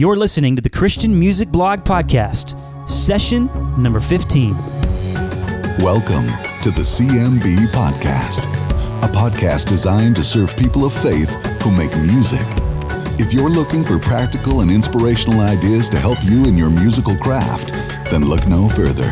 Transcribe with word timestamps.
You're 0.00 0.16
listening 0.16 0.56
to 0.56 0.62
the 0.62 0.70
Christian 0.70 1.20
Music 1.20 1.50
Blog 1.50 1.80
Podcast, 1.80 2.56
session 2.88 3.50
number 3.76 4.00
15. 4.00 4.54
Welcome 5.80 6.26
to 6.62 6.70
the 6.70 6.80
CMB 6.80 7.66
Podcast, 7.66 8.46
a 9.04 9.08
podcast 9.12 9.68
designed 9.68 10.16
to 10.16 10.24
serve 10.24 10.56
people 10.56 10.86
of 10.86 10.94
faith 10.94 11.28
who 11.62 11.70
make 11.72 11.94
music. 11.98 12.46
If 13.20 13.34
you're 13.34 13.50
looking 13.50 13.84
for 13.84 13.98
practical 13.98 14.62
and 14.62 14.70
inspirational 14.70 15.40
ideas 15.40 15.90
to 15.90 15.98
help 15.98 16.16
you 16.24 16.46
in 16.46 16.56
your 16.56 16.70
musical 16.70 17.16
craft, 17.16 17.74
then 18.10 18.24
look 18.24 18.46
no 18.46 18.70
further. 18.70 19.10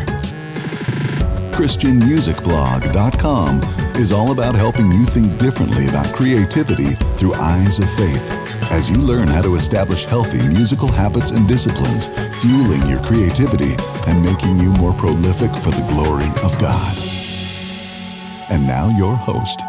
ChristianMusicBlog.com 1.53 3.61
is 4.01 4.11
all 4.11 4.31
about 4.31 4.55
helping 4.55 4.91
you 4.91 5.05
think 5.05 5.37
differently 5.37 5.87
about 5.87 6.11
creativity 6.15 6.95
through 7.15 7.35
eyes 7.35 7.77
of 7.77 7.93
faith 7.93 8.38
as 8.71 8.89
you 8.89 8.97
learn 8.97 9.27
how 9.27 9.41
to 9.41 9.55
establish 9.55 10.05
healthy 10.05 10.37
musical 10.47 10.87
habits 10.87 11.31
and 11.31 11.47
disciplines, 11.47 12.07
fueling 12.41 12.85
your 12.87 13.01
creativity 13.03 13.73
and 14.07 14.23
making 14.23 14.57
you 14.57 14.71
more 14.73 14.93
prolific 14.93 15.51
for 15.61 15.71
the 15.71 15.85
glory 15.91 16.27
of 16.43 16.57
God. 16.59 16.97
And 18.49 18.65
now, 18.65 18.89
your 18.97 19.15
host, 19.15 19.59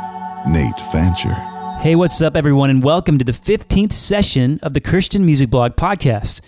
Nate 0.49 0.81
Fancher. 0.93 1.35
Hey, 1.81 1.97
what's 1.97 2.21
up, 2.21 2.37
everyone, 2.37 2.71
and 2.71 2.83
welcome 2.83 3.19
to 3.19 3.25
the 3.25 3.33
15th 3.33 3.93
session 3.93 4.59
of 4.63 4.75
the 4.75 4.81
Christian 4.81 5.25
Music 5.25 5.51
Blog 5.51 5.77
Podcast. 5.77 6.41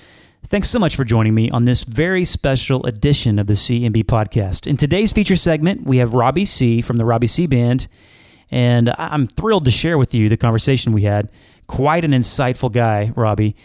Thanks 0.48 0.68
so 0.68 0.78
much 0.78 0.96
for 0.96 1.04
joining 1.04 1.34
me 1.34 1.50
on 1.50 1.64
this 1.64 1.84
very 1.84 2.24
special 2.24 2.84
edition 2.84 3.38
of 3.38 3.46
the 3.46 3.54
CMB 3.54 4.04
Podcast. 4.04 4.66
In 4.66 4.76
today's 4.76 5.12
feature 5.12 5.36
segment, 5.36 5.86
we 5.86 5.98
have 5.98 6.12
Robbie 6.14 6.44
Seay. 6.44 6.82
from 6.82 6.96
the 6.96 7.04
Robbie 7.04 7.26
Seay. 7.26 7.46
Band, 7.48 7.88
and 8.50 8.92
I'm 8.98 9.26
thrilled 9.26 9.64
to 9.64 9.70
share 9.70 9.96
with 9.96 10.14
you 10.14 10.28
the 10.28 10.36
conversation 10.36 10.92
we 10.92 11.02
had 11.04 11.30
quite 11.72 12.04
an 12.04 12.10
insightful 12.10 12.70
guy, 12.70 13.10
Robbie. 13.16 13.56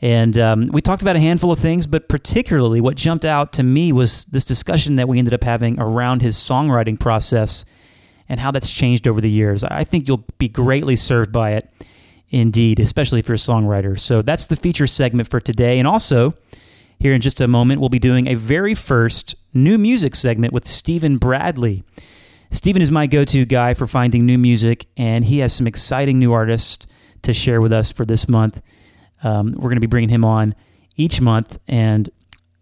And 0.00 0.38
um, 0.38 0.68
we 0.68 0.80
talked 0.80 1.02
about 1.02 1.16
a 1.16 1.20
handful 1.20 1.52
of 1.52 1.58
things, 1.58 1.86
but 1.86 2.08
particularly 2.08 2.80
what 2.80 2.96
jumped 2.96 3.26
out 3.26 3.52
to 3.54 3.62
me 3.62 3.92
was 3.92 4.24
this 4.26 4.46
discussion 4.46 4.96
that 4.96 5.08
we 5.08 5.18
ended 5.18 5.34
up 5.34 5.44
having 5.44 5.78
around 5.78 6.22
his 6.22 6.36
songwriting 6.36 6.98
process 6.98 7.66
and 8.30 8.40
how 8.40 8.50
that's 8.50 8.72
changed 8.72 9.06
over 9.06 9.20
the 9.20 9.28
years. 9.28 9.62
I 9.62 9.84
think 9.84 10.08
you'll 10.08 10.24
be 10.38 10.48
greatly 10.48 10.96
served 10.96 11.32
by 11.32 11.50
it, 11.50 11.70
indeed, 12.30 12.80
especially 12.80 13.18
if 13.18 13.28
you're 13.28 13.34
a 13.34 13.38
songwriter. 13.38 14.00
So 14.00 14.22
that's 14.22 14.46
the 14.46 14.56
feature 14.56 14.86
segment 14.86 15.28
for 15.28 15.38
today. 15.38 15.78
And 15.78 15.86
also, 15.86 16.32
here 16.98 17.12
in 17.12 17.20
just 17.20 17.42
a 17.42 17.48
moment, 17.48 17.80
we'll 17.80 17.90
be 17.90 17.98
doing 17.98 18.26
a 18.26 18.36
very 18.36 18.74
first 18.74 19.34
new 19.52 19.76
music 19.76 20.16
segment 20.16 20.54
with 20.54 20.66
Stephen 20.66 21.18
Bradley. 21.18 21.84
Stephen 22.50 22.80
is 22.80 22.90
my 22.90 23.06
go 23.06 23.26
to 23.26 23.44
guy 23.44 23.74
for 23.74 23.86
finding 23.86 24.24
new 24.24 24.38
music, 24.38 24.86
and 24.96 25.26
he 25.26 25.40
has 25.40 25.52
some 25.52 25.66
exciting 25.66 26.18
new 26.18 26.32
artists 26.32 26.86
to 27.22 27.32
share 27.32 27.60
with 27.60 27.72
us 27.72 27.92
for 27.92 28.04
this 28.04 28.28
month. 28.28 28.60
Um, 29.22 29.52
we're 29.52 29.68
going 29.68 29.76
to 29.76 29.80
be 29.80 29.86
bringing 29.86 30.08
him 30.08 30.24
on 30.24 30.54
each 30.96 31.20
month, 31.20 31.58
and 31.68 32.08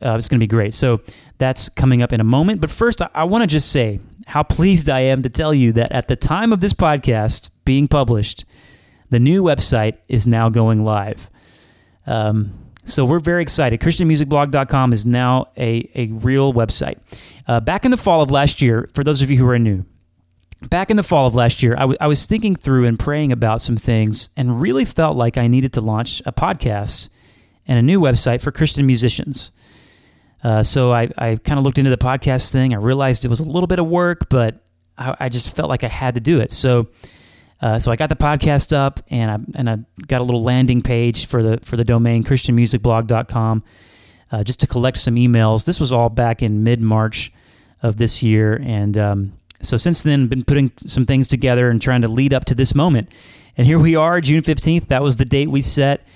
uh, 0.05 0.17
it's 0.17 0.29
going 0.29 0.39
to 0.39 0.43
be 0.43 0.49
great. 0.49 0.75
So 0.75 1.01
that's 1.39 1.69
coming 1.69 2.03
up 2.03 2.13
in 2.13 2.21
a 2.21 2.25
moment. 2.25 2.61
But 2.61 2.71
first, 2.71 3.03
I, 3.03 3.09
I 3.15 3.25
want 3.25 3.43
to 3.43 3.47
just 3.47 3.71
say 3.71 4.01
how 4.27 4.43
pleased 4.43 4.89
I 4.89 5.01
am 5.01 5.23
to 5.23 5.29
tell 5.29 5.55
you 5.55 5.73
that 5.73 5.93
at 5.93 6.09
the 6.09 6.17
time 6.17 6.53
of 6.53 6.61
this 6.61 6.73
podcast 6.73 7.51
being 7.65 7.89
published, 7.89 8.45
the 9.11 9.19
new 9.19 9.43
website 9.43 9.99
is 10.09 10.27
now 10.27 10.49
going 10.49 10.85
live. 10.85 11.31
Um, 12.07 12.53
so 12.85 13.05
we're 13.05 13.21
very 13.21 13.43
excited. 13.43 13.81
ChristianMusicBlog.com 13.81 14.93
is 14.93 15.05
now 15.05 15.47
a, 15.57 15.89
a 15.95 16.07
real 16.07 16.55
website. 16.55 16.99
Uh, 17.47 17.61
back 17.61 17.85
in 17.85 17.91
the 17.91 17.97
fall 17.97 18.23
of 18.23 18.31
last 18.31 18.63
year, 18.63 18.89
for 18.95 19.05
those 19.05 19.21
of 19.21 19.31
you 19.31 19.37
who 19.37 19.49
are 19.49 19.59
new, 19.59 19.85
back 20.63 20.91
in 20.91 20.97
the 20.97 21.03
fall 21.03 21.27
of 21.27 21.35
last 21.35 21.63
year, 21.63 21.75
I, 21.75 21.81
w- 21.81 21.99
I 22.01 22.07
was 22.07 22.27
thinking 22.27 22.57
through 22.57 22.87
and 22.87 22.99
praying 22.99 23.33
about 23.33 23.63
some 23.63 23.77
things 23.77 24.31
and 24.37 24.61
really 24.61 24.85
felt 24.85 25.17
like 25.17 25.39
I 25.39 25.47
needed 25.47 25.75
to 25.75 25.81
launch 25.81 26.21
a 26.27 26.33
podcast 26.33 27.09
and 27.67 27.79
a 27.79 27.83
new 27.83 28.01
website 28.01 28.41
for 28.41 28.51
Christian 28.51 28.87
musicians. 28.87 29.53
Uh, 30.43 30.63
so 30.63 30.93
I, 30.93 31.11
I 31.19 31.37
kind 31.37 31.59
of 31.59 31.65
looked 31.65 31.79
into 31.79 31.91
the 31.91 31.99
podcast 31.99 32.53
thing. 32.53 32.73
I 32.73 32.79
realized 32.79 33.25
it 33.25 33.29
was 33.29 33.41
a 33.41 33.45
little 33.45 33.67
bit 33.67 33.79
of 33.79 33.87
work, 33.87 34.29
but 34.29 34.65
I, 34.97 35.17
I 35.21 35.29
just 35.29 35.55
felt 35.55 35.69
like 35.69 35.85
I 35.85 35.89
had 35.89 36.15
to 36.15 36.21
do 36.21 36.41
it. 36.41 36.53
So, 36.53 36.89
uh, 37.61 37.79
so 37.79 37.91
I 37.91 37.97
got 37.97 38.09
the 38.09 38.17
podcast 38.17 38.73
up 38.73 39.01
and 39.11 39.31
I 39.31 39.59
and 39.59 39.69
I 39.69 39.79
got 40.07 40.21
a 40.21 40.25
little 40.25 40.43
landing 40.43 40.81
page 40.81 41.27
for 41.27 41.43
the 41.43 41.59
for 41.63 41.77
the 41.77 41.85
domain 41.85 42.23
ChristianMusicBlog.com 42.23 43.65
uh, 44.31 44.45
just 44.45 44.61
to 44.61 44.67
collect 44.67 44.99
some 44.99 45.17
emails. 45.17 45.65
This 45.65 45.81
was 45.81 45.93
all 45.93 46.09
back 46.09 46.43
in 46.43 46.63
mid 46.63 46.81
March 46.81 47.33
of 47.83 47.97
this 47.97 48.23
year, 48.23 48.61
and 48.65 48.97
um, 48.97 49.33
so 49.63 49.77
since 49.77 50.03
then, 50.03 50.29
been 50.29 50.45
putting 50.45 50.73
some 50.87 51.07
things 51.07 51.27
together 51.27 51.71
and 51.71 51.81
trying 51.83 52.03
to 52.03 52.09
lead 52.09 52.33
up 52.33 52.45
to 52.47 52.55
this 52.55 52.75
moment. 52.75 53.09
And 53.57 53.67
here 53.67 53.79
we 53.79 53.97
are, 53.97 54.21
June 54.21 54.43
15th. 54.43 54.89
That 54.89 55.03
was 55.03 55.17
the 55.17 55.25
date 55.25 55.51
we 55.51 55.63
set. 55.63 56.07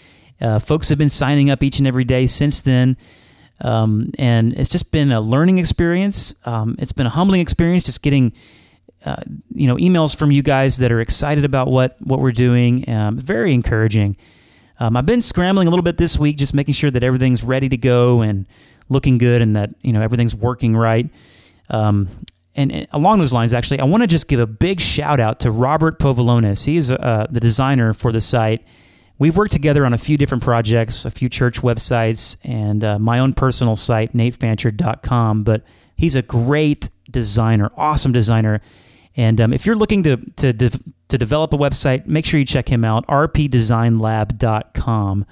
Uh, 0.40 0.58
folks 0.58 0.88
have 0.88 0.98
been 0.98 1.08
signing 1.08 1.50
up 1.50 1.62
each 1.62 1.78
and 1.78 1.86
every 1.86 2.04
day 2.04 2.26
since 2.26 2.62
then. 2.62 2.96
Um, 3.60 4.12
and 4.18 4.54
it's 4.54 4.68
just 4.68 4.90
been 4.90 5.12
a 5.12 5.20
learning 5.20 5.58
experience. 5.58 6.34
Um, 6.44 6.76
it's 6.78 6.92
been 6.92 7.06
a 7.06 7.10
humbling 7.10 7.40
experience 7.40 7.84
just 7.84 8.02
getting, 8.02 8.32
uh, 9.04 9.22
you 9.52 9.66
know, 9.66 9.76
emails 9.76 10.16
from 10.16 10.30
you 10.30 10.42
guys 10.42 10.78
that 10.78 10.90
are 10.90 11.00
excited 11.00 11.44
about 11.44 11.68
what, 11.68 11.96
what 12.00 12.20
we're 12.20 12.32
doing. 12.32 12.88
Um, 12.88 13.16
very 13.18 13.52
encouraging. 13.52 14.16
Um, 14.80 14.96
I've 14.96 15.06
been 15.06 15.22
scrambling 15.22 15.68
a 15.68 15.70
little 15.70 15.84
bit 15.84 15.96
this 15.96 16.18
week, 16.18 16.36
just 16.36 16.54
making 16.54 16.74
sure 16.74 16.90
that 16.90 17.02
everything's 17.02 17.44
ready 17.44 17.68
to 17.68 17.76
go 17.76 18.20
and 18.20 18.46
looking 18.88 19.18
good 19.18 19.42
and 19.42 19.54
that, 19.54 19.70
you 19.82 19.92
know, 19.92 20.02
everything's 20.02 20.34
working 20.34 20.76
right. 20.76 21.08
Um, 21.70 22.08
and 22.54 22.86
along 22.92 23.18
those 23.18 23.32
lines, 23.32 23.54
actually, 23.54 23.80
I 23.80 23.84
want 23.84 24.02
to 24.02 24.06
just 24.06 24.28
give 24.28 24.38
a 24.38 24.46
big 24.46 24.80
shout 24.80 25.18
out 25.20 25.40
to 25.40 25.50
Robert 25.50 25.98
Povolonis. 25.98 26.64
He 26.64 26.76
is 26.76 26.92
uh, 26.92 27.26
the 27.30 27.40
designer 27.40 27.94
for 27.94 28.12
the 28.12 28.20
site. 28.20 28.62
We've 29.18 29.36
worked 29.36 29.52
together 29.52 29.84
on 29.86 29.94
a 29.94 29.98
few 29.98 30.18
different 30.18 30.42
projects, 30.42 31.04
a 31.04 31.10
few 31.10 31.28
church 31.28 31.62
websites, 31.62 32.36
and 32.44 32.84
uh, 32.84 32.98
my 32.98 33.20
own 33.20 33.34
personal 33.34 33.76
site, 33.76 34.14
natefancher.com. 34.14 35.44
But 35.44 35.62
he's 35.96 36.16
a 36.16 36.22
great 36.22 36.90
designer, 37.10 37.70
awesome 37.76 38.12
designer. 38.12 38.60
And 39.16 39.40
um, 39.40 39.52
if 39.52 39.64
you're 39.64 39.76
looking 39.76 40.02
to, 40.04 40.16
to, 40.16 40.52
de- 40.52 40.80
to 41.08 41.18
develop 41.18 41.52
a 41.52 41.56
website, 41.56 42.06
make 42.06 42.26
sure 42.26 42.40
you 42.40 42.46
check 42.46 42.68
him 42.68 42.84
out, 42.84 43.06
rpdesignlab.com. 43.06 45.26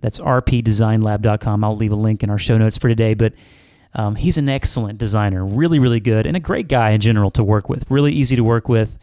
That's 0.00 0.18
rpdesignlab.com. 0.18 1.64
I'll 1.64 1.76
leave 1.76 1.92
a 1.92 1.96
link 1.96 2.22
in 2.22 2.30
our 2.30 2.38
show 2.38 2.58
notes 2.58 2.76
for 2.76 2.88
today. 2.88 3.14
But 3.14 3.32
um, 3.94 4.14
he's 4.14 4.38
an 4.38 4.48
excellent 4.48 4.98
designer, 4.98 5.44
really, 5.44 5.78
really 5.78 6.00
good, 6.00 6.26
and 6.26 6.36
a 6.36 6.40
great 6.40 6.68
guy 6.68 6.90
in 6.90 7.00
general 7.00 7.30
to 7.32 7.44
work 7.44 7.68
with. 7.68 7.90
Really 7.90 8.12
easy 8.12 8.36
to 8.36 8.44
work 8.44 8.68
with, 8.68 8.98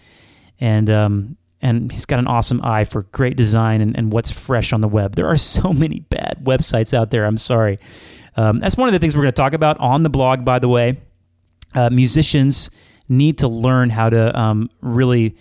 and 0.60 0.90
um, 0.90 1.38
and 1.62 1.92
he's 1.92 2.06
got 2.06 2.20
an 2.20 2.28
awesome 2.28 2.62
eye 2.64 2.86
for 2.86 3.04
great 3.04 3.38
design 3.38 3.82
and, 3.82 3.96
and 3.98 4.12
what's 4.12 4.32
fresh 4.32 4.74
on 4.74 4.82
the 4.82 4.88
web. 4.88 5.16
There 5.16 5.28
are 5.28 5.38
so 5.38 5.74
many 5.74 6.00
bad 6.00 6.40
websites 6.44 6.94
out 6.94 7.12
there. 7.12 7.26
I'm 7.26 7.38
sorry. 7.38 7.80
Um, 8.36 8.60
that's 8.60 8.78
one 8.78 8.88
of 8.88 8.94
the 8.94 9.00
things 9.00 9.16
we're 9.16 9.24
going 9.24 9.34
to 9.34 9.42
talk 9.42 9.54
about 9.54 9.80
on 9.80 10.04
the 10.04 10.10
blog. 10.10 10.46
By 10.46 10.60
the 10.60 10.70
way, 10.70 11.00
uh, 11.76 11.90
musicians 11.92 12.70
need 13.08 13.40
to 13.40 13.48
learn 13.48 13.90
how 13.90 14.10
to 14.10 14.40
um, 14.40 14.70
really 14.82 15.36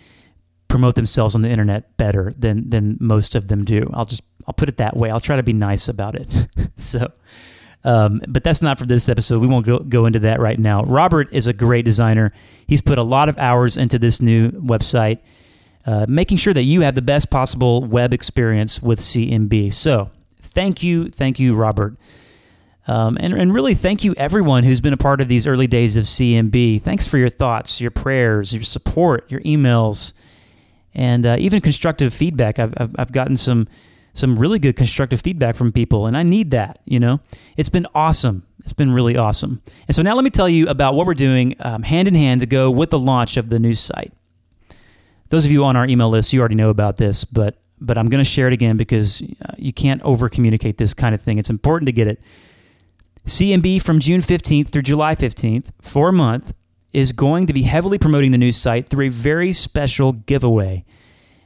promote 0.69 0.95
themselves 0.95 1.35
on 1.35 1.41
the 1.41 1.49
internet 1.49 1.97
better 1.97 2.35
than 2.37 2.69
than 2.69 2.99
most 3.01 3.35
of 3.35 3.49
them 3.49 3.65
do. 3.65 3.91
I'll 3.95 4.05
just 4.05 4.23
I'll 4.47 4.55
put 4.55 4.69
it 4.69 4.77
that 4.77 4.97
way. 4.97 5.11
I'll 5.11 5.21
try 5.21 5.37
to 5.37 5.43
be 5.43 5.55
nice 5.55 5.89
about 5.89 6.15
it. 6.17 6.29
so. 6.77 7.11
Um, 7.85 8.21
but 8.27 8.45
that's 8.45 8.61
not 8.61 8.79
for 8.79 8.87
this 8.87 9.09
episode. 9.09 9.41
We 9.41 9.47
won't 9.47 9.65
go, 9.65 9.79
go 9.79 10.07
into 10.07 10.19
that 10.21 10.41
right 10.41 10.59
now. 10.59 10.83
Robert 10.83 11.33
is 11.33 11.47
a 11.47 11.53
great 11.53 11.85
designer. 11.85 12.33
He's 12.67 12.81
put 12.81 12.99
a 12.99 13.03
lot 13.03 13.29
of 13.29 13.39
hours 13.39 13.77
into 13.77 13.99
this 13.99 14.21
new 14.21 14.51
website, 14.51 15.21
uh, 15.87 16.07
making 16.09 16.39
sure 16.39 16.53
that 16.53 16.65
you 16.65 16.81
have 16.83 16.95
the 16.95 17.03
best 17.03 17.31
possible 17.31 17.83
web 17.83 18.13
experience 18.13 18.83
with 18.83 19.01
CMB. 19.01 19.73
So 19.73 20.11
thank 20.43 20.83
you, 20.83 21.09
thank 21.09 21.39
you, 21.39 21.55
Robert. 21.55 21.97
Um, 22.89 23.19
and, 23.21 23.35
and 23.35 23.53
really, 23.53 23.75
thank 23.75 24.03
you 24.03 24.15
everyone 24.17 24.65
who's 24.65 24.81
been 24.81 24.95
a 24.95 24.99
part 24.99 25.21
of 25.21 25.29
these 25.29 25.47
early 25.47 25.67
days 25.67 25.97
of 25.97 26.05
CMB. 26.05 26.81
Thanks 26.81 27.07
for 27.07 27.19
your 27.19 27.29
thoughts, 27.29 27.83
your 27.83 27.91
prayers, 27.91 28.53
your 28.53 28.63
support, 28.63 29.31
your 29.31 29.43
emails, 29.43 30.15
and 30.95 31.27
uh, 31.27 31.37
even 31.39 31.61
constructive 31.61 32.15
feedback. 32.15 32.59
I've, 32.59 32.73
I've, 32.79 32.97
I've 32.99 33.13
gotten 33.13 33.37
some 33.37 33.69
some 34.19 34.39
really 34.39 34.59
good 34.59 34.77
constructive 34.77 35.21
feedback 35.21 35.55
from 35.55 35.73
people, 35.73 36.07
and 36.07 36.17
I 36.17 36.23
need 36.23 36.51
that. 36.51 36.81
You 36.85 37.01
know, 37.01 37.21
it's 37.57 37.69
been 37.69 37.87
awesome. 37.95 38.45
It's 38.61 38.73
been 38.73 38.93
really 38.93 39.17
awesome. 39.17 39.63
And 39.87 39.95
so 39.95 40.03
now 40.03 40.15
let 40.15 40.25
me 40.25 40.31
tell 40.31 40.49
you 40.49 40.69
about 40.69 40.95
what 40.95 41.07
we're 41.07 41.15
doing 41.15 41.55
um, 41.61 41.83
hand 41.83 42.09
in 42.09 42.15
hand 42.15 42.41
to 42.41 42.47
go 42.47 42.71
with 42.71 42.91
the 42.91 42.99
launch 42.99 43.37
of 43.37 43.49
the 43.49 43.59
new 43.59 43.75
site. 43.75 44.13
Those 45.31 45.47
of 45.47 45.53
you 45.53 45.65
on 45.65 45.77
our 45.77 45.87
email 45.87 46.11
list, 46.11 46.33
you 46.33 46.41
already 46.41 46.55
know 46.55 46.71
about 46.71 46.97
this, 46.97 47.25
but 47.25 47.59
but 47.81 47.97
I'm 47.97 48.09
going 48.09 48.23
to 48.23 48.29
share 48.29 48.49
it 48.49 48.53
again 48.53 48.77
because 48.77 49.23
uh, 49.23 49.53
you 49.57 49.73
can't 49.73 50.03
over 50.03 50.29
communicate 50.29 50.79
this 50.79 50.95
kind 50.95 51.15
of 51.15 51.23
thing. 51.23 51.39
It's 51.39 51.51
important 51.51 51.87
to 51.87 51.93
get 51.93 52.09
it. 52.09 52.21
CMB 53.27 53.83
from 53.83 54.01
June 54.01 54.21
15th 54.21 54.69
through 54.69 54.83
July 54.83 55.15
15th, 55.15 55.71
for 55.81 56.09
a 56.09 56.13
month, 56.13 56.53
is 56.93 57.13
going 57.13 57.47
to 57.47 57.53
be 57.53 57.63
heavily 57.63 57.99
promoting 57.99 58.33
the 58.33 58.39
new 58.39 58.51
site 58.51 58.89
through 58.89 59.07
a 59.07 59.11
very 59.11 59.53
special 59.53 60.13
giveaway 60.13 60.85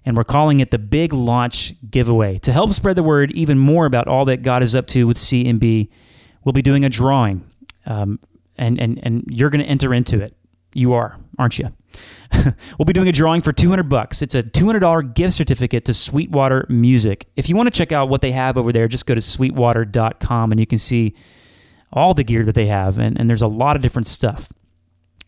and 0.05 0.17
we're 0.17 0.25
calling 0.25 0.61
it 0.61 0.71
the 0.71 0.79
Big 0.79 1.13
Launch 1.13 1.75
Giveaway. 1.89 2.39
To 2.39 2.53
help 2.53 2.73
spread 2.73 2.97
the 2.97 3.03
word 3.03 3.33
even 3.33 3.59
more 3.59 3.87
about 3.87 4.09
all 4.09 4.25
that 4.27 4.43
God 4.43 4.63
is 4.63 4.75
up 4.75 4.87
to 4.89 5.07
with 5.07 5.17
CMB, 5.17 5.89
we'll 6.45 6.53
be 6.53 6.63
doing 6.63 6.85
a 6.85 6.89
drawing, 6.89 7.49
um, 7.87 8.19
and, 8.57 8.81
and, 8.81 9.01
and 9.03 9.25
you're 9.29 9.51
going 9.51 9.63
to 9.63 9.69
enter 9.69 9.95
into 9.95 10.21
it. 10.21 10.35
You 10.75 10.95
are, 10.95 11.17
aren't 11.39 11.59
you? 11.59 11.73
we'll 12.33 12.87
be 12.87 12.93
doing 12.93 13.09
a 13.09 13.13
drawing 13.13 13.43
for 13.43 13.53
200 13.53 13.89
bucks. 13.89 14.23
It's 14.23 14.35
a 14.35 14.43
$200 14.43 15.15
gift 15.15 15.35
certificate 15.35 15.85
to 15.85 15.95
Sweetwater 15.95 16.67
Music. 16.69 17.27
If 17.37 17.49
you 17.49 17.57
want 17.57 17.67
to 17.67 17.71
check 17.71 17.93
out 17.93 18.09
what 18.09 18.23
they 18.23 18.33
have 18.33 18.57
over 18.57 18.73
there, 18.73 18.89
just 18.89 19.07
go 19.07 19.15
to 19.15 19.21
sweetwater.com 19.21 20.51
and 20.51 20.59
you 20.59 20.67
can 20.67 20.79
see 20.79 21.15
all 21.93 22.15
the 22.15 22.25
gear 22.25 22.45
that 22.45 22.55
they 22.55 22.67
have. 22.67 22.99
And, 22.99 23.21
and 23.21 23.29
there's 23.29 23.43
a 23.43 23.49
lot 23.49 23.77
of 23.77 23.83
different 23.83 24.09
stuff. 24.09 24.49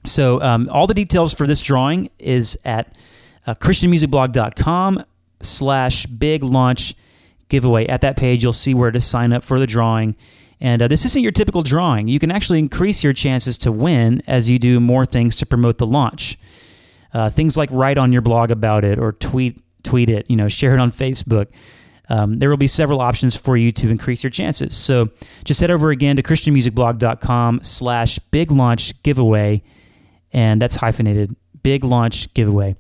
So 0.04 0.40
um, 0.40 0.68
all 0.70 0.86
the 0.86 0.94
details 0.94 1.34
for 1.34 1.46
this 1.46 1.62
drawing 1.62 2.10
is 2.18 2.58
at 2.64 2.96
uh, 3.46 3.54
christianmusicblog.com 3.54 5.04
slash 5.40 6.06
big 6.06 6.42
launch 6.42 6.94
giveaway. 7.48 7.86
At 7.86 8.00
that 8.02 8.16
page, 8.16 8.42
you'll 8.42 8.52
see 8.52 8.74
where 8.74 8.90
to 8.90 9.00
sign 9.00 9.32
up 9.32 9.44
for 9.44 9.58
the 9.58 9.66
drawing. 9.66 10.16
And 10.60 10.82
uh, 10.82 10.88
this 10.88 11.04
isn't 11.04 11.22
your 11.22 11.32
typical 11.32 11.62
drawing. 11.62 12.08
You 12.08 12.18
can 12.18 12.30
actually 12.30 12.58
increase 12.58 13.04
your 13.04 13.12
chances 13.12 13.58
to 13.58 13.72
win 13.72 14.22
as 14.26 14.48
you 14.48 14.58
do 14.58 14.80
more 14.80 15.04
things 15.04 15.36
to 15.36 15.46
promote 15.46 15.78
the 15.78 15.86
launch. 15.86 16.38
Uh, 17.12 17.30
things 17.30 17.56
like 17.56 17.68
write 17.70 17.98
on 17.98 18.12
your 18.12 18.22
blog 18.22 18.50
about 18.50 18.84
it 18.84 18.98
or 18.98 19.12
tweet 19.12 19.60
tweet 19.84 20.08
it, 20.08 20.28
you 20.30 20.36
know, 20.36 20.48
share 20.48 20.72
it 20.72 20.80
on 20.80 20.90
Facebook. 20.90 21.48
Um, 22.08 22.38
there 22.38 22.50
will 22.50 22.56
be 22.56 22.66
several 22.66 23.00
options 23.00 23.36
for 23.36 23.56
you 23.56 23.70
to 23.72 23.90
increase 23.90 24.22
your 24.22 24.30
chances. 24.30 24.74
So 24.76 25.10
just 25.44 25.60
head 25.60 25.70
over 25.70 25.90
again 25.90 26.16
to 26.16 26.22
christianmusicblog.com 26.22 27.60
slash 27.62 28.18
big 28.30 28.50
launch 28.50 29.00
giveaway, 29.02 29.62
and 30.32 30.60
that's 30.60 30.76
hyphenated, 30.76 31.36
big 31.62 31.84
launch 31.84 32.32
giveaway. 32.34 32.76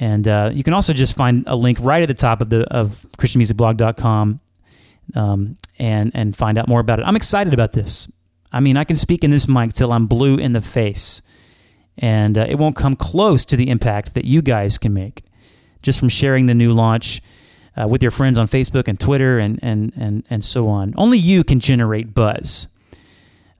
And 0.00 0.26
uh, 0.26 0.50
you 0.52 0.64
can 0.64 0.72
also 0.72 0.94
just 0.94 1.14
find 1.14 1.44
a 1.46 1.54
link 1.54 1.78
right 1.80 2.02
at 2.02 2.08
the 2.08 2.14
top 2.14 2.40
of 2.40 2.48
the 2.48 2.62
of 2.72 3.06
christianmusicblog.com 3.18 4.40
um, 5.14 5.58
and 5.78 6.10
and 6.14 6.34
find 6.34 6.58
out 6.58 6.68
more 6.68 6.80
about 6.80 6.98
it. 6.98 7.04
I'm 7.04 7.16
excited 7.16 7.52
about 7.52 7.72
this. 7.72 8.10
I 8.50 8.60
mean, 8.60 8.78
I 8.78 8.84
can 8.84 8.96
speak 8.96 9.22
in 9.22 9.30
this 9.30 9.46
mic 9.46 9.74
till 9.74 9.92
I'm 9.92 10.06
blue 10.06 10.36
in 10.36 10.54
the 10.54 10.62
face, 10.62 11.20
and 11.98 12.38
uh, 12.38 12.46
it 12.48 12.56
won't 12.56 12.76
come 12.76 12.96
close 12.96 13.44
to 13.44 13.56
the 13.56 13.68
impact 13.68 14.14
that 14.14 14.24
you 14.24 14.40
guys 14.42 14.78
can 14.78 14.94
make 14.94 15.22
just 15.82 15.98
from 15.98 16.08
sharing 16.08 16.46
the 16.46 16.54
new 16.54 16.72
launch 16.72 17.22
uh, 17.76 17.86
with 17.86 18.02
your 18.02 18.10
friends 18.10 18.38
on 18.38 18.46
Facebook 18.46 18.88
and 18.88 18.98
Twitter 18.98 19.38
and 19.38 19.58
and 19.62 19.92
and 19.96 20.26
and 20.30 20.42
so 20.42 20.68
on. 20.68 20.94
Only 20.96 21.18
you 21.18 21.44
can 21.44 21.60
generate 21.60 22.14
buzz. 22.14 22.68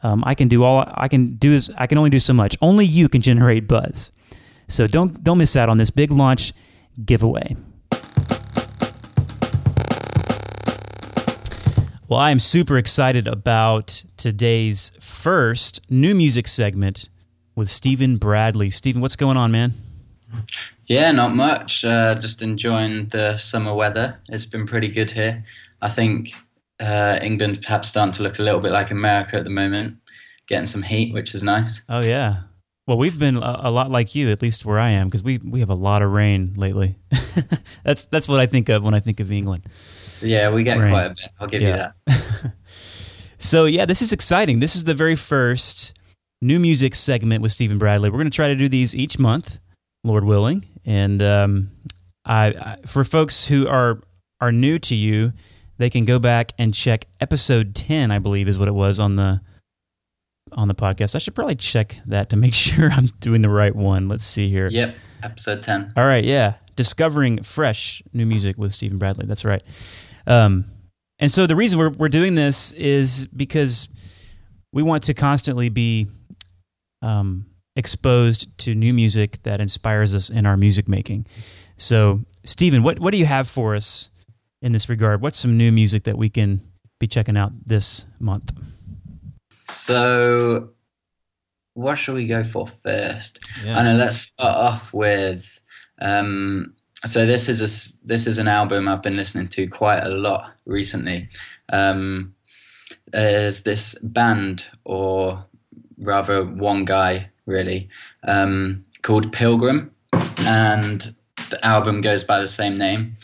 Um, 0.03 0.25
I 0.27 0.35
can 0.35 0.49
do 0.49 0.65
all 0.65 0.91
I 0.95 1.09
can 1.09 1.35
do 1.37 1.53
is 1.53 1.71
I 1.77 1.87
can 1.87 1.99
only 1.99 2.11
do 2.11 2.19
so 2.19 2.33
much. 2.33 2.57
Only 2.63 2.87
you 2.87 3.11
can 3.11 3.21
generate 3.21 3.69
buzz. 3.69 4.13
So 4.71 4.87
don't 4.87 5.23
don't 5.25 5.39
miss 5.39 5.57
out 5.57 5.69
on 5.69 5.79
this 5.79 5.91
big 5.91 6.13
launch 6.13 6.53
giveaway. 7.05 7.57
Well, 12.09 12.19
I 12.19 12.31
am 12.31 12.41
super 12.41 12.77
excited 12.77 13.27
about 13.27 14.03
today's 14.17 14.91
first 14.99 15.81
new 15.91 16.15
music 16.15 16.49
segment 16.49 17.09
with 17.55 17.69
Stephen 17.69 18.17
Bradley. 18.17 18.71
Stephen, 18.71 19.01
what's 19.01 19.17
going 19.17 19.37
on, 19.37 19.53
man? 19.53 19.75
Yeah, 20.87 21.13
not 21.13 21.35
much. 21.37 21.85
Uh, 21.85 22.17
just 22.17 22.43
enjoying 22.43 23.09
the 23.11 23.37
summer 23.37 23.75
weather. 23.75 24.19
It's 24.29 24.45
been 24.45 24.67
pretty 24.67 24.89
good 24.89 25.11
here. 25.11 25.45
I 25.83 25.89
think 25.89 26.33
uh, 26.81 27.19
England's 27.23 27.59
perhaps 27.59 27.89
starting 27.89 28.13
to 28.15 28.23
look 28.25 28.39
a 28.41 28.43
little 28.43 28.61
bit 28.61 28.73
like 28.73 28.91
America 28.91 29.37
at 29.37 29.45
the 29.45 29.51
moment, 29.51 29.97
getting 30.49 30.67
some 30.67 30.83
heat, 30.83 31.13
which 31.15 31.35
is 31.35 31.45
nice. 31.45 31.83
Oh 31.89 32.01
yeah. 32.01 32.43
Well, 32.91 32.99
we've 32.99 33.17
been 33.17 33.37
a, 33.37 33.61
a 33.61 33.71
lot 33.71 33.89
like 33.93 34.17
you, 34.17 34.31
at 34.33 34.43
least 34.43 34.65
where 34.65 34.81
I 34.81 34.89
am, 34.91 35.07
because 35.07 35.23
we 35.23 35.39
we 35.39 35.61
have 35.61 35.71
a 35.71 35.77
lot 35.77 36.03
of 36.03 36.11
rain 36.11 36.55
lately. 36.57 36.97
that's 37.85 38.07
that's 38.07 38.27
what 38.27 38.41
I 38.41 38.47
think 38.47 38.69
of 38.69 38.83
when 38.83 38.95
I 38.95 38.99
think 38.99 39.21
of 39.21 39.31
England. 39.31 39.63
Yeah, 40.21 40.51
we 40.51 40.65
get 40.65 40.77
rain. 40.77 40.91
quite 40.91 41.05
a 41.05 41.09
bit. 41.11 41.29
I'll 41.39 41.47
give 41.47 41.63
yeah. 41.63 41.93
you 42.09 42.15
that. 42.15 42.53
so 43.39 43.67
yeah, 43.67 43.85
this 43.85 44.03
is 44.03 44.13
exciting. 44.13 44.59
This 44.59 44.75
is 44.75 44.83
the 44.83 44.95
very 44.95 45.15
first 45.15 45.93
new 46.43 46.59
music 46.59 46.97
segment 46.97 47.43
with 47.43 47.53
Stephen 47.53 47.79
Bradley. 47.79 48.11
We're 48.11 48.19
going 48.19 48.29
to 48.29 48.35
try 48.35 48.49
to 48.49 48.57
do 48.57 48.69
these 48.69 48.93
each 48.93 49.21
month, 49.21 49.61
Lord 50.03 50.25
willing. 50.25 50.67
And 50.85 51.23
um, 51.23 51.71
I, 52.25 52.47
I, 52.47 52.77
for 52.89 53.05
folks 53.05 53.47
who 53.47 53.69
are 53.69 54.01
are 54.41 54.51
new 54.51 54.81
to 54.81 54.97
you, 54.97 55.33
they 55.79 55.91
can 55.91 56.07
go 56.07 56.19
back 56.19 56.55
and 56.59 56.75
check 56.75 57.05
episode 57.21 57.77
ten, 57.77 58.11
I 58.11 58.19
believe, 58.19 58.49
is 58.49 58.59
what 58.59 58.67
it 58.67 58.75
was 58.75 58.99
on 58.99 59.15
the 59.15 59.43
on 60.53 60.69
the 60.69 60.75
podcast. 60.75 61.15
I 61.15 61.19
should 61.19 61.35
probably 61.35 61.57
check 61.57 61.97
that 62.07 62.31
to 62.31 62.37
make 62.37 62.55
sure 62.67 62.91
I'm 62.91 63.07
doing 63.21 63.43
the 63.43 63.49
right 63.49 63.75
one. 63.75 64.09
Let's 64.09 64.25
see 64.25 64.49
here. 64.51 64.69
Yep, 64.69 64.95
episode 65.23 65.63
10. 65.63 65.93
All 65.97 66.05
right, 66.05 66.25
yeah. 66.25 66.55
Discovering 66.77 67.43
fresh 67.43 68.03
new 68.13 68.27
music 68.27 68.57
with 68.57 68.73
Stephen 68.73 68.99
Bradley. 68.99 69.27
That's 69.27 69.45
right. 69.45 69.63
Um, 70.27 70.65
and 71.19 71.31
so 71.31 71.47
the 71.47 71.57
reason 71.57 71.79
we're, 71.79 71.91
we're 71.91 72.09
doing 72.09 72.35
this 72.35 72.73
is 72.73 73.27
because 73.29 73.89
we 74.73 74.83
want 74.83 75.05
to 75.05 75.15
constantly 75.15 75.69
be 75.69 76.07
um, 77.03 77.47
exposed 77.77 78.57
to 78.59 78.75
new 78.75 78.93
music 78.93 79.43
that 79.43 79.61
inspires 79.61 80.15
us 80.15 80.31
in 80.31 80.47
our 80.47 80.57
music 80.57 80.89
making. 80.89 81.27
So, 81.77 82.21
Stephen, 82.45 82.83
what, 82.83 82.99
what 82.99 83.13
do 83.13 83.19
you 83.19 83.27
have 83.27 83.49
for 83.49 83.75
us 83.75 84.11
in 84.63 84.73
this 84.73 84.89
regard? 84.89 85.21
What's 85.21 85.39
some 85.39 85.57
new 85.57 85.73
music 85.73 86.05
that 86.05 86.17
we 86.17 86.29
can 86.29 86.61
be 86.99 87.07
checking 87.07 87.37
out 87.37 87.53
this 87.67 88.05
month? 88.19 88.53
So, 89.71 90.71
what 91.75 91.97
shall 91.97 92.15
we 92.15 92.27
go 92.27 92.43
for 92.45 92.67
first? 92.67 93.41
Yeah. 93.65 93.79
I 93.79 93.83
know. 93.83 93.95
Let's 93.95 94.19
start 94.19 94.57
off 94.57 94.93
with. 94.93 95.61
Um, 96.01 96.75
so 97.07 97.25
this 97.25 97.49
is 97.49 97.61
a 97.61 98.07
this 98.07 98.27
is 98.27 98.39
an 98.39 98.49
album 98.49 98.89
I've 98.89 99.03
been 99.03 99.17
listening 99.17 99.49
to 99.49 99.67
quite 99.69 100.01
a 100.01 100.11
lot 100.11 100.53
recently. 100.67 101.29
Um, 101.71 102.35
there's 103.13 103.63
this 103.63 103.95
band, 104.01 104.67
or 104.85 105.45
rather 105.99 106.45
one 106.45 106.85
guy, 106.85 107.31
really, 107.47 107.89
um, 108.25 108.85
called 109.03 109.33
Pilgrim, 109.33 109.91
and 110.41 111.11
the 111.49 111.65
album 111.65 112.01
goes 112.01 112.25
by 112.25 112.41
the 112.41 112.49
same 112.49 112.77
name. 112.77 113.17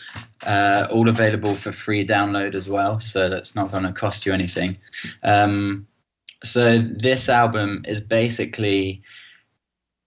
Uh, 0.47 0.87
all 0.91 1.09
available 1.09 1.55
for 1.55 1.73
free 1.73 2.07
download 2.07 2.55
as 2.55 2.69
well, 2.69 3.01
so 3.01 3.29
that's 3.29 3.55
not 3.57 3.71
going 3.71 3.83
to 3.83 3.93
cost 3.93 4.25
you 4.25 4.33
anything. 4.33 4.77
Um, 5.23 5.87
so 6.47 6.79
this 6.79 7.29
album 7.29 7.85
is 7.87 8.01
basically 8.01 9.03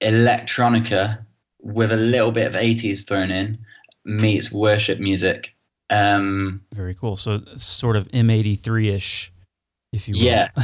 electronica 0.02 1.20
with 1.62 1.92
a 1.92 1.98
little 1.98 2.32
bit 2.32 2.48
of 2.48 2.54
80s 2.54 3.08
thrown 3.08 3.32
in 3.32 3.58
meets 4.06 4.52
worship 4.52 5.00
music. 5.00 5.54
Um, 5.90 6.62
Very 6.74 6.96
cool. 6.96 7.16
So 7.16 7.42
sort 7.56 7.96
of 7.96 8.08
M83ish, 8.10 9.30
if 9.92 10.08
you 10.08 10.16
will. 10.16 10.22
Yeah. 10.22 10.50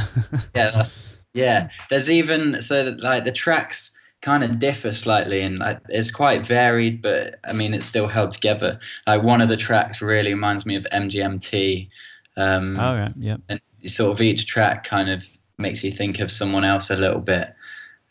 yeah, 0.54 0.70
that's 0.70 1.18
yeah. 1.34 1.68
There's 1.90 2.10
even 2.10 2.60
so 2.62 2.84
that, 2.84 3.00
like 3.00 3.24
the 3.24 3.32
tracks 3.32 3.92
kind 4.22 4.42
of 4.42 4.58
differ 4.58 4.92
slightly 4.92 5.42
and 5.42 5.58
like, 5.58 5.80
it's 5.88 6.10
quite 6.10 6.46
varied, 6.46 7.02
but 7.02 7.38
I 7.44 7.52
mean 7.52 7.74
it's 7.74 7.86
still 7.86 8.08
held 8.08 8.32
together. 8.32 8.78
Like 9.06 9.22
one 9.22 9.40
of 9.40 9.48
the 9.48 9.56
tracks 9.56 10.00
really 10.00 10.34
reminds 10.34 10.64
me 10.64 10.76
of 10.76 10.86
MGMT. 10.92 11.88
Um, 12.36 12.78
oh 12.78 12.94
yeah, 12.94 13.12
yeah. 13.16 13.36
And 13.48 13.60
sort 13.86 14.12
of 14.12 14.20
each 14.20 14.46
track 14.46 14.84
kind 14.84 15.10
of 15.10 15.35
makes 15.58 15.82
you 15.82 15.90
think 15.90 16.20
of 16.20 16.30
someone 16.30 16.64
else 16.64 16.90
a 16.90 16.96
little 16.96 17.20
bit. 17.20 17.54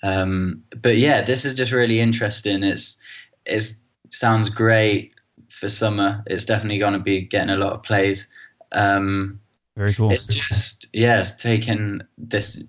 Um, 0.03 0.63
but 0.81 0.97
yeah, 0.97 1.21
this 1.21 1.45
is 1.45 1.53
just 1.53 1.71
really 1.71 1.99
interesting. 1.99 2.63
It's 2.63 2.97
it 3.45 3.63
sounds 4.11 4.49
great 4.49 5.13
for 5.49 5.69
summer. 5.69 6.23
It's 6.27 6.45
definitely 6.45 6.79
going 6.79 6.93
to 6.93 6.99
be 6.99 7.21
getting 7.21 7.49
a 7.49 7.57
lot 7.57 7.73
of 7.73 7.83
plays. 7.83 8.27
Um, 8.71 9.39
Very 9.75 9.93
cool. 9.93 10.11
It's 10.11 10.27
just 10.27 10.87
yeah, 10.93 11.19
it's 11.19 11.35
taken 11.35 12.03
this 12.17 12.61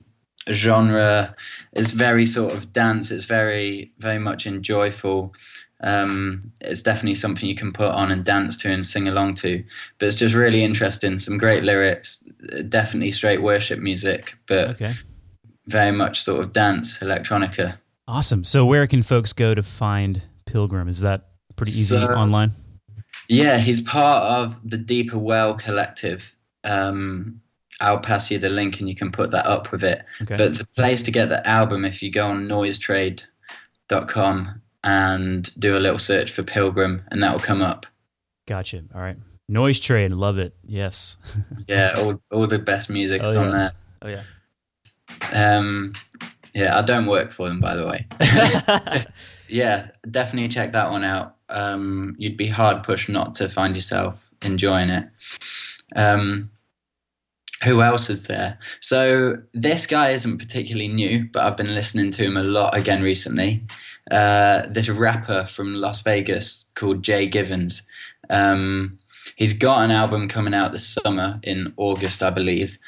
genre. 0.51 1.35
It's 1.73 1.91
very 1.91 2.27
sort 2.27 2.55
of 2.55 2.73
dance. 2.73 3.11
It's 3.11 3.27
very 3.27 3.93
very 3.99 4.19
much 4.19 4.47
enjoyable. 4.47 5.35
Um, 5.81 6.53
it's 6.61 6.83
definitely 6.83 7.15
something 7.15 7.49
you 7.49 7.55
can 7.55 7.73
put 7.73 7.91
on 7.91 8.11
and 8.11 8.25
dance 8.25 8.57
to 8.59 8.71
and 8.71 8.87
sing 8.87 9.09
along 9.09 9.35
to. 9.37 9.63
But 9.99 10.09
it's 10.09 10.17
just 10.17 10.35
really 10.35 10.65
interesting. 10.65 11.19
Some 11.19 11.39
great 11.39 11.65
lyrics, 11.65 12.25
definitely 12.69 13.11
straight 13.11 13.43
worship 13.43 13.81
music, 13.81 14.35
but 14.47 14.71
okay. 14.71 14.95
very 15.67 15.93
much 15.93 16.23
sort 16.23 16.41
of 16.41 16.53
dance, 16.53 16.99
electronica. 17.01 17.77
Awesome. 18.09 18.45
So, 18.45 18.65
where 18.65 18.87
can 18.87 19.03
folks 19.03 19.33
go 19.33 19.55
to 19.55 19.63
find 19.63 20.23
Pilgrim? 20.47 20.89
Is 20.89 21.01
that 21.01 21.29
pretty 21.57 21.73
easy 21.73 21.97
so, 21.97 22.07
online? 22.07 22.53
Yeah, 23.29 23.59
he's 23.59 23.81
part 23.81 24.23
of 24.23 24.61
the 24.69 24.79
Deeper 24.79 25.19
Well 25.19 25.55
Collective. 25.55 26.37
Um, 26.63 27.41
I'll 27.81 27.99
pass 27.99 28.31
you 28.31 28.39
the 28.39 28.49
link 28.49 28.79
and 28.81 28.89
you 28.89 28.95
can 28.95 29.13
put 29.13 29.31
that 29.33 29.47
up 29.47 29.73
with 29.73 29.85
it. 29.85 30.03
Okay. 30.23 30.37
But 30.37 30.57
the 30.57 30.67
place 30.77 31.03
to 31.03 31.11
get 31.11 31.29
the 31.29 31.47
album, 31.47 31.85
if 31.85 32.03
you 32.03 32.11
go 32.11 32.29
on 32.29 32.49
noisetrade.com 32.49 34.63
and 34.87 35.53
do 35.59 35.77
a 35.77 35.81
little 35.81 35.99
search 35.99 36.31
for 36.31 36.45
Pilgrim, 36.45 37.03
and 37.11 37.21
that 37.23 37.33
will 37.33 37.41
come 37.41 37.61
up. 37.61 37.87
Gotcha. 38.47 38.85
All 38.95 39.01
right. 39.01 39.17
Noise 39.49 39.81
Trade, 39.81 40.13
love 40.13 40.39
it. 40.39 40.55
Yes. 40.65 41.19
yeah, 41.69 41.95
all 41.99 42.23
all 42.31 42.47
the 42.47 42.59
best 42.59 42.89
music 42.89 43.21
oh, 43.23 43.29
is 43.29 43.35
yeah. 43.35 43.41
on 43.43 43.51
there. 43.51 43.73
Oh 44.03 44.09
yeah. 44.09 44.23
Um, 45.33 45.93
yeah, 46.55 46.79
I 46.79 46.83
don't 46.83 47.07
work 47.07 47.33
for 47.33 47.49
them, 47.49 47.61
by 47.61 47.75
the 47.75 47.87
way. 47.87 48.07
yeah, 49.49 49.89
definitely 50.11 50.49
check 50.49 50.73
that 50.73 50.91
one 50.91 51.05
out. 51.05 51.37
Um, 51.49 52.15
you'd 52.19 52.37
be 52.37 52.49
hard 52.49 52.83
pushed 52.83 53.09
not 53.09 53.35
to 53.37 53.49
find 53.49 53.75
yourself 53.75 54.25
enjoying 54.43 54.91
it. 54.91 55.09
Um, 55.95 56.51
who 57.65 57.83
else 57.83 58.11
is 58.11 58.27
there? 58.27 58.59
So 58.81 59.37
this 59.55 59.87
guy 59.87 60.11
isn't 60.11 60.39
particularly 60.39 60.89
new, 60.89 61.29
but 61.33 61.45
I've 61.45 61.57
been 61.57 61.75
listening 61.75 62.11
to 62.13 62.25
him 62.25 62.37
a 62.37 62.43
lot 62.43 62.77
again 62.77 63.03
recently. 63.03 63.65
Uh, 64.11 64.67
this 64.69 64.89
rapper 64.89 65.45
from 65.47 65.75
Las 65.75 66.01
Vegas 66.03 66.71
called 66.75 67.03
J. 67.03 67.27
Givens. 67.27 67.83
Um, 68.31 68.99
he's 69.37 69.53
got 69.53 69.83
an 69.83 69.91
album 69.91 70.29
coming 70.29 70.55
out 70.55 70.73
this 70.73 70.87
summer 70.87 71.41
in 71.43 71.73
August, 71.77 72.23
I 72.23 72.31
believe. 72.31 72.79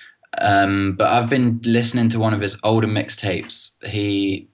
Um, 0.41 0.95
but 0.97 1.09
I've 1.09 1.29
been 1.29 1.61
listening 1.65 2.09
to 2.11 2.21
one 2.21 2.35
of 2.35 2.41
his 2.41 2.57
older 2.63 2.87
mixtapes. 2.87 3.83
He 3.85 4.49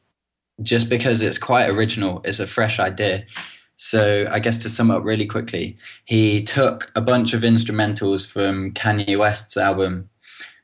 just 0.62 0.88
because 0.88 1.21
it's 1.21 1.38
quite 1.38 1.68
original, 1.68 2.21
it's 2.25 2.40
a 2.40 2.47
fresh 2.47 2.78
idea. 2.78 3.25
So 3.76 4.26
I 4.30 4.38
guess 4.38 4.56
to 4.59 4.68
sum 4.68 4.90
up 4.90 5.04
really 5.04 5.26
quickly, 5.26 5.76
he 6.04 6.40
took 6.40 6.90
a 6.94 7.00
bunch 7.00 7.35
of 7.35 7.42
instrumentals 7.42 8.26
from 8.26 8.73
Kanye 8.73 9.18
West's 9.18 9.56
album, 9.56 10.09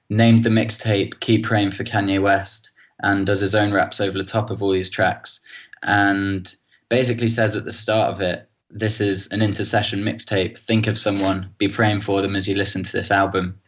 named 0.09 0.45
the 0.45 0.51
mixtape 0.51 1.19
"Keep 1.21 1.45
Praying 1.45 1.73
for 1.73 1.85
Kanye 1.85 2.23
West," 2.23 2.71
and 3.03 3.27
does 3.27 3.41
his 3.41 3.55
own 3.55 3.73
raps 3.73 4.01
over 4.01 4.17
the 4.17 4.25
top 4.25 4.49
of 4.51 4.63
all 4.63 4.71
these 4.71 4.91
tracks, 4.91 5.41
and 5.83 6.55
basically 6.89 7.29
says 7.29 7.57
at 7.57 7.65
the 7.65 7.73
start 7.73 8.11
of 8.11 8.21
it, 8.21 8.49
"This 8.71 9.01
is 9.01 9.29
an 9.29 9.43
intercession 9.43 10.01
mixtape. 10.01 10.59
Think 10.59 10.87
of 10.87 10.99
someone, 10.99 11.51
be 11.59 11.69
praying 11.69 12.01
for 12.03 12.23
them 12.23 12.37
as 12.37 12.49
you 12.49 12.55
listen 12.55 12.83
to 12.83 12.93
this 12.93 13.11
album." 13.11 13.59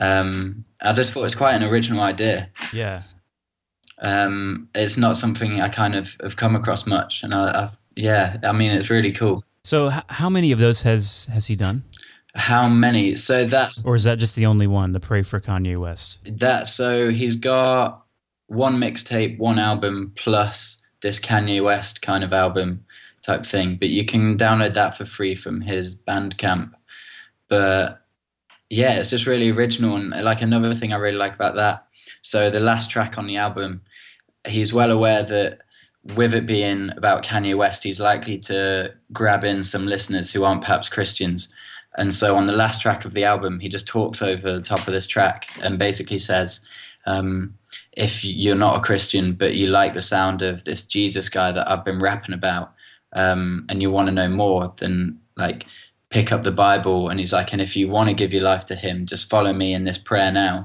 Um, 0.00 0.64
I 0.82 0.92
just 0.92 1.12
thought 1.12 1.20
it 1.20 1.24
was 1.24 1.34
quite 1.34 1.54
an 1.54 1.62
original 1.62 2.02
idea. 2.02 2.50
Yeah. 2.72 3.02
Um, 4.02 4.68
it's 4.74 4.98
not 4.98 5.16
something 5.16 5.60
I 5.60 5.68
kind 5.68 5.94
of 5.94 6.16
have 6.22 6.36
come 6.36 6.54
across 6.54 6.86
much, 6.86 7.22
and 7.22 7.34
I, 7.34 7.62
I've 7.62 7.78
yeah, 7.96 8.38
I 8.44 8.52
mean 8.52 8.70
it's 8.70 8.90
really 8.90 9.12
cool. 9.12 9.42
So, 9.64 9.90
h- 9.90 10.04
how 10.08 10.28
many 10.28 10.52
of 10.52 10.58
those 10.58 10.82
has 10.82 11.26
has 11.32 11.46
he 11.46 11.56
done? 11.56 11.82
How 12.34 12.68
many? 12.68 13.16
So 13.16 13.46
that's 13.46 13.86
or 13.86 13.96
is 13.96 14.04
that 14.04 14.18
just 14.18 14.36
the 14.36 14.46
only 14.46 14.66
one? 14.66 14.92
The 14.92 15.00
Pray 15.00 15.22
for 15.22 15.40
Kanye 15.40 15.78
West. 15.78 16.18
That 16.24 16.68
so 16.68 17.10
he's 17.10 17.36
got 17.36 18.04
one 18.48 18.76
mixtape, 18.76 19.38
one 19.38 19.58
album, 19.58 20.12
plus 20.14 20.82
this 21.06 21.20
Kanye 21.20 21.62
West 21.62 22.02
kind 22.02 22.24
of 22.24 22.32
album 22.32 22.84
type 23.22 23.46
thing. 23.46 23.76
But 23.76 23.90
you 23.90 24.04
can 24.04 24.36
download 24.36 24.74
that 24.74 24.96
for 24.96 25.04
free 25.04 25.36
from 25.36 25.60
his 25.60 25.94
Bandcamp. 25.94 26.72
But 27.48 28.04
yeah, 28.70 28.98
it's 28.98 29.10
just 29.10 29.26
really 29.26 29.50
original 29.50 29.94
and 29.94 30.10
like 30.24 30.42
another 30.42 30.74
thing 30.74 30.92
I 30.92 30.96
really 30.96 31.16
like 31.16 31.34
about 31.34 31.54
that. 31.54 31.86
So 32.22 32.50
the 32.50 32.58
last 32.58 32.90
track 32.90 33.18
on 33.18 33.28
the 33.28 33.36
album, 33.36 33.82
he's 34.48 34.72
well 34.72 34.90
aware 34.90 35.22
that 35.22 35.60
with 36.16 36.34
it 36.34 36.44
being 36.44 36.90
about 36.96 37.24
Kanye 37.24 37.56
West, 37.56 37.84
he's 37.84 38.00
likely 38.00 38.38
to 38.38 38.92
grab 39.12 39.44
in 39.44 39.62
some 39.62 39.86
listeners 39.86 40.32
who 40.32 40.42
aren't 40.42 40.62
perhaps 40.62 40.88
Christians. 40.88 41.54
And 41.98 42.12
so 42.12 42.36
on 42.36 42.48
the 42.48 42.52
last 42.52 42.80
track 42.80 43.04
of 43.04 43.12
the 43.12 43.22
album, 43.22 43.60
he 43.60 43.68
just 43.68 43.86
talks 43.86 44.22
over 44.22 44.52
the 44.52 44.60
top 44.60 44.88
of 44.88 44.92
this 44.92 45.06
track 45.06 45.50
and 45.62 45.78
basically 45.78 46.18
says, 46.18 46.62
um, 47.06 47.55
if 47.96 48.24
you're 48.24 48.54
not 48.54 48.76
a 48.76 48.82
Christian, 48.82 49.32
but 49.32 49.54
you 49.54 49.68
like 49.68 49.94
the 49.94 50.02
sound 50.02 50.42
of 50.42 50.64
this 50.64 50.86
Jesus 50.86 51.28
guy 51.28 51.50
that 51.50 51.68
I've 51.68 51.84
been 51.84 51.98
rapping 51.98 52.34
about, 52.34 52.72
um, 53.14 53.64
and 53.68 53.80
you 53.80 53.90
want 53.90 54.08
to 54.08 54.14
know 54.14 54.28
more, 54.28 54.72
then 54.76 55.18
like 55.36 55.66
pick 56.10 56.30
up 56.30 56.44
the 56.44 56.52
Bible. 56.52 57.08
And 57.08 57.18
he's 57.18 57.32
like, 57.32 57.52
and 57.52 57.62
if 57.62 57.74
you 57.74 57.88
want 57.88 58.08
to 58.10 58.14
give 58.14 58.32
your 58.32 58.42
life 58.42 58.66
to 58.66 58.76
him, 58.76 59.06
just 59.06 59.30
follow 59.30 59.52
me 59.52 59.72
in 59.72 59.84
this 59.84 59.98
prayer 59.98 60.30
now. 60.30 60.64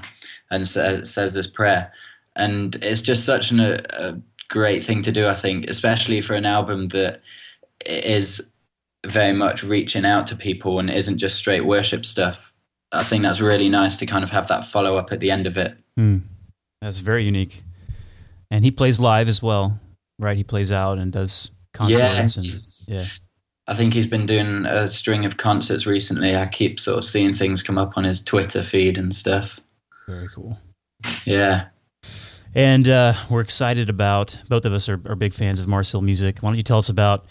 And 0.50 0.68
so, 0.68 1.02
says 1.04 1.32
this 1.34 1.46
prayer. 1.46 1.90
And 2.36 2.74
it's 2.82 3.02
just 3.02 3.24
such 3.24 3.50
an, 3.50 3.60
a 3.60 4.20
great 4.48 4.84
thing 4.84 5.02
to 5.02 5.12
do, 5.12 5.26
I 5.26 5.34
think, 5.34 5.66
especially 5.68 6.20
for 6.20 6.34
an 6.34 6.46
album 6.46 6.88
that 6.88 7.22
is 7.86 8.52
very 9.06 9.32
much 9.32 9.62
reaching 9.62 10.04
out 10.04 10.26
to 10.28 10.36
people 10.36 10.78
and 10.78 10.90
isn't 10.90 11.18
just 11.18 11.36
straight 11.36 11.64
worship 11.64 12.04
stuff. 12.04 12.52
I 12.92 13.02
think 13.02 13.22
that's 13.22 13.40
really 13.40 13.70
nice 13.70 13.96
to 13.96 14.06
kind 14.06 14.22
of 14.22 14.30
have 14.30 14.48
that 14.48 14.66
follow 14.66 14.96
up 14.96 15.12
at 15.12 15.20
the 15.20 15.30
end 15.30 15.46
of 15.46 15.56
it. 15.56 15.78
Mm. 15.98 16.22
That's 16.82 16.98
very 16.98 17.24
unique. 17.24 17.62
And 18.50 18.64
he 18.64 18.72
plays 18.72 18.98
live 18.98 19.28
as 19.28 19.40
well, 19.40 19.78
right? 20.18 20.36
He 20.36 20.42
plays 20.42 20.72
out 20.72 20.98
and 20.98 21.12
does 21.12 21.52
concerts. 21.72 22.88
Yeah, 22.88 22.98
and, 22.98 23.04
yeah. 23.04 23.10
I 23.68 23.74
think 23.74 23.94
he's 23.94 24.08
been 24.08 24.26
doing 24.26 24.66
a 24.66 24.88
string 24.88 25.24
of 25.24 25.36
concerts 25.36 25.86
recently. 25.86 26.36
I 26.36 26.46
keep 26.46 26.80
sort 26.80 26.98
of 26.98 27.04
seeing 27.04 27.32
things 27.32 27.62
come 27.62 27.78
up 27.78 27.96
on 27.96 28.02
his 28.02 28.20
Twitter 28.20 28.64
feed 28.64 28.98
and 28.98 29.14
stuff. 29.14 29.60
Very 30.08 30.28
cool. 30.34 30.58
Yeah. 31.24 31.66
And 32.52 32.88
uh, 32.88 33.14
we're 33.30 33.40
excited 33.40 33.88
about, 33.88 34.36
both 34.48 34.64
of 34.64 34.72
us 34.72 34.88
are, 34.88 35.00
are 35.06 35.14
big 35.14 35.32
fans 35.32 35.60
of 35.60 35.68
Mars 35.68 35.90
Hill 35.92 36.02
music. 36.02 36.40
Why 36.40 36.50
don't 36.50 36.56
you 36.56 36.64
tell 36.64 36.78
us 36.78 36.88
about 36.88 37.26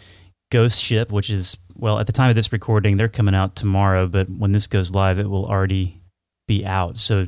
Ghost 0.50 0.82
Ship, 0.82 1.12
which 1.12 1.30
is, 1.30 1.58
well, 1.76 2.00
at 2.00 2.08
the 2.08 2.14
time 2.14 2.30
of 2.30 2.36
this 2.36 2.54
recording, 2.54 2.96
they're 2.96 3.10
coming 3.10 3.36
out 3.36 3.58
tomorrow, 3.58 4.08
but 4.08 4.30
when 4.30 4.54
this 4.54 4.68
goes 4.68 4.92
live, 4.92 5.20
it 5.20 5.30
will 5.30 5.46
already 5.46 6.02
be 6.48 6.66
out. 6.66 6.98
So, 6.98 7.26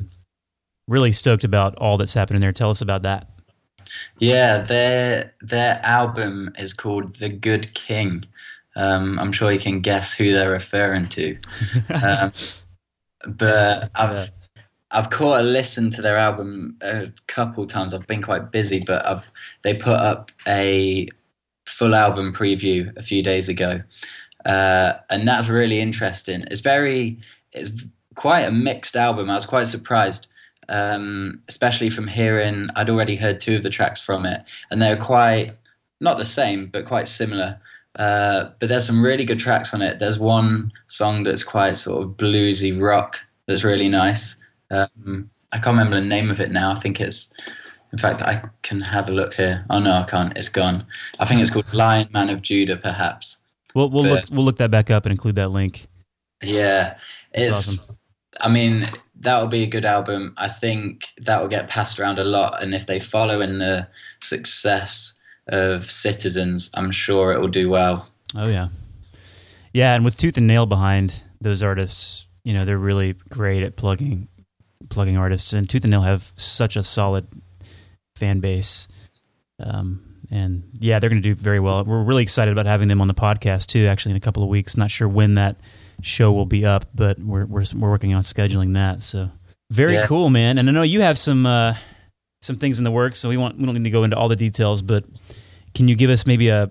really 0.86 1.12
stoked 1.12 1.44
about 1.44 1.76
all 1.76 1.96
that's 1.96 2.14
happening 2.14 2.40
there. 2.40 2.52
Tell 2.52 2.70
us 2.70 2.80
about 2.80 3.02
that. 3.02 3.28
Yeah, 4.18 4.58
their 4.58 5.34
their 5.40 5.80
album 5.82 6.52
is 6.58 6.72
called 6.72 7.16
The 7.16 7.28
Good 7.28 7.74
King. 7.74 8.24
Um, 8.76 9.18
I'm 9.18 9.32
sure 9.32 9.52
you 9.52 9.60
can 9.60 9.80
guess 9.80 10.12
who 10.12 10.32
they're 10.32 10.50
referring 10.50 11.08
to. 11.10 11.38
Um, 12.02 12.32
but 13.26 13.90
I've 13.94 14.30
I've 14.90 15.10
caught 15.10 15.40
a 15.40 15.42
listen 15.42 15.90
to 15.90 16.02
their 16.02 16.16
album 16.16 16.76
a 16.80 17.08
couple 17.26 17.66
times. 17.66 17.94
I've 17.94 18.06
been 18.06 18.22
quite 18.22 18.52
busy, 18.52 18.80
but 18.86 19.04
I've 19.04 19.30
they 19.62 19.74
put 19.74 19.96
up 19.96 20.30
a 20.46 21.08
full 21.66 21.94
album 21.94 22.32
preview 22.32 22.96
a 22.96 23.02
few 23.02 23.22
days 23.22 23.48
ago, 23.48 23.80
uh, 24.44 24.94
and 25.10 25.26
that's 25.26 25.48
really 25.48 25.80
interesting. 25.80 26.44
It's 26.50 26.60
very 26.60 27.18
it's 27.52 27.70
quite 28.14 28.42
a 28.42 28.52
mixed 28.52 28.96
album. 28.96 29.30
I 29.30 29.34
was 29.34 29.46
quite 29.46 29.68
surprised, 29.68 30.28
um, 30.68 31.42
especially 31.48 31.90
from 31.90 32.08
hearing 32.08 32.68
I'd 32.76 32.90
already 32.90 33.16
heard 33.16 33.40
two 33.40 33.56
of 33.56 33.62
the 33.62 33.70
tracks 33.70 34.00
from 34.00 34.26
it, 34.26 34.42
and 34.70 34.80
they're 34.80 34.96
quite 34.96 35.52
not 36.00 36.18
the 36.18 36.24
same, 36.24 36.66
but 36.66 36.86
quite 36.86 37.08
similar. 37.08 37.60
Uh, 37.96 38.50
but 38.58 38.68
there's 38.68 38.86
some 38.86 39.02
really 39.02 39.24
good 39.24 39.38
tracks 39.38 39.72
on 39.72 39.80
it. 39.80 39.98
There's 39.98 40.18
one 40.18 40.72
song 40.88 41.22
that's 41.22 41.44
quite 41.44 41.76
sort 41.76 42.02
of 42.02 42.10
bluesy 42.16 42.80
rock 42.80 43.20
that's 43.46 43.62
really 43.64 43.88
nice. 43.88 44.36
Um, 44.70 45.30
I 45.52 45.58
can't 45.58 45.76
remember 45.78 46.00
the 46.00 46.06
name 46.06 46.30
of 46.30 46.40
it 46.40 46.50
now. 46.50 46.72
I 46.72 46.74
think 46.74 47.00
it's, 47.00 47.32
in 47.92 47.98
fact, 47.98 48.22
I 48.22 48.42
can 48.62 48.80
have 48.80 49.08
a 49.08 49.12
look 49.12 49.34
here. 49.34 49.64
Oh 49.70 49.78
no, 49.78 49.92
I 49.92 50.02
can't. 50.02 50.36
It's 50.36 50.48
gone. 50.48 50.84
I 51.20 51.24
think 51.24 51.40
it's 51.40 51.50
called 51.50 51.72
Lion 51.72 52.08
Man 52.12 52.30
of 52.30 52.42
Judah, 52.42 52.76
perhaps. 52.76 53.38
We'll 53.74 53.90
we'll 53.90 54.02
but, 54.04 54.10
look 54.10 54.24
we'll 54.30 54.44
look 54.44 54.56
that 54.56 54.70
back 54.72 54.90
up 54.90 55.04
and 55.06 55.12
include 55.12 55.36
that 55.36 55.50
link. 55.50 55.86
Yeah, 56.42 56.98
it's. 57.32 57.50
Awesome. 57.50 57.98
I 58.40 58.48
mean, 58.48 58.88
that 59.24 59.40
will 59.40 59.48
be 59.48 59.62
a 59.62 59.66
good 59.66 59.84
album. 59.84 60.34
I 60.36 60.48
think 60.48 61.08
that 61.18 61.40
will 61.40 61.48
get 61.48 61.68
passed 61.68 61.98
around 61.98 62.18
a 62.18 62.24
lot, 62.24 62.62
and 62.62 62.74
if 62.74 62.86
they 62.86 62.98
follow 62.98 63.40
in 63.40 63.58
the 63.58 63.88
success 64.20 65.14
of 65.48 65.90
Citizens, 65.90 66.70
I'm 66.74 66.90
sure 66.90 67.32
it 67.32 67.40
will 67.40 67.48
do 67.48 67.68
well. 67.68 68.08
Oh 68.36 68.46
yeah, 68.46 68.68
yeah, 69.72 69.94
and 69.94 70.04
with 70.04 70.16
Tooth 70.16 70.36
and 70.36 70.46
Nail 70.46 70.66
behind 70.66 71.22
those 71.40 71.62
artists, 71.62 72.26
you 72.44 72.54
know, 72.54 72.64
they're 72.64 72.78
really 72.78 73.14
great 73.28 73.62
at 73.62 73.76
plugging 73.76 74.28
plugging 74.88 75.16
artists, 75.16 75.52
and 75.52 75.68
Tooth 75.68 75.84
and 75.84 75.90
Nail 75.90 76.02
have 76.02 76.32
such 76.36 76.76
a 76.76 76.82
solid 76.82 77.26
fan 78.16 78.40
base. 78.40 78.86
Um, 79.58 80.20
and 80.30 80.64
yeah, 80.78 80.98
they're 80.98 81.10
going 81.10 81.22
to 81.22 81.28
do 81.28 81.34
very 81.34 81.60
well. 81.60 81.84
We're 81.84 82.02
really 82.02 82.22
excited 82.22 82.52
about 82.52 82.66
having 82.66 82.88
them 82.88 83.00
on 83.00 83.08
the 83.08 83.14
podcast 83.14 83.66
too. 83.66 83.86
Actually, 83.86 84.12
in 84.12 84.16
a 84.16 84.20
couple 84.20 84.42
of 84.42 84.48
weeks, 84.48 84.76
not 84.76 84.90
sure 84.90 85.08
when 85.08 85.34
that 85.34 85.56
show 86.04 86.32
will 86.32 86.46
be 86.46 86.64
up, 86.64 86.86
but 86.94 87.18
we're 87.18 87.46
we're, 87.46 87.64
we're 87.74 87.90
working 87.90 88.14
on 88.14 88.22
scheduling 88.22 88.74
that. 88.74 89.02
So 89.02 89.30
very 89.70 89.94
yeah. 89.94 90.06
cool, 90.06 90.30
man. 90.30 90.58
And 90.58 90.68
I 90.68 90.72
know 90.72 90.82
you 90.82 91.00
have 91.00 91.18
some 91.18 91.46
uh, 91.46 91.74
some 92.40 92.56
things 92.56 92.78
in 92.78 92.84
the 92.84 92.90
works, 92.90 93.18
so 93.18 93.28
we 93.28 93.36
want 93.36 93.58
we 93.58 93.64
don't 93.64 93.74
need 93.74 93.84
to 93.84 93.90
go 93.90 94.04
into 94.04 94.16
all 94.16 94.28
the 94.28 94.36
details, 94.36 94.82
but 94.82 95.04
can 95.74 95.88
you 95.88 95.96
give 95.96 96.10
us 96.10 96.26
maybe 96.26 96.48
a 96.48 96.70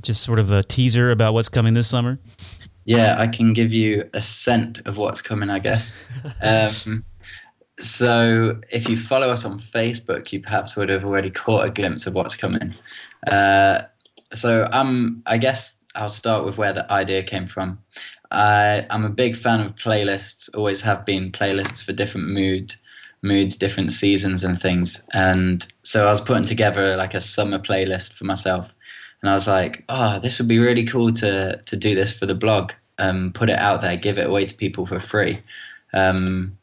just 0.00 0.22
sort 0.22 0.38
of 0.38 0.52
a 0.52 0.62
teaser 0.62 1.10
about 1.10 1.34
what's 1.34 1.48
coming 1.48 1.74
this 1.74 1.88
summer? 1.88 2.18
Yeah, 2.84 3.16
I 3.18 3.26
can 3.26 3.52
give 3.52 3.72
you 3.72 4.08
a 4.14 4.20
scent 4.20 4.80
of 4.86 4.96
what's 4.96 5.20
coming, 5.20 5.50
I 5.50 5.58
guess. 5.58 6.00
um, 6.42 7.04
so 7.80 8.60
if 8.70 8.88
you 8.88 8.96
follow 8.96 9.30
us 9.30 9.44
on 9.44 9.58
Facebook, 9.58 10.30
you 10.32 10.40
perhaps 10.40 10.76
would 10.76 10.88
have 10.88 11.04
already 11.04 11.30
caught 11.30 11.64
a 11.64 11.70
glimpse 11.70 12.06
of 12.06 12.14
what's 12.14 12.36
coming. 12.36 12.74
Uh, 13.26 13.82
so 14.32 14.68
um, 14.72 15.22
I 15.26 15.38
guess 15.38 15.84
I'll 15.96 16.08
start 16.08 16.44
with 16.44 16.58
where 16.58 16.72
the 16.72 16.90
idea 16.92 17.22
came 17.22 17.46
from. 17.46 17.78
I'm 18.30 19.04
a 19.04 19.10
big 19.10 19.36
fan 19.36 19.60
of 19.60 19.76
playlists. 19.76 20.48
Always 20.54 20.80
have 20.82 21.04
been 21.04 21.32
playlists 21.32 21.84
for 21.84 21.92
different 21.92 22.28
mood, 22.28 22.74
moods, 23.22 23.56
different 23.56 23.92
seasons, 23.92 24.44
and 24.44 24.60
things. 24.60 25.06
And 25.12 25.66
so 25.82 26.06
I 26.06 26.10
was 26.10 26.20
putting 26.20 26.44
together 26.44 26.96
like 26.96 27.14
a 27.14 27.20
summer 27.20 27.58
playlist 27.58 28.12
for 28.12 28.24
myself, 28.24 28.74
and 29.22 29.30
I 29.30 29.34
was 29.34 29.46
like, 29.46 29.84
"Oh, 29.88 30.18
this 30.18 30.38
would 30.38 30.48
be 30.48 30.58
really 30.58 30.84
cool 30.84 31.12
to 31.14 31.60
to 31.64 31.76
do 31.76 31.94
this 31.94 32.12
for 32.12 32.26
the 32.26 32.34
blog, 32.34 32.72
um, 32.98 33.32
put 33.32 33.50
it 33.50 33.58
out 33.58 33.82
there, 33.82 33.96
give 33.96 34.18
it 34.18 34.26
away 34.26 34.46
to 34.46 34.54
people 34.54 34.86
for 34.86 34.98
free." 34.98 35.42
Um, 35.92 36.58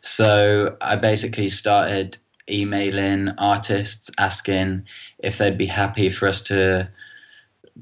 so 0.00 0.76
I 0.80 0.96
basically 0.96 1.48
started 1.48 2.18
emailing 2.50 3.30
artists 3.38 4.10
asking 4.18 4.86
if 5.18 5.38
they'd 5.38 5.58
be 5.58 5.66
happy 5.66 6.10
for 6.10 6.28
us 6.28 6.42
to 6.42 6.88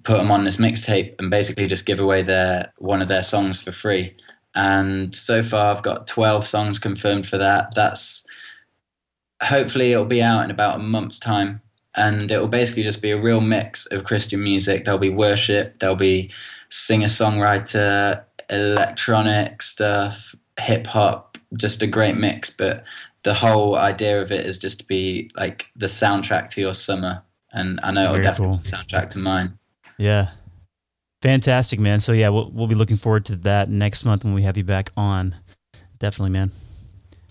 put 0.04 0.16
them 0.16 0.30
on 0.30 0.44
this 0.44 0.56
mixtape 0.56 1.14
and 1.18 1.30
basically 1.30 1.66
just 1.66 1.86
give 1.86 2.00
away 2.00 2.22
their 2.22 2.72
one 2.78 3.02
of 3.02 3.08
their 3.08 3.22
songs 3.22 3.60
for 3.60 3.72
free. 3.72 4.14
and 4.54 5.14
so 5.14 5.42
far 5.42 5.74
I've 5.74 5.82
got 5.82 6.06
12 6.06 6.46
songs 6.46 6.78
confirmed 6.78 7.26
for 7.26 7.38
that. 7.38 7.74
That's 7.74 8.26
hopefully 9.42 9.92
it'll 9.92 10.04
be 10.04 10.22
out 10.22 10.44
in 10.44 10.50
about 10.50 10.80
a 10.80 10.82
month's 10.82 11.18
time, 11.18 11.60
and 11.96 12.30
it 12.30 12.38
will 12.38 12.48
basically 12.48 12.82
just 12.82 13.02
be 13.02 13.10
a 13.10 13.20
real 13.20 13.40
mix 13.40 13.86
of 13.86 14.04
Christian 14.04 14.42
music. 14.42 14.84
There'll 14.84 14.98
be 14.98 15.10
worship, 15.10 15.78
there'll 15.78 15.96
be 15.96 16.30
singer 16.68 17.08
songwriter, 17.08 18.22
electronic 18.50 19.62
stuff, 19.62 20.34
hip 20.58 20.86
hop, 20.86 21.38
just 21.56 21.82
a 21.82 21.86
great 21.86 22.16
mix. 22.16 22.50
But 22.50 22.84
the 23.24 23.34
whole 23.34 23.76
idea 23.76 24.20
of 24.20 24.32
it 24.32 24.46
is 24.46 24.58
just 24.58 24.80
to 24.80 24.86
be 24.86 25.30
like 25.36 25.66
the 25.76 25.86
soundtrack 25.86 26.50
to 26.50 26.60
your 26.60 26.74
summer, 26.74 27.22
and 27.52 27.80
I 27.82 27.90
know 27.90 28.04
it'll 28.14 28.22
definitely 28.22 28.56
cool. 28.56 28.78
soundtrack 28.78 29.10
to 29.10 29.18
mine. 29.18 29.58
Yeah, 29.98 30.30
fantastic, 31.22 31.78
man. 31.78 32.00
So 32.00 32.12
yeah, 32.12 32.28
we'll 32.28 32.50
we'll 32.50 32.66
be 32.66 32.74
looking 32.74 32.96
forward 32.96 33.24
to 33.26 33.36
that 33.36 33.70
next 33.70 34.04
month 34.04 34.24
when 34.24 34.34
we 34.34 34.42
have 34.42 34.56
you 34.56 34.64
back 34.64 34.90
on. 34.96 35.36
Definitely, 35.98 36.30
man. 36.30 36.50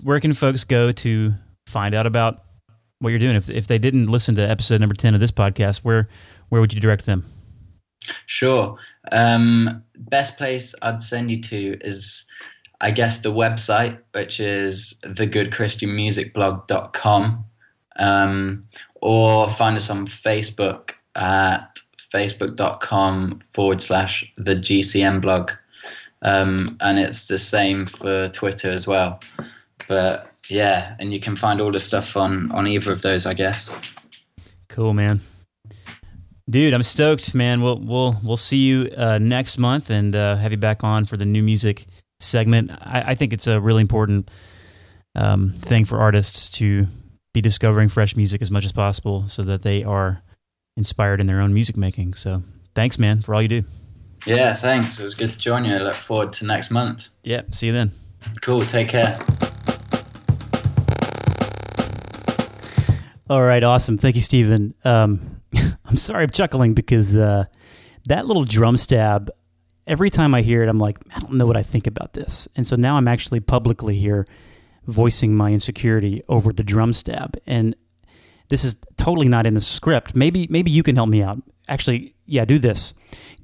Where 0.04 0.20
can 0.20 0.34
folks 0.34 0.64
go 0.64 0.92
to 0.92 1.34
find 1.68 1.94
out 1.94 2.08
about 2.08 2.44
what 3.00 3.10
you're 3.10 3.20
doing? 3.20 3.36
If 3.36 3.50
if 3.50 3.68
they 3.68 3.78
didn't 3.78 4.08
listen 4.08 4.36
to 4.36 4.42
episode 4.42 4.80
number 4.80 4.96
ten 4.96 5.14
of 5.14 5.20
this 5.20 5.32
podcast, 5.32 5.80
where 5.80 6.08
where 6.50 6.62
would 6.62 6.74
you 6.74 6.82
direct 6.82 7.06
them? 7.06 7.26
Sure. 8.26 8.78
Um, 9.12 9.84
best 9.96 10.38
place 10.38 10.74
I'd 10.82 11.02
send 11.02 11.30
you 11.30 11.42
to 11.42 11.78
is 11.82 12.26
I 12.82 12.92
guess 12.92 13.20
the 13.20 13.32
website, 13.32 14.00
which 14.14 14.40
is 14.40 14.96
thegoodchristianmusicblog.com, 15.06 17.46
um, 17.98 18.64
or 19.02 19.50
find 19.50 19.78
us 19.78 19.90
on 19.90 20.08
Facebook 20.08 20.92
at 21.16 21.80
facebook.com 22.14 23.40
forward 23.52 23.82
slash 23.82 24.32
the 24.38 24.56
GCM 24.56 25.22
blog. 25.22 25.52
Um, 26.22 26.78
and 26.82 27.00
it's 27.00 27.28
the 27.28 27.38
same 27.38 27.86
for 27.86 28.30
Twitter 28.30 28.72
as 28.72 28.86
well. 28.86 29.20
But 29.88 30.32
yeah, 30.50 30.96
and 31.00 31.14
you 31.14 31.20
can 31.20 31.36
find 31.36 31.60
all 31.62 31.72
the 31.72 31.80
stuff 31.80 32.16
on, 32.16 32.52
on 32.52 32.68
either 32.68 32.92
of 32.92 33.02
those, 33.02 33.26
I 33.26 33.34
guess. 33.34 33.76
Cool, 34.70 34.94
man. 34.94 35.22
Dude, 36.50 36.74
I'm 36.74 36.84
stoked, 36.84 37.34
man. 37.34 37.62
We'll 37.62 37.80
we'll 37.80 38.20
we'll 38.24 38.36
see 38.36 38.58
you 38.58 38.90
uh, 38.98 39.20
next 39.20 39.58
month 39.58 39.90
and 39.90 40.14
uh, 40.14 40.36
have 40.36 40.52
you 40.52 40.58
back 40.58 40.84
on 40.84 41.06
for 41.06 41.16
the 41.16 41.24
new 41.24 41.42
music 41.42 41.86
segment. 42.20 42.72
I, 42.72 43.12
I 43.12 43.16
think 43.16 43.32
it's 43.32 43.48
a 43.48 43.62
really 43.62 43.82
important 43.82 44.30
um, 45.16 45.54
thing 45.54 45.86
for 45.86 46.00
artists 46.00 46.50
to 46.58 46.88
be 47.34 47.42
discovering 47.42 47.88
fresh 47.88 48.18
music 48.18 48.42
as 48.42 48.52
much 48.52 48.66
as 48.66 48.74
possible 48.74 49.28
so 49.30 49.44
that 49.44 49.62
they 49.62 49.84
are 49.84 50.24
inspired 50.82 51.22
in 51.22 51.28
their 51.28 51.40
own 51.40 51.54
music 51.54 51.78
making. 51.78 52.16
So 52.16 52.42
thanks, 52.74 52.98
man, 52.98 53.22
for 53.22 53.36
all 53.36 53.42
you 53.42 53.48
do. 53.48 53.64
Yeah, 54.26 54.56
thanks. 54.56 55.00
It 55.00 55.04
was 55.04 55.14
good 55.14 55.32
to 55.32 55.38
join 55.40 55.64
you. 55.64 55.76
I 55.76 55.78
look 55.78 55.94
forward 55.94 56.34
to 56.34 56.46
next 56.46 56.72
month. 56.72 57.10
Yeah, 57.24 57.42
see 57.52 57.68
you 57.68 57.74
then. 57.74 57.92
Cool. 58.42 58.62
Take 58.64 58.90
care. 58.90 59.16
All 63.30 63.44
right, 63.44 63.64
awesome. 63.64 64.00
Thank 64.00 64.16
you, 64.16 64.22
Stephen. 64.22 64.74
Um, 64.84 65.42
I'm 65.86 65.98
sorry 65.98 66.24
I'm 66.24 66.32
chuckling 66.32 66.74
because 66.74 67.16
uh, 67.16 67.46
that 68.08 68.26
little 68.26 68.44
drum 68.44 68.76
stab 68.76 69.30
every 69.88 70.10
time 70.10 70.34
I 70.34 70.42
hear 70.42 70.64
it, 70.64 70.70
I'm 70.70 70.80
like, 70.80 70.98
I 71.16 71.20
don't 71.20 71.34
know 71.34 71.46
what 71.46 71.58
I 71.58 71.64
think 71.64 71.86
about 71.86 72.14
this. 72.14 72.48
And 72.56 72.68
so 72.68 72.76
now 72.76 72.98
I'm 72.98 73.08
actually 73.08 73.40
publicly 73.40 73.98
here 74.00 74.26
voicing 74.88 75.36
my 75.36 75.52
insecurity 75.52 76.24
over 76.28 76.52
the 76.52 76.64
drum 76.64 76.94
stab. 76.94 77.38
And 77.46 77.76
this 78.52 78.66
is 78.66 78.78
totally 78.98 79.30
not 79.30 79.48
in 79.48 79.54
the 79.54 79.62
script. 79.62 80.14
Maybe 80.14 80.46
maybe 80.50 80.70
you 80.70 80.84
can 80.84 80.98
help 80.98 81.08
me 81.08 81.24
out. 81.24 81.42
Actually, 81.70 82.14
yeah, 82.26 82.44
do 82.44 82.60
this. 82.60 82.94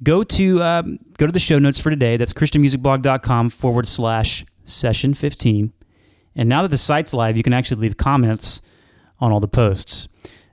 Go 0.02 0.22
to 0.22 0.62
um, 0.62 0.98
go 1.16 1.24
to 1.24 1.32
the 1.32 1.38
show 1.38 1.58
notes 1.58 1.80
for 1.80 1.88
today. 1.88 2.18
That's 2.18 2.34
christianmusicblog.com 2.34 3.48
forward 3.48 3.88
slash 3.88 4.44
session 4.64 5.14
15. 5.14 5.72
And 6.36 6.48
now 6.48 6.60
that 6.60 6.68
the 6.68 6.76
site's 6.76 7.14
live, 7.14 7.38
you 7.38 7.42
can 7.42 7.54
actually 7.54 7.80
leave 7.80 7.96
comments 7.96 8.60
on 9.18 9.32
all 9.32 9.40
the 9.40 9.48
posts. 9.48 10.08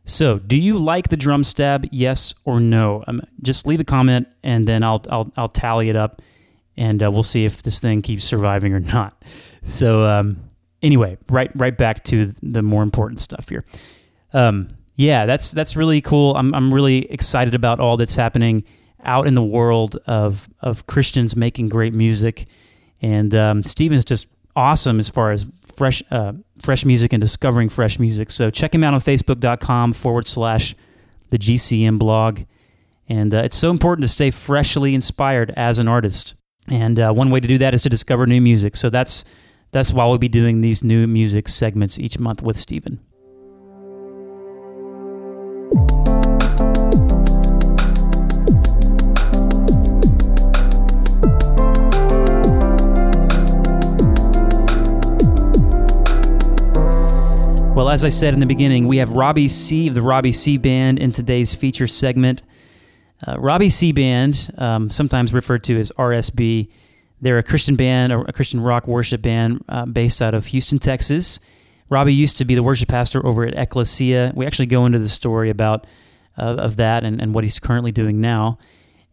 So, 0.05 0.39
do 0.39 0.55
you 0.55 0.79
like 0.79 1.09
the 1.09 1.17
drum 1.17 1.43
stab? 1.43 1.85
Yes 1.91 2.33
or 2.45 2.61
no? 2.61 3.03
Um, 3.07 3.21
just 3.41 3.67
leave 3.67 3.81
a 3.81 3.83
comment, 3.83 4.29
and 4.41 4.65
then 4.65 4.83
I'll 4.83 5.03
I'll 5.09 5.33
I'll 5.35 5.49
tally 5.49 5.89
it 5.89 5.97
up, 5.97 6.21
and 6.77 7.03
uh, 7.03 7.11
we'll 7.11 7.23
see 7.23 7.43
if 7.43 7.61
this 7.61 7.81
thing 7.81 8.01
keeps 8.01 8.23
surviving 8.23 8.73
or 8.73 8.79
not. 8.79 9.21
So, 9.63 10.03
um, 10.03 10.39
anyway, 10.81 11.17
right 11.29 11.51
right 11.55 11.77
back 11.77 12.05
to 12.05 12.33
the 12.41 12.61
more 12.61 12.83
important 12.83 13.19
stuff 13.19 13.49
here. 13.49 13.65
Um, 14.35 14.69
yeah, 14.95 15.25
that's 15.25 15.51
that's 15.51 15.75
really 15.75 16.01
cool. 16.01 16.35
I'm 16.35 16.53
I'm 16.53 16.73
really 16.73 17.11
excited 17.11 17.55
about 17.55 17.79
all 17.79 17.97
that's 17.97 18.15
happening 18.15 18.63
out 19.03 19.27
in 19.27 19.33
the 19.33 19.43
world 19.43 19.97
of 20.07 20.49
of 20.61 20.87
Christians 20.87 21.35
making 21.35 21.69
great 21.69 21.93
music, 21.93 22.45
and 23.01 23.33
um, 23.33 23.63
Stephen's 23.63 24.05
just 24.05 24.27
awesome 24.55 24.99
as 24.99 25.09
far 25.09 25.31
as 25.31 25.47
fresh 25.75 26.03
uh, 26.11 26.33
fresh 26.61 26.85
music 26.85 27.13
and 27.13 27.21
discovering 27.21 27.69
fresh 27.69 27.99
music. 27.99 28.31
So 28.31 28.49
check 28.49 28.73
him 28.73 28.83
out 28.83 28.93
on 28.93 28.99
facebook.com 28.99 29.93
forward 29.93 30.27
slash 30.27 30.75
the 31.29 31.37
GCM 31.37 31.99
blog. 31.99 32.41
And 33.07 33.33
uh, 33.33 33.39
it's 33.39 33.57
so 33.57 33.69
important 33.69 34.03
to 34.03 34.07
stay 34.07 34.31
freshly 34.31 34.95
inspired 34.95 35.51
as 35.51 35.77
an 35.77 35.87
artist. 35.87 36.33
And 36.67 36.99
uh, 36.99 37.13
one 37.13 37.29
way 37.29 37.39
to 37.39 37.47
do 37.47 37.59
that 37.59 37.75
is 37.75 37.81
to 37.83 37.89
discover 37.89 38.25
new 38.25 38.41
music. 38.41 38.75
So 38.75 38.89
that's 38.89 39.23
that's 39.71 39.93
why 39.93 40.05
we'll 40.05 40.17
be 40.17 40.29
doing 40.29 40.61
these 40.61 40.83
new 40.83 41.05
music 41.05 41.47
segments 41.47 41.99
each 41.99 42.17
month 42.17 42.41
with 42.41 42.57
Stephen. 42.57 42.99
Well, 57.75 57.89
as 57.89 58.05
I 58.05 58.09
said 58.09 58.33
in 58.33 58.39
the 58.39 58.45
beginning, 58.45 58.87
we 58.87 58.99
have 58.99 59.09
Robbie 59.09 59.49
Seay 59.49 59.89
of 59.89 59.95
the 59.95 60.01
Robbie 60.01 60.31
Seay 60.31 60.55
Band 60.55 60.97
in 60.97 61.11
today's 61.11 61.53
feature 61.53 61.87
segment. 61.87 62.41
Uh, 63.27 63.37
Robbie 63.37 63.67
Seay 63.67 63.91
Band, 63.91 64.49
um, 64.57 64.89
sometimes 64.89 65.33
referred 65.33 65.65
to 65.65 65.77
as 65.77 65.91
RSB, 65.97 66.69
they're 67.19 67.37
a 67.37 67.43
Christian 67.43 67.75
band, 67.75 68.13
a 68.13 68.31
Christian 68.31 68.61
rock 68.61 68.87
worship 68.87 69.21
band 69.21 69.61
uh, 69.67 69.85
based 69.85 70.21
out 70.21 70.33
of 70.33 70.45
Houston, 70.45 70.79
Texas. 70.79 71.41
Robbie 71.89 72.13
used 72.13 72.37
to 72.37 72.45
be 72.45 72.55
the 72.55 72.63
worship 72.63 72.87
pastor 72.87 73.25
over 73.25 73.45
at 73.45 73.53
Ecclesia. 73.55 74.31
We 74.33 74.45
actually 74.45 74.67
go 74.67 74.85
into 74.85 74.99
the 74.99 75.09
story 75.09 75.49
about 75.49 75.85
uh, 76.37 76.55
of 76.55 76.77
that 76.77 77.03
and, 77.03 77.21
and 77.21 77.35
what 77.35 77.43
he's 77.43 77.59
currently 77.59 77.91
doing 77.91 78.21
now. 78.21 78.57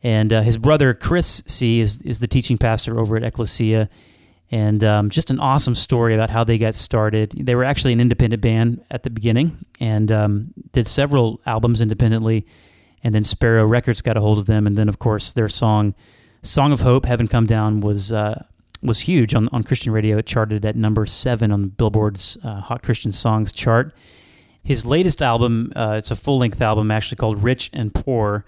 And 0.04 0.32
uh, 0.32 0.42
his 0.42 0.56
brother 0.56 0.94
Chris 0.94 1.42
Seay 1.48 1.80
is 1.80 2.00
is 2.02 2.20
the 2.20 2.28
teaching 2.28 2.58
pastor 2.58 3.00
over 3.00 3.16
at 3.16 3.24
Ecclesia 3.24 3.88
and 4.52 4.84
um, 4.84 5.08
just 5.08 5.30
an 5.30 5.40
awesome 5.40 5.74
story 5.74 6.14
about 6.14 6.28
how 6.28 6.44
they 6.44 6.58
got 6.58 6.74
started. 6.74 7.32
They 7.34 7.54
were 7.54 7.64
actually 7.64 7.94
an 7.94 8.00
independent 8.00 8.42
band 8.42 8.84
at 8.90 9.02
the 9.02 9.08
beginning 9.08 9.64
and 9.80 10.12
um, 10.12 10.52
did 10.72 10.86
several 10.86 11.40
albums 11.46 11.80
independently, 11.80 12.46
and 13.02 13.14
then 13.14 13.24
Sparrow 13.24 13.64
Records 13.64 14.02
got 14.02 14.18
a 14.18 14.20
hold 14.20 14.38
of 14.38 14.44
them, 14.44 14.66
and 14.66 14.76
then 14.76 14.90
of 14.90 14.98
course 14.98 15.32
their 15.32 15.48
song 15.48 15.94
"Song 16.42 16.70
of 16.70 16.82
Hope," 16.82 17.06
"Heaven 17.06 17.26
Come 17.26 17.46
Down" 17.46 17.80
was 17.80 18.12
uh, 18.12 18.44
was 18.82 19.00
huge 19.00 19.34
on 19.34 19.48
on 19.52 19.64
Christian 19.64 19.90
radio. 19.90 20.18
It 20.18 20.26
charted 20.26 20.66
at 20.66 20.76
number 20.76 21.06
seven 21.06 21.50
on 21.50 21.62
the 21.62 21.68
Billboard's 21.68 22.36
uh, 22.44 22.60
Hot 22.60 22.82
Christian 22.82 23.10
Songs 23.10 23.52
chart. 23.52 23.94
His 24.64 24.86
latest 24.86 25.22
album, 25.22 25.72
uh, 25.74 25.96
it's 25.98 26.12
a 26.12 26.16
full 26.16 26.38
length 26.38 26.60
album 26.60 26.90
actually 26.90 27.16
called 27.16 27.42
"Rich 27.42 27.70
and 27.72 27.92
Poor." 27.94 28.44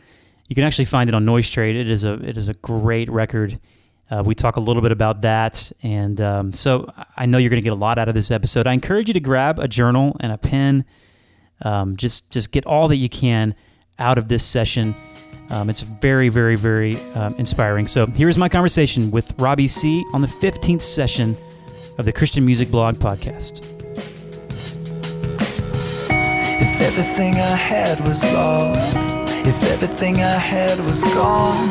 You 0.48 0.54
can 0.54 0.64
actually 0.64 0.84
find 0.84 1.08
it 1.08 1.14
on 1.14 1.24
Noise 1.24 1.48
Trade. 1.48 1.76
It 1.76 1.90
is 1.90 2.04
a 2.04 2.12
it 2.14 2.36
is 2.36 2.50
a 2.50 2.54
great 2.54 3.08
record 3.08 3.58
uh, 4.10 4.22
we 4.24 4.34
talk 4.34 4.56
a 4.56 4.60
little 4.60 4.82
bit 4.82 4.92
about 4.92 5.22
that. 5.22 5.72
And 5.82 6.20
um, 6.20 6.52
so 6.52 6.90
I 7.16 7.26
know 7.26 7.38
you're 7.38 7.50
going 7.50 7.62
to 7.62 7.64
get 7.64 7.72
a 7.72 7.76
lot 7.76 7.98
out 7.98 8.08
of 8.08 8.14
this 8.14 8.30
episode. 8.30 8.66
I 8.66 8.72
encourage 8.72 9.08
you 9.08 9.14
to 9.14 9.20
grab 9.20 9.58
a 9.58 9.68
journal 9.68 10.16
and 10.20 10.32
a 10.32 10.38
pen. 10.38 10.84
Um, 11.62 11.96
just, 11.96 12.30
just 12.30 12.50
get 12.50 12.66
all 12.66 12.88
that 12.88 12.96
you 12.96 13.08
can 13.08 13.54
out 13.98 14.18
of 14.18 14.28
this 14.28 14.44
session. 14.44 14.94
Um, 15.50 15.70
it's 15.70 15.82
very, 15.82 16.28
very, 16.28 16.56
very 16.56 16.96
um, 17.12 17.34
inspiring. 17.36 17.86
So 17.86 18.06
here's 18.06 18.38
my 18.38 18.48
conversation 18.48 19.10
with 19.10 19.32
Robbie 19.38 19.68
Seay. 19.68 20.04
on 20.12 20.20
the 20.20 20.26
15th 20.26 20.82
session 20.82 21.36
of 21.98 22.04
the 22.04 22.12
Christian 22.12 22.44
Music 22.44 22.70
Blog 22.70 22.96
podcast. 22.96 23.70
If 26.60 26.80
everything 26.80 27.34
I 27.34 27.56
had 27.56 28.00
was 28.00 28.22
lost 28.32 29.33
if 29.46 29.62
everything 29.64 30.16
I 30.22 30.38
had 30.38 30.80
was 30.80 31.04
gone, 31.04 31.68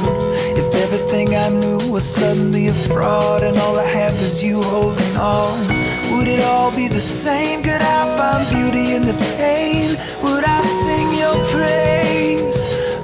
if 0.55 0.75
everything 0.75 1.35
I 1.35 1.49
knew 1.49 1.79
was 1.91 2.03
suddenly 2.03 2.67
a 2.67 2.73
fraud, 2.73 3.43
and 3.43 3.57
all 3.57 3.77
I 3.77 3.85
had 3.85 4.13
was 4.13 4.43
you 4.43 4.61
holding 4.61 5.17
on, 5.17 5.67
would 6.11 6.27
it 6.27 6.43
all 6.43 6.71
be 6.71 6.87
the 6.87 6.99
same? 6.99 7.63
Could 7.63 7.81
I 7.81 8.15
find 8.17 8.47
beauty 8.49 8.95
in 8.95 9.05
the 9.05 9.17
pain? 9.37 9.89
Would 10.21 10.43
I 10.43 10.61
sing 10.61 11.07
your 11.17 11.37
praise? 11.53 12.59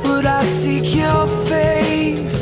Would 0.05 0.25
I 0.25 0.43
seek 0.43 0.95
your 0.95 1.25
face? 1.47 2.39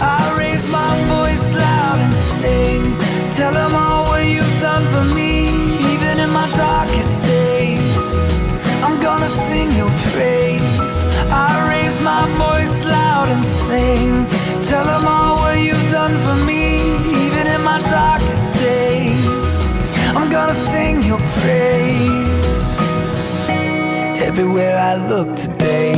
I 0.00 0.36
raise 0.38 0.70
my 0.70 0.92
voice 1.14 1.52
loud 1.54 1.98
and 2.00 2.14
sing, 2.14 2.98
tell 3.32 3.54
them 3.54 3.74
all 3.74 4.04
what 4.04 4.26
you've 4.26 4.60
done 4.60 4.84
for 4.92 5.14
me, 5.14 5.48
even 5.94 6.18
in 6.20 6.30
my 6.30 6.48
darkest 6.56 7.22
days. 7.22 8.18
I 11.34 11.68
raise 11.68 12.00
my 12.00 12.24
voice 12.38 12.82
loud 12.84 13.28
and 13.28 13.44
sing. 13.44 14.26
Tell 14.70 14.84
them 14.84 15.04
all 15.06 15.36
what 15.36 15.58
you've 15.58 15.90
done 15.90 16.14
for 16.24 16.36
me, 16.46 16.62
even 17.26 17.46
in 17.46 17.60
my 17.62 17.80
darkest 17.90 18.54
days. 18.54 19.68
I'm 20.16 20.30
gonna 20.30 20.54
sing 20.54 21.02
your 21.02 21.18
praise. 21.42 22.76
Everywhere 24.22 24.76
I 24.78 24.94
look 25.08 25.36
today, 25.36 25.92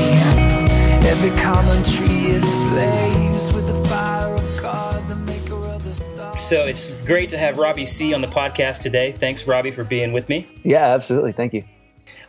every 1.13 1.31
common 1.43 1.83
tree 1.85 2.27
is 2.27 2.45
ablaze 2.55 3.53
with 3.55 3.67
the 3.67 3.89
fire 3.89 4.35
of 4.35 4.61
God, 4.61 5.09
the 5.09 5.17
maker 5.17 5.55
of 5.55 5.85
the 5.85 5.95
stars. 5.95 6.43
So 6.43 6.67
it's 6.67 6.91
great 7.07 7.29
to 7.31 7.39
have 7.39 7.57
Robbie 7.59 7.87
Seay 7.87 8.13
on 8.15 8.21
the 8.21 8.29
podcast 8.29 8.81
today. 8.81 9.13
Thanks, 9.13 9.47
Robbie, 9.47 9.71
for 9.71 9.85
being 9.85 10.13
with 10.13 10.29
me. 10.29 10.47
Yeah, 10.65 10.87
absolutely. 10.87 11.33
Thank 11.33 11.55
you. 11.55 11.65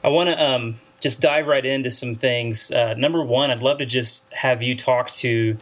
I 0.04 0.10
want 0.10 0.30
to 0.30 0.42
um, 0.42 0.76
just 1.00 1.22
dive 1.22 1.48
right 1.48 1.66
into 1.66 1.92
some 1.92 2.16
things. 2.16 2.72
Uh, 2.72 2.94
number 2.96 3.24
one, 3.24 3.52
I'd 3.52 3.62
love 3.62 3.78
to 3.80 3.86
just 3.86 4.32
have 4.34 4.62
you 4.64 4.76
talk 4.76 5.10
to 5.12 5.58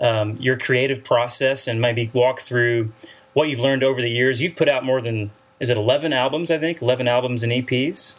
um, 0.00 0.36
your 0.38 0.58
creative 0.58 1.04
process 1.04 1.66
and 1.66 1.80
maybe 1.80 2.10
walk 2.12 2.40
through 2.40 2.92
what 3.32 3.48
you've 3.48 3.60
learned 3.60 3.82
over 3.82 4.00
the 4.00 4.10
years. 4.10 4.42
You've 4.42 4.56
put 4.56 4.68
out 4.68 4.84
more 4.84 5.00
than 5.00 5.30
is 5.60 5.70
it 5.70 5.76
11 5.76 6.12
albums, 6.12 6.50
I 6.50 6.58
think, 6.58 6.82
11 6.82 7.08
albums 7.08 7.42
and 7.42 7.52
EPs. 7.52 8.18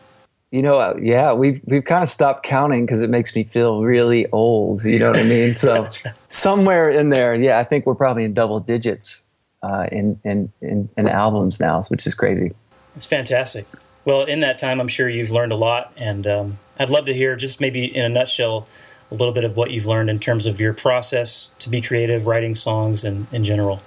You 0.49 0.61
know, 0.61 0.77
uh, 0.77 0.95
yeah, 1.01 1.33
we've 1.33 1.59
we've 1.65 1.83
kind 1.83 2.03
of 2.03 2.09
stopped 2.09 2.43
counting 2.43 2.85
because 2.85 3.01
it 3.01 3.09
makes 3.09 3.35
me 3.35 3.43
feel 3.43 3.81
really 3.81 4.25
old. 4.31 4.83
You 4.85 4.97
know 4.97 5.09
what 5.09 5.19
I 5.19 5.25
mean? 5.25 5.55
So 5.55 5.89
somewhere 6.29 6.89
in 6.89 7.09
there, 7.09 7.35
yeah, 7.35 7.59
I 7.59 7.65
think 7.65 7.85
we're 7.85 7.95
probably 7.95 8.23
in 8.23 8.33
double 8.33 8.61
digits 8.61 9.25
uh, 9.61 9.87
in, 9.91 10.19
in 10.23 10.53
in 10.61 10.89
in 10.95 11.09
albums 11.09 11.59
now, 11.59 11.83
which 11.89 12.07
is 12.07 12.15
crazy. 12.15 12.53
It's 12.95 13.05
fantastic. 13.05 13.67
Well, 14.07 14.23
in 14.23 14.39
that 14.39 14.57
time, 14.57 14.79
I'm 14.79 14.87
sure 14.87 15.09
you've 15.09 15.31
learned 15.31 15.51
a 15.51 15.57
lot, 15.57 15.91
and 15.97 16.25
um, 16.25 16.59
I'd 16.79 16.89
love 16.89 17.03
to 17.07 17.13
hear 17.13 17.35
just 17.35 17.59
maybe 17.59 17.93
in 17.93 18.05
a 18.05 18.09
nutshell 18.09 18.65
a 19.11 19.15
little 19.15 19.33
bit 19.33 19.43
of 19.43 19.57
what 19.57 19.71
you've 19.71 19.85
learned 19.85 20.09
in 20.09 20.17
terms 20.17 20.45
of 20.45 20.61
your 20.61 20.71
process 20.73 21.51
to 21.59 21.69
be 21.69 21.81
creative, 21.81 22.25
writing 22.25 22.55
songs, 22.55 23.03
and 23.03 23.27
in 23.33 23.43
general. 23.43 23.81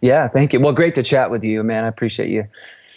Yeah, 0.00 0.26
thank 0.26 0.52
you. 0.52 0.58
Well, 0.58 0.72
great 0.72 0.96
to 0.96 1.04
chat 1.04 1.30
with 1.30 1.44
you, 1.44 1.62
man. 1.62 1.84
I 1.84 1.86
appreciate 1.86 2.28
you 2.28 2.48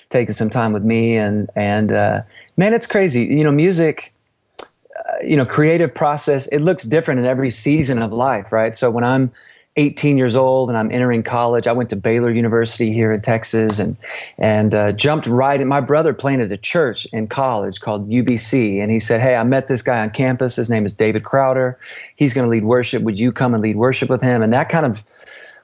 taking 0.10 0.34
some 0.34 0.50
time 0.50 0.74
with 0.74 0.84
me, 0.84 1.18
and 1.18 1.52
and 1.56 1.92
uh, 1.92 2.22
man, 2.58 2.74
it's 2.74 2.88
crazy. 2.88 3.26
You 3.26 3.44
know, 3.44 3.52
music. 3.52 4.12
Uh, 4.60 5.24
you 5.24 5.38
know, 5.38 5.46
creative 5.46 5.94
process. 5.94 6.48
It 6.48 6.62
looks 6.62 6.84
different 6.84 7.20
in 7.20 7.28
every 7.28 7.52
season 7.52 8.02
of 8.02 8.12
life, 8.12 8.52
right? 8.52 8.76
So 8.76 8.90
when 8.90 9.04
I'm 9.04 9.32
18 9.76 10.18
years 10.18 10.36
old 10.36 10.70
and 10.70 10.78
I'm 10.78 10.92
entering 10.92 11.24
college. 11.24 11.66
I 11.66 11.72
went 11.72 11.90
to 11.90 11.96
Baylor 11.96 12.32
University 12.32 12.94
here 12.94 13.12
in 13.12 13.22
Texas 13.22 13.80
and 13.80 13.98
and 14.38 14.76
uh, 14.76 14.92
jumped 14.92 15.26
right 15.26 15.60
in. 15.60 15.68
My 15.68 15.82
brother 15.82 16.14
planted 16.14 16.52
a 16.52 16.58
church 16.58 17.06
in 17.12 17.28
college 17.28 17.82
called 17.82 18.10
UBC, 18.10 18.82
and 18.82 18.92
he 18.92 19.00
said, 19.00 19.22
"Hey, 19.22 19.36
I 19.36 19.44
met 19.44 19.68
this 19.68 19.82
guy 19.82 20.02
on 20.02 20.12
campus. 20.12 20.56
His 20.56 20.70
name 20.70 20.86
is 20.86 20.94
David 20.94 21.24
Crowder. 21.24 21.80
He's 22.16 22.34
going 22.34 22.46
to 22.46 22.50
lead 22.50 22.66
worship. 22.66 23.02
Would 23.04 23.20
you 23.20 23.32
come 23.32 23.54
and 23.54 23.64
lead 23.64 23.76
worship 23.76 24.10
with 24.10 24.22
him?" 24.22 24.44
And 24.44 24.54
that 24.54 24.70
kind 24.70 24.86
of 24.86 25.04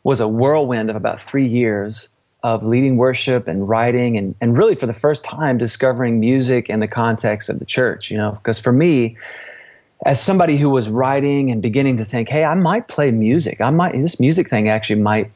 was 0.03 0.19
a 0.19 0.27
whirlwind 0.27 0.89
of 0.89 0.95
about 0.95 1.21
three 1.21 1.47
years 1.47 2.09
of 2.41 2.63
leading 2.63 2.95
worship 2.95 3.47
and 3.47 3.67
writing 3.67 4.17
and, 4.17 4.33
and 4.39 4.57
really 4.57 4.75
for 4.75 4.85
the 4.85 4.93
first 4.93 5.25
time 5.25 5.57
discovering 5.57 6.19
music 6.19 6.69
in 6.69 6.79
the 6.79 6.87
context 6.87 7.49
of 7.49 7.59
the 7.59 7.65
church 7.65 8.09
you 8.09 8.15
know 8.15 8.31
because 8.31 8.57
for 8.57 8.71
me 8.71 9.17
as 10.05 10.21
somebody 10.21 10.57
who 10.57 10.69
was 10.69 10.89
writing 10.89 11.51
and 11.51 11.61
beginning 11.61 11.97
to 11.97 12.05
think 12.05 12.29
hey 12.29 12.43
i 12.43 12.55
might 12.55 12.87
play 12.87 13.11
music 13.11 13.59
i 13.61 13.69
might 13.69 13.93
this 13.93 14.19
music 14.19 14.49
thing 14.49 14.69
actually 14.69 14.99
might 14.99 15.31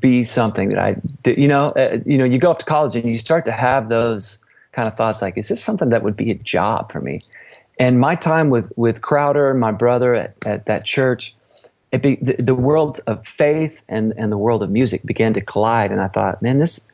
be 0.00 0.22
something 0.22 0.68
that 0.70 0.78
i 0.78 0.96
did 1.22 1.38
you 1.38 1.48
know 1.48 1.70
uh, 1.70 1.98
you 2.04 2.18
know 2.18 2.24
you 2.24 2.38
go 2.38 2.50
up 2.50 2.58
to 2.58 2.64
college 2.64 2.96
and 2.96 3.04
you 3.06 3.16
start 3.16 3.44
to 3.44 3.52
have 3.52 3.88
those 3.88 4.38
kind 4.72 4.88
of 4.88 4.96
thoughts 4.96 5.22
like 5.22 5.36
is 5.36 5.48
this 5.48 5.62
something 5.62 5.90
that 5.90 6.02
would 6.02 6.16
be 6.16 6.30
a 6.30 6.34
job 6.34 6.90
for 6.90 7.00
me 7.00 7.20
and 7.78 8.00
my 8.00 8.14
time 8.14 8.50
with 8.50 8.72
with 8.76 9.02
crowder 9.02 9.50
and 9.50 9.60
my 9.60 9.70
brother 9.70 10.14
at, 10.14 10.34
at 10.44 10.66
that 10.66 10.84
church 10.84 11.34
it 11.92 12.02
be, 12.02 12.16
the, 12.16 12.34
the, 12.42 12.54
world 12.54 13.00
of 13.06 13.26
faith 13.26 13.82
and, 13.88 14.12
and 14.16 14.32
the 14.32 14.38
world 14.38 14.62
of 14.62 14.70
music 14.70 15.04
began 15.04 15.34
to 15.34 15.40
collide. 15.40 15.90
And 15.90 16.00
I 16.00 16.08
thought, 16.08 16.42
man, 16.42 16.58
this, 16.58 16.86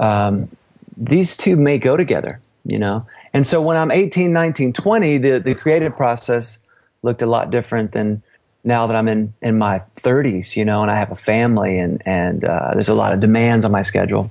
um, 0.00 0.48
these 0.96 1.36
two 1.36 1.56
may 1.56 1.78
go 1.78 1.96
together, 1.96 2.40
you 2.64 2.78
know? 2.78 3.06
And 3.32 3.46
so 3.46 3.62
when 3.62 3.76
I'm 3.76 3.90
18, 3.90 4.32
19, 4.32 4.72
20, 4.72 5.18
the, 5.18 5.38
the 5.38 5.54
creative 5.54 5.96
process 5.96 6.64
looked 7.02 7.22
a 7.22 7.26
lot 7.26 7.50
different 7.50 7.92
than 7.92 8.22
now 8.64 8.86
that 8.86 8.96
I'm 8.96 9.08
in, 9.08 9.32
in 9.40 9.58
my 9.58 9.82
30s, 9.96 10.56
you 10.56 10.64
know, 10.64 10.82
and 10.82 10.90
I 10.90 10.96
have 10.96 11.10
a 11.10 11.16
family 11.16 11.78
and, 11.78 12.02
and 12.06 12.44
uh, 12.44 12.70
there's 12.72 12.88
a 12.88 12.94
lot 12.94 13.12
of 13.12 13.20
demands 13.20 13.64
on 13.64 13.72
my 13.72 13.82
schedule. 13.82 14.30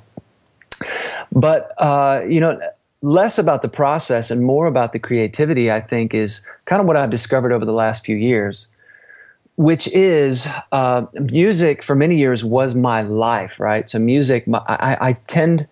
But, 1.31 1.71
uh, 1.77 2.21
you 2.27 2.39
know, 2.39 2.59
less 3.01 3.39
about 3.39 3.61
the 3.61 3.69
process 3.69 4.31
and 4.31 4.43
more 4.43 4.67
about 4.67 4.93
the 4.93 4.99
creativity, 4.99 5.71
I 5.71 5.79
think, 5.79 6.13
is 6.13 6.45
kind 6.65 6.81
of 6.81 6.87
what 6.87 6.97
I've 6.97 7.09
discovered 7.09 7.51
over 7.51 7.65
the 7.65 7.73
last 7.73 8.05
few 8.05 8.15
years 8.15 8.69
which 9.57 9.87
is 9.87 10.47
uh, 10.71 11.05
music 11.13 11.83
for 11.83 11.95
many 11.95 12.15
years 12.17 12.45
was 12.45 12.75
my 12.75 13.01
life, 13.01 13.59
right? 13.59 13.89
So 13.89 13.97
music, 13.97 14.45
I, 14.47 14.97
I 15.01 15.13
tend, 15.27 15.67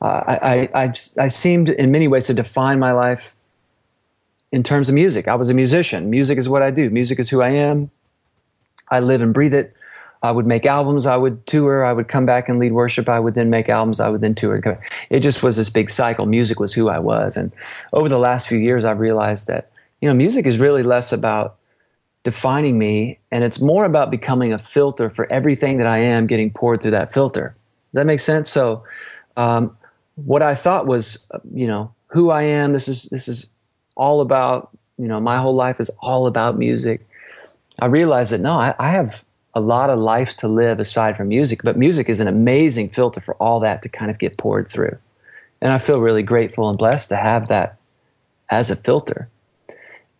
uh, 0.00 0.22
I, 0.26 0.68
I, 0.74 0.92
I 1.18 1.28
seemed 1.28 1.68
in 1.68 1.90
many 1.90 2.08
ways 2.08 2.24
to 2.24 2.34
define 2.34 2.78
my 2.78 2.92
life 2.92 3.34
in 4.52 4.62
terms 4.62 4.88
of 4.88 4.94
music. 4.94 5.28
I 5.28 5.34
was 5.34 5.50
a 5.50 5.54
musician. 5.54 6.10
Music 6.10 6.38
is 6.38 6.48
what 6.48 6.62
I 6.62 6.70
do. 6.70 6.90
Music 6.90 7.18
is 7.18 7.30
who 7.30 7.42
I 7.42 7.50
am. 7.50 7.90
I 8.90 9.00
live 9.00 9.22
and 9.22 9.32
breathe 9.32 9.54
it. 9.54 9.74
I 10.22 10.32
would 10.32 10.46
make 10.46 10.66
albums. 10.66 11.06
I 11.06 11.16
would 11.16 11.46
tour. 11.46 11.84
I 11.84 11.92
would 11.92 12.08
come 12.08 12.26
back 12.26 12.48
and 12.48 12.58
lead 12.58 12.72
worship. 12.72 13.08
I 13.08 13.20
would 13.20 13.34
then 13.34 13.48
make 13.48 13.68
albums. 13.68 14.00
I 14.00 14.10
would 14.10 14.20
then 14.20 14.34
tour. 14.34 14.60
It 15.08 15.20
just 15.20 15.42
was 15.42 15.56
this 15.56 15.70
big 15.70 15.88
cycle. 15.88 16.26
Music 16.26 16.60
was 16.60 16.74
who 16.74 16.88
I 16.88 16.98
was. 16.98 17.36
And 17.36 17.52
over 17.92 18.08
the 18.08 18.18
last 18.18 18.48
few 18.48 18.58
years, 18.58 18.84
I've 18.84 18.98
realized 18.98 19.48
that 19.48 19.70
you 20.00 20.08
know 20.08 20.14
music 20.14 20.46
is 20.46 20.58
really 20.58 20.82
less 20.82 21.12
about 21.12 21.56
defining 22.22 22.78
me, 22.78 23.18
and 23.30 23.44
it's 23.44 23.62
more 23.62 23.86
about 23.86 24.10
becoming 24.10 24.52
a 24.52 24.58
filter 24.58 25.08
for 25.08 25.30
everything 25.32 25.78
that 25.78 25.86
I 25.86 25.98
am 25.98 26.26
getting 26.26 26.50
poured 26.50 26.82
through 26.82 26.90
that 26.90 27.14
filter. 27.14 27.56
Does 27.92 28.00
that 28.00 28.06
make 28.06 28.20
sense? 28.20 28.50
So, 28.50 28.84
um, 29.38 29.74
what 30.24 30.42
I 30.42 30.54
thought 30.54 30.86
was, 30.86 31.30
you 31.52 31.66
know, 31.66 31.92
who 32.08 32.30
I 32.30 32.42
am. 32.42 32.72
This 32.72 32.88
is 32.88 33.04
this 33.04 33.28
is 33.28 33.50
all 33.96 34.20
about, 34.20 34.70
you 34.98 35.06
know, 35.06 35.20
my 35.20 35.38
whole 35.38 35.54
life 35.54 35.80
is 35.80 35.90
all 36.00 36.26
about 36.26 36.58
music. 36.58 37.06
I 37.80 37.86
realized 37.86 38.32
that 38.32 38.40
no, 38.40 38.52
I, 38.52 38.74
I 38.78 38.88
have 38.90 39.24
a 39.54 39.60
lot 39.60 39.90
of 39.90 39.98
life 39.98 40.36
to 40.38 40.48
live 40.48 40.78
aside 40.78 41.16
from 41.16 41.28
music, 41.28 41.60
but 41.64 41.76
music 41.76 42.08
is 42.08 42.20
an 42.20 42.28
amazing 42.28 42.88
filter 42.90 43.20
for 43.20 43.34
all 43.36 43.60
that 43.60 43.82
to 43.82 43.88
kind 43.88 44.10
of 44.10 44.18
get 44.18 44.36
poured 44.36 44.68
through. 44.68 44.96
And 45.60 45.72
I 45.72 45.78
feel 45.78 46.00
really 46.00 46.22
grateful 46.22 46.68
and 46.68 46.78
blessed 46.78 47.08
to 47.10 47.16
have 47.16 47.48
that 47.48 47.76
as 48.48 48.70
a 48.70 48.76
filter. 48.76 49.28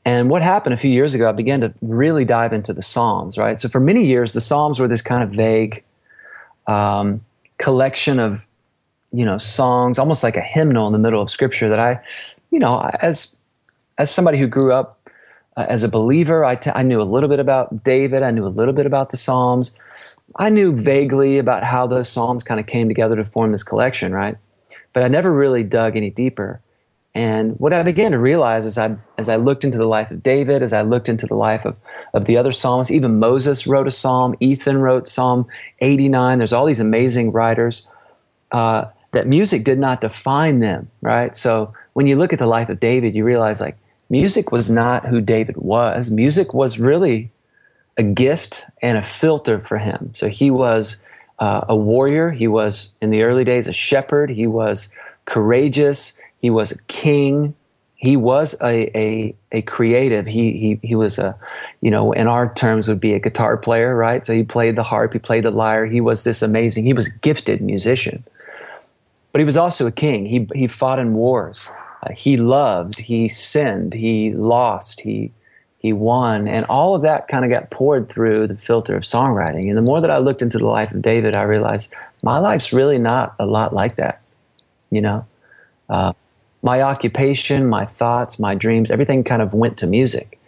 And 0.05 0.31
what 0.31 0.43
happened 0.43 0.75
a 0.75 0.79
few 0.79 0.91
years 0.91 1.15
ago, 1.15 1.29
I 1.29 1.33
began 1.33 1.61
to 1.61 1.75
really 1.83 2.25
dive 2.25 2.53
into 2.53 2.73
the 2.73 2.83
Psalms, 2.83 3.37
right? 3.37 3.61
So 3.61 3.69
for 3.69 3.81
many 3.81 4.05
years, 4.05 4.33
the 4.33 4.41
Psalms 4.41 4.81
were 4.81 4.89
this 4.89 5.03
kind 5.03 5.23
of 5.23 5.31
vague 5.31 5.85
um, 6.67 7.25
collection 7.59 8.19
of, 8.19 8.47
you 9.13 9.25
know, 9.25 9.39
songs, 9.39 9.99
almost 9.99 10.23
like 10.23 10.37
a 10.37 10.43
hymnal 10.43 10.87
in 10.87 10.93
the 10.93 10.99
middle 10.99 11.21
of 11.21 11.31
Scripture 11.31 11.69
that 11.69 11.81
I, 11.81 12.01
you 12.51 12.59
know, 12.59 12.81
as 13.01 13.37
as 13.99 14.11
somebody 14.11 14.39
who 14.39 14.47
grew 14.47 14.73
up 14.73 15.09
uh, 15.57 15.67
as 15.69 15.83
a 15.83 15.89
believer, 15.89 16.45
I, 16.45 16.55
t- 16.55 16.71
I 16.75 16.83
knew 16.83 17.01
a 17.01 17.05
little 17.05 17.29
bit 17.29 17.41
about 17.41 17.85
David. 17.85 18.23
I 18.23 18.31
knew 18.31 18.47
a 18.47 18.49
little 18.49 18.73
bit 18.73 18.87
about 18.87 19.11
the 19.11 19.17
Psalms. 19.17 19.77
I 20.37 20.49
knew 20.49 20.75
vaguely 20.75 21.39
about 21.39 21.65
how 21.65 21.87
those 21.87 22.09
Psalms 22.09 22.45
kind 22.45 22.61
of 22.61 22.67
came 22.67 22.89
together 22.89 23.17
to 23.17 23.25
form 23.25 23.53
this 23.53 23.63
collection, 23.63 24.13
right? 24.13 24.37
But 24.93 25.03
I 25.03 25.09
never 25.09 25.33
really 25.33 25.65
dug 25.65 25.97
any 25.97 26.11
deeper. 26.11 26.63
And 27.13 27.59
what 27.59 27.73
I 27.73 27.83
began 27.83 28.13
to 28.13 28.19
realize 28.21 28.65
as 28.65 28.79
I 28.79 28.97
as 29.19 29.29
I 29.29 29.35
looked 29.35 29.65
into 29.65 29.79
the 29.79 29.87
life 29.87 30.13
of 30.13 30.23
David, 30.23 30.63
as 30.63 30.73
I 30.73 30.83
looked 30.83 31.09
into 31.09 31.27
the 31.27 31.35
life 31.35 31.65
of, 31.65 31.77
of 32.15 32.27
the 32.27 32.37
other 32.37 32.53
psalmists, 32.53 32.93
even 32.93 33.19
Moses 33.19 33.67
wrote 33.67 33.89
a 33.89 33.91
psalm, 33.91 34.37
Ethan 34.39 34.79
wrote 34.79 35.09
Psalm 35.09 35.47
89. 35.81 36.39
There's 36.39 36.53
all 36.53 36.67
these 36.67 36.79
amazing 36.79 37.33
writers 37.33 37.91
uh, 38.53 38.85
that 39.13 39.27
music 39.27 39.65
did 39.65 39.79
not 39.79 40.01
define 40.01 40.61
them, 40.61 40.91
right? 41.01 41.35
So 41.35 41.75
when 41.95 42.07
you 42.07 42.17
look 42.17 42.33
at 42.33 42.39
the 42.39 42.47
life 42.47 42.69
of 42.69 42.81
David, 42.81 43.15
you 43.15 43.25
realize 43.25 43.61
like 43.61 43.77
music 44.09 44.53
was 44.53 44.71
not 44.71 45.07
who 45.07 45.21
David 45.21 45.57
was. 45.57 46.11
Music 46.11 46.55
was 46.55 46.79
really 46.79 47.31
a 47.97 48.03
gift 48.03 48.67
and 48.83 48.97
a 48.97 49.03
filter 49.03 49.59
for 49.59 49.79
him. 49.79 50.11
So 50.15 50.29
he 50.29 50.51
was 50.51 51.05
uh, 51.39 51.65
a 51.69 51.77
warrior. 51.77 52.31
He 52.31 52.47
was 52.47 52.95
in 53.01 53.11
the 53.11 53.23
early 53.23 53.45
days 53.45 53.67
a 53.67 53.73
shepherd. 53.73 54.31
He 54.31 54.47
was 54.47 54.95
courageous 55.27 56.21
he 56.41 56.51
was 56.51 56.73
a 56.73 56.83
king. 56.85 57.55
He 57.97 58.17
was 58.17 58.55
a, 58.63 58.99
a, 58.99 59.35
a 59.53 59.63
creative. 59.63 60.27
He, 60.27 60.53
he, 60.53 60.81
he 60.83 60.95
was 60.95 61.19
a, 61.19 61.37
you 61.83 61.91
know, 61.91 62.13
in 62.13 62.27
our 62.27 62.53
terms 62.55 62.89
would 62.89 63.01
be 63.01 63.13
a 63.13 63.21
guitar 63.21 63.59
player, 63.59 63.95
right? 63.95 64.25
So 64.25 64.35
he 64.35 64.43
played 64.43 64.77
the 64.77 64.83
harp, 64.83 65.13
he 65.13 65.19
played 65.19 65.45
the 65.45 65.51
lyre. 65.51 65.85
He 65.85 66.01
was 66.01 66.25
this 66.25 66.41
amazing, 66.41 66.85
he 66.85 66.95
was 66.95 67.09
a 67.09 67.19
gifted 67.19 67.61
musician. 67.61 68.25
But 69.33 69.39
he 69.39 69.45
was 69.45 69.57
also 69.57 69.87
a 69.87 69.93
king. 69.93 70.27
He, 70.27 70.47
he 70.55 70.67
fought 70.67 70.99
in 70.99 71.15
wars. 71.15 71.71
Uh, 72.03 72.13
he 72.13 72.37
loved, 72.37 72.99
he 72.99 73.29
sinned, 73.29 73.95
he 73.95 74.33
lost, 74.33 75.01
he, 75.01 75.33
he 75.79 75.93
won. 75.93 76.49
And 76.49 76.65
all 76.67 76.95
of 76.95 77.03
that 77.03 77.29
kind 77.29 77.45
of 77.45 77.51
got 77.51 77.71
poured 77.71 78.09
through 78.09 78.47
the 78.47 78.57
filter 78.57 78.97
of 78.97 79.03
songwriting. 79.03 79.69
And 79.69 79.77
the 79.77 79.83
more 79.83 80.01
that 80.01 80.11
I 80.11 80.19
looked 80.19 80.43
into 80.43 80.59
the 80.59 80.67
life 80.67 80.91
of 80.91 81.03
David, 81.03 81.37
I 81.37 81.43
realized 81.43 81.95
my 82.23 82.39
life's 82.39 82.73
really 82.73 82.99
not 82.99 83.35
a 83.39 83.47
lot 83.47 83.75
like 83.75 83.97
that, 83.97 84.23
you 84.91 85.01
know? 85.01 85.27
Uh, 85.89 86.13
my 86.63 86.83
occupation, 86.83 87.69
my 87.69 87.85
thoughts, 87.85 88.39
my 88.39 88.55
dreams, 88.55 88.91
everything 88.91 89.25
kind 89.25 89.43
of 89.43 89.55
went 89.55 89.77
to 89.79 89.87
music. 89.87 90.40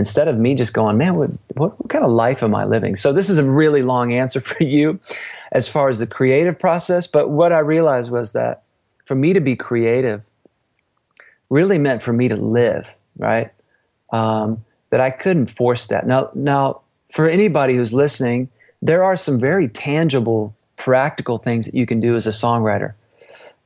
Instead 0.00 0.26
of 0.26 0.36
me 0.36 0.56
just 0.56 0.74
going, 0.74 0.98
man, 0.98 1.14
what, 1.14 1.30
what, 1.54 1.78
what, 1.78 1.88
kind 1.88 2.04
of 2.04 2.10
life 2.10 2.42
am 2.42 2.54
I 2.54 2.64
living? 2.64 2.96
So, 2.96 3.12
this 3.12 3.30
is 3.30 3.38
a 3.38 3.48
really 3.48 3.82
long 3.82 4.12
answer 4.12 4.40
for 4.50 4.64
you 4.64 4.98
as 5.52 5.68
far 5.68 5.88
as 5.88 6.00
the 6.00 6.06
creative 6.06 6.58
process. 6.58 7.06
But 7.06 7.30
what 7.30 7.52
I 7.52 7.60
realized 7.60 8.10
was 8.10 8.32
that 8.32 8.64
for 9.04 9.14
me 9.14 9.32
to 9.32 9.40
be 9.40 9.54
creative 9.54 10.22
really 11.50 11.78
meant 11.78 12.02
for 12.02 12.12
me 12.12 12.28
to 12.28 12.36
live, 12.36 12.92
right? 13.16 13.52
Um, 14.12 14.64
that 14.90 15.00
I 15.00 15.10
couldn't 15.10 15.48
force 15.48 15.86
that. 15.88 16.06
Now, 16.06 16.30
now 16.34 16.80
for 17.12 17.28
anybody 17.28 17.74
who's 17.74 17.92
listening, 17.92 18.48
there 18.82 19.04
are 19.04 19.16
some 19.16 19.38
very 19.38 19.68
tangible, 19.68 20.54
practical 20.76 21.38
things 21.38 21.66
that 21.66 21.74
you 21.74 21.86
can 21.86 22.00
do 22.00 22.16
as 22.16 22.26
a 22.26 22.30
songwriter 22.30 22.94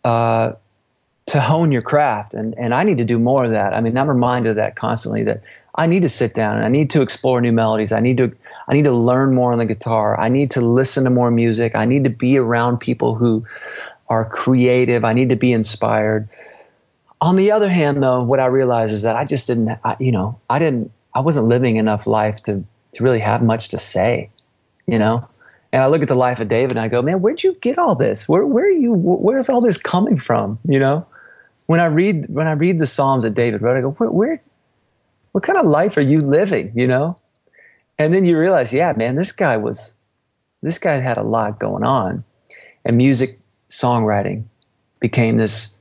uh, 0.04 0.52
to 1.26 1.40
hone 1.40 1.72
your 1.72 1.82
craft, 1.82 2.34
and 2.34 2.54
and 2.58 2.74
I 2.74 2.84
need 2.84 2.98
to 2.98 3.04
do 3.04 3.18
more 3.18 3.44
of 3.44 3.50
that. 3.52 3.72
I 3.72 3.80
mean, 3.80 3.96
I'm 3.96 4.08
reminded 4.08 4.50
of 4.50 4.56
that 4.56 4.76
constantly. 4.76 5.22
That 5.22 5.42
I 5.74 5.86
need 5.86 6.02
to 6.02 6.08
sit 6.08 6.34
down 6.34 6.56
and 6.56 6.64
I 6.64 6.68
need 6.68 6.90
to 6.90 7.02
explore 7.02 7.40
new 7.40 7.52
melodies. 7.52 7.92
I 7.92 8.00
need 8.00 8.16
to 8.18 8.32
I 8.68 8.72
need 8.72 8.84
to 8.84 8.92
learn 8.92 9.34
more 9.34 9.52
on 9.52 9.58
the 9.58 9.66
guitar. 9.66 10.18
I 10.18 10.28
need 10.28 10.50
to 10.52 10.60
listen 10.60 11.04
to 11.04 11.10
more 11.10 11.30
music. 11.30 11.72
I 11.74 11.84
need 11.84 12.04
to 12.04 12.10
be 12.10 12.38
around 12.38 12.78
people 12.78 13.14
who 13.14 13.44
are 14.08 14.28
creative. 14.28 15.04
I 15.04 15.12
need 15.12 15.28
to 15.30 15.36
be 15.36 15.52
inspired. 15.52 16.28
On 17.20 17.36
the 17.36 17.50
other 17.50 17.68
hand, 17.68 18.02
though, 18.02 18.22
what 18.22 18.40
I 18.40 18.46
realized 18.46 18.92
is 18.92 19.02
that 19.02 19.16
I 19.16 19.24
just 19.24 19.46
didn't, 19.46 19.78
I, 19.84 19.96
you 19.98 20.12
know, 20.12 20.38
I 20.48 20.58
didn't, 20.58 20.90
I 21.14 21.20
wasn't 21.20 21.46
living 21.46 21.76
enough 21.76 22.06
life 22.06 22.42
to 22.44 22.64
to 22.92 23.02
really 23.02 23.18
have 23.18 23.42
much 23.42 23.70
to 23.70 23.78
say, 23.78 24.30
you 24.86 24.98
know. 24.98 25.28
And 25.72 25.82
I 25.82 25.88
look 25.88 26.02
at 26.02 26.08
the 26.08 26.14
life 26.14 26.38
of 26.38 26.48
David 26.48 26.76
and 26.76 26.80
I 26.80 26.88
go, 26.88 27.02
man, 27.02 27.20
where'd 27.20 27.42
you 27.42 27.54
get 27.60 27.78
all 27.78 27.94
this? 27.94 28.28
Where 28.28 28.46
where 28.46 28.66
are 28.66 28.70
you? 28.70 28.92
Where's 28.92 29.48
all 29.48 29.60
this 29.60 29.76
coming 29.78 30.16
from? 30.16 30.58
You 30.66 30.78
know. 30.78 31.06
When 31.66 31.80
I 31.80 31.86
read 31.86 32.26
when 32.28 32.46
I 32.46 32.52
read 32.52 32.78
the 32.78 32.86
Psalms 32.86 33.24
that 33.24 33.34
David 33.34 33.62
wrote, 33.62 33.76
I 33.76 33.80
go, 33.80 33.90
where, 33.92 34.10
where 34.10 34.42
what 35.34 35.42
kind 35.42 35.58
of 35.58 35.66
life 35.66 35.96
are 35.96 36.00
you 36.00 36.20
living? 36.20 36.70
You 36.76 36.86
know. 36.86 37.18
And 37.98 38.14
then 38.14 38.24
you 38.24 38.38
realize, 38.38 38.72
yeah, 38.72 38.92
man, 38.96 39.16
this 39.16 39.32
guy 39.32 39.56
was, 39.56 39.94
this 40.62 40.78
guy 40.78 40.94
had 40.94 41.16
a 41.16 41.22
lot 41.22 41.58
going 41.58 41.84
on, 41.84 42.22
and 42.84 42.96
music 42.96 43.40
songwriting 43.68 44.44
became 45.00 45.36
this 45.36 45.76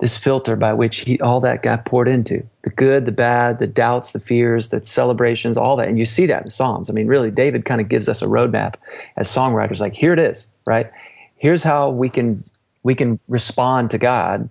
this 0.00 0.16
filter 0.16 0.56
by 0.56 0.72
which 0.72 0.98
he 0.98 1.20
all 1.20 1.40
that 1.40 1.62
got 1.62 1.84
poured 1.84 2.08
into. 2.08 2.42
The 2.64 2.70
good 2.70 3.04
the 3.04 3.12
bad 3.12 3.58
the 3.58 3.66
doubts 3.66 4.12
the 4.12 4.20
fears 4.20 4.70
the 4.70 4.82
celebrations 4.82 5.56
all 5.58 5.76
that. 5.76 5.88
And 5.88 5.98
you 5.98 6.04
see 6.04 6.26
that 6.26 6.44
in 6.44 6.50
psalms. 6.50 6.90
I 6.90 6.92
mean 6.92 7.06
really 7.06 7.30
david 7.30 7.64
kind 7.64 7.80
of 7.80 7.88
gives 7.88 8.08
us 8.08 8.22
a 8.22 8.26
roadmap 8.26 8.74
as 9.16 9.28
songwriters 9.28 9.80
like 9.80 9.94
here 9.94 10.12
it 10.12 10.18
is 10.18 10.48
right? 10.66 10.90
Here's 11.36 11.62
how 11.62 11.90
we 11.90 12.08
can 12.10 12.44
we 12.82 12.94
can 12.94 13.18
respond 13.28 13.90
to 13.92 13.98
god. 13.98 14.50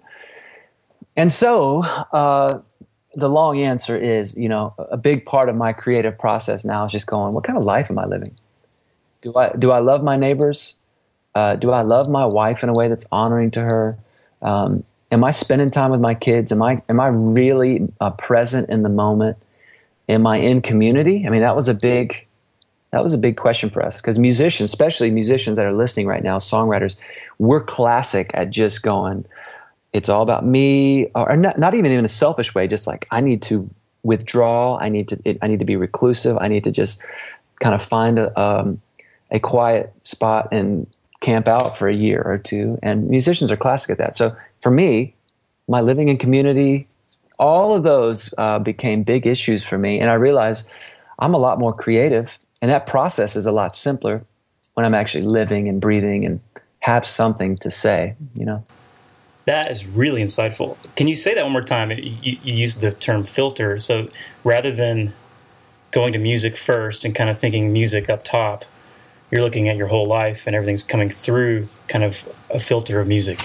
And 1.16 1.32
so 1.32 1.84
uh, 2.12 2.60
the 3.16 3.30
long 3.30 3.60
answer 3.60 3.98
is 3.98 4.38
you 4.38 4.50
know 4.50 4.74
a 4.78 4.98
big 4.98 5.26
part 5.26 5.50
of 5.50 5.56
my 5.56 5.72
creative 5.74 6.18
process 6.18 6.66
now 6.66 6.86
is 6.86 6.92
just 6.92 7.08
going 7.08 7.34
what 7.34 7.44
kind 7.44 7.58
of 7.58 7.64
life 7.64 7.90
am 7.90 7.98
i 7.98 8.06
living 8.06 8.36
do 9.22 9.34
i 9.36 9.50
do 9.58 9.72
i 9.72 9.80
love 9.80 10.04
my 10.04 10.18
neighbors 10.18 10.76
uh, 11.36 11.56
do 11.56 11.72
i 11.72 11.82
love 11.82 12.10
my 12.10 12.26
wife 12.26 12.64
in 12.64 12.70
a 12.70 12.74
way 12.74 12.88
that's 12.88 13.06
honoring 13.12 13.52
to 13.52 13.62
her 13.62 13.98
um, 14.42 14.84
am 15.12 15.24
I 15.24 15.32
spending 15.32 15.72
time 15.72 15.92
with 15.92 16.02
my 16.02 16.14
kids? 16.14 16.52
Am 16.52 16.62
I 16.62 16.82
am 16.90 17.00
I 17.00 17.08
really 17.08 17.92
uh, 18.00 18.12
present 18.12 18.70
in 18.70 18.84
the 18.84 18.90
moment? 18.90 19.38
Am 20.08 20.28
I 20.28 20.38
in 20.38 20.62
community? 20.62 21.26
I 21.26 21.30
mean, 21.30 21.42
that 21.42 21.56
was 21.56 21.68
a 21.68 21.74
big 21.74 22.28
that 22.92 23.04
was 23.04 23.14
a 23.14 23.18
big 23.18 23.38
question 23.38 23.70
for 23.70 23.84
us 23.84 24.02
because 24.02 24.20
musicians, 24.20 24.72
especially 24.72 25.12
musicians 25.12 25.58
that 25.58 25.66
are 25.66 25.74
listening 25.74 26.08
right 26.08 26.24
now, 26.24 26.38
songwriters, 26.38 26.96
we're 27.40 27.64
classic 27.64 28.30
at 28.34 28.52
just 28.52 28.84
going. 28.84 29.26
It's 29.96 30.10
all 30.10 30.22
about 30.22 30.44
me, 30.44 31.08
or 31.16 31.38
not, 31.38 31.58
not 31.58 31.74
even 31.74 31.94
in 31.94 32.04
a 32.04 32.10
selfish 32.10 32.54
way. 32.54 32.68
Just 32.68 32.86
like 32.86 33.08
I 33.12 33.22
need 33.22 33.42
to 33.44 33.70
withdraw. 34.04 34.78
I 34.78 34.90
need 34.90 35.08
to. 35.08 35.22
It, 35.24 35.38
I 35.42 35.48
need 35.48 35.60
to 35.60 35.66
be 35.66 35.78
reclusive. 35.78 36.38
I 36.42 36.50
need 36.50 36.66
to 36.66 36.72
just 36.72 37.02
kind 37.62 37.74
of 37.74 37.82
find 37.82 38.20
a 38.20 38.28
um, 38.38 38.82
a 39.32 39.40
quiet 39.40 39.94
spot 40.02 40.50
and 40.52 40.86
camp 41.22 41.48
out 41.48 41.78
for 41.78 41.88
a 41.88 41.96
year 41.96 42.22
or 42.22 42.38
two. 42.38 42.78
And 42.84 43.10
musicians 43.10 43.54
are 43.54 43.58
classic 43.58 43.92
at 43.92 43.98
that. 44.00 44.18
So 44.18 44.36
for 44.62 44.70
me, 44.70 45.16
my 45.70 45.80
living 45.80 46.10
in 46.10 46.18
community, 46.18 46.90
all 47.40 47.74
of 47.74 47.84
those 47.84 48.34
uh, 48.38 48.60
became 48.60 49.04
big 49.04 49.26
issues 49.26 49.64
for 49.64 49.78
me. 49.78 50.02
And 50.02 50.12
I 50.12 50.16
realized 50.16 50.70
I'm 51.20 51.34
a 51.34 51.38
lot 51.38 51.58
more 51.58 51.74
creative, 51.74 52.38
and 52.62 52.70
that 52.70 52.86
process 52.86 53.38
is 53.38 53.46
a 53.46 53.54
lot 53.54 53.78
simpler 53.78 54.26
when 54.74 54.86
I'm 54.86 54.94
actually 54.94 55.24
living 55.24 55.70
and 55.70 55.80
breathing 55.80 56.26
and 56.26 56.42
have 56.80 57.08
something 57.08 57.56
to 57.60 57.72
say, 57.72 58.16
you 58.34 58.46
know? 58.46 58.62
That 59.46 59.70
is 59.70 59.88
really 59.88 60.24
insightful. 60.24 60.78
Can 60.96 61.08
you 61.08 61.16
say 61.16 61.36
that 61.36 61.44
one 61.44 61.52
more 61.52 61.64
time? 61.64 61.92
You, 61.92 62.18
you 62.22 62.38
used 62.44 62.82
the 62.82 62.92
term 62.92 63.24
filter. 63.24 63.78
So 63.78 64.10
rather 64.44 64.72
than 64.72 65.14
going 65.92 66.14
to 66.14 66.20
music 66.20 66.58
first 66.58 67.06
and 67.06 67.14
kind 67.16 67.30
of 67.30 67.40
thinking 67.40 67.72
music 67.72 68.10
up 68.10 68.24
top, 68.24 68.66
you're 69.32 69.42
looking 69.42 69.70
at 69.70 69.78
your 69.78 69.88
whole 69.88 70.06
life 70.06 70.48
and 70.48 70.56
everything's 70.56 70.84
coming 70.84 71.10
through 71.10 71.68
kind 71.88 72.04
of 72.04 72.28
a 72.50 72.60
filter 72.60 73.00
of 73.00 73.08
music. 73.08 73.40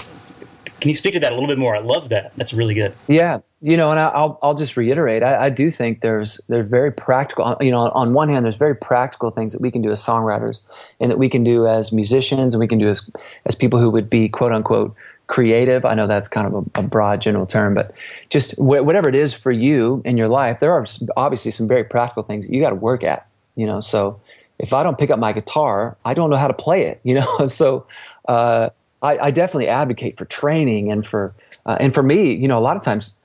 Can 0.80 0.88
you 0.88 0.94
speak 0.94 1.12
to 1.12 1.20
that 1.20 1.32
a 1.32 1.34
little 1.34 1.48
bit 1.48 1.58
more? 1.58 1.76
I 1.76 1.80
love 1.80 2.08
that. 2.08 2.32
That's 2.36 2.54
really 2.54 2.72
good. 2.72 2.94
Yeah, 3.06 3.40
you 3.60 3.76
know, 3.76 3.90
and 3.90 4.00
I'll 4.00 4.38
I'll 4.42 4.54
just 4.54 4.78
reiterate. 4.78 5.22
I, 5.22 5.46
I 5.46 5.50
do 5.50 5.68
think 5.68 6.00
there's 6.00 6.40
there's 6.48 6.66
very 6.66 6.90
practical. 6.90 7.54
You 7.60 7.70
know, 7.70 7.88
on 7.88 8.14
one 8.14 8.30
hand, 8.30 8.46
there's 8.46 8.56
very 8.56 8.74
practical 8.74 9.28
things 9.28 9.52
that 9.52 9.60
we 9.60 9.70
can 9.70 9.82
do 9.82 9.90
as 9.90 10.00
songwriters, 10.00 10.66
and 10.98 11.10
that 11.10 11.18
we 11.18 11.28
can 11.28 11.44
do 11.44 11.66
as 11.66 11.92
musicians, 11.92 12.54
and 12.54 12.60
we 12.60 12.66
can 12.66 12.78
do 12.78 12.88
as 12.88 13.10
as 13.44 13.54
people 13.54 13.78
who 13.78 13.90
would 13.90 14.08
be 14.08 14.30
quote 14.30 14.52
unquote 14.52 14.96
creative. 15.30 15.84
I 15.84 15.94
know 15.94 16.06
that's 16.06 16.28
kind 16.28 16.46
of 16.46 16.54
a, 16.54 16.80
a 16.80 16.82
broad 16.82 17.22
general 17.22 17.46
term, 17.46 17.72
but 17.72 17.94
just 18.28 18.56
wh- 18.56 18.84
whatever 18.84 19.08
it 19.08 19.14
is 19.14 19.32
for 19.32 19.52
you 19.52 20.02
in 20.04 20.18
your 20.18 20.28
life, 20.28 20.60
there 20.60 20.72
are 20.72 20.84
obviously 21.16 21.52
some 21.52 21.68
very 21.68 21.84
practical 21.84 22.24
things 22.24 22.46
that 22.46 22.54
you 22.54 22.60
got 22.60 22.70
to 22.70 22.76
work 22.76 23.04
at. 23.04 23.26
You 23.54 23.66
know, 23.66 23.80
so 23.80 24.20
if 24.58 24.72
I 24.72 24.82
don't 24.82 24.98
pick 24.98 25.10
up 25.10 25.18
my 25.18 25.32
guitar, 25.32 25.96
I 26.04 26.14
don't 26.14 26.30
know 26.30 26.36
how 26.36 26.48
to 26.48 26.54
play 26.54 26.82
it. 26.82 27.00
You 27.04 27.14
know, 27.14 27.46
so. 27.46 27.86
Uh, 28.28 28.70
I, 29.02 29.18
I 29.18 29.30
definitely 29.30 29.68
advocate 29.68 30.18
for 30.18 30.26
training 30.26 30.92
and 30.92 31.06
for 31.06 31.34
uh, 31.66 31.76
and 31.80 31.94
for 31.94 32.02
me, 32.02 32.34
you 32.34 32.48
know, 32.48 32.58
a 32.58 32.60
lot 32.60 32.76
of 32.76 32.82
times 32.82 33.18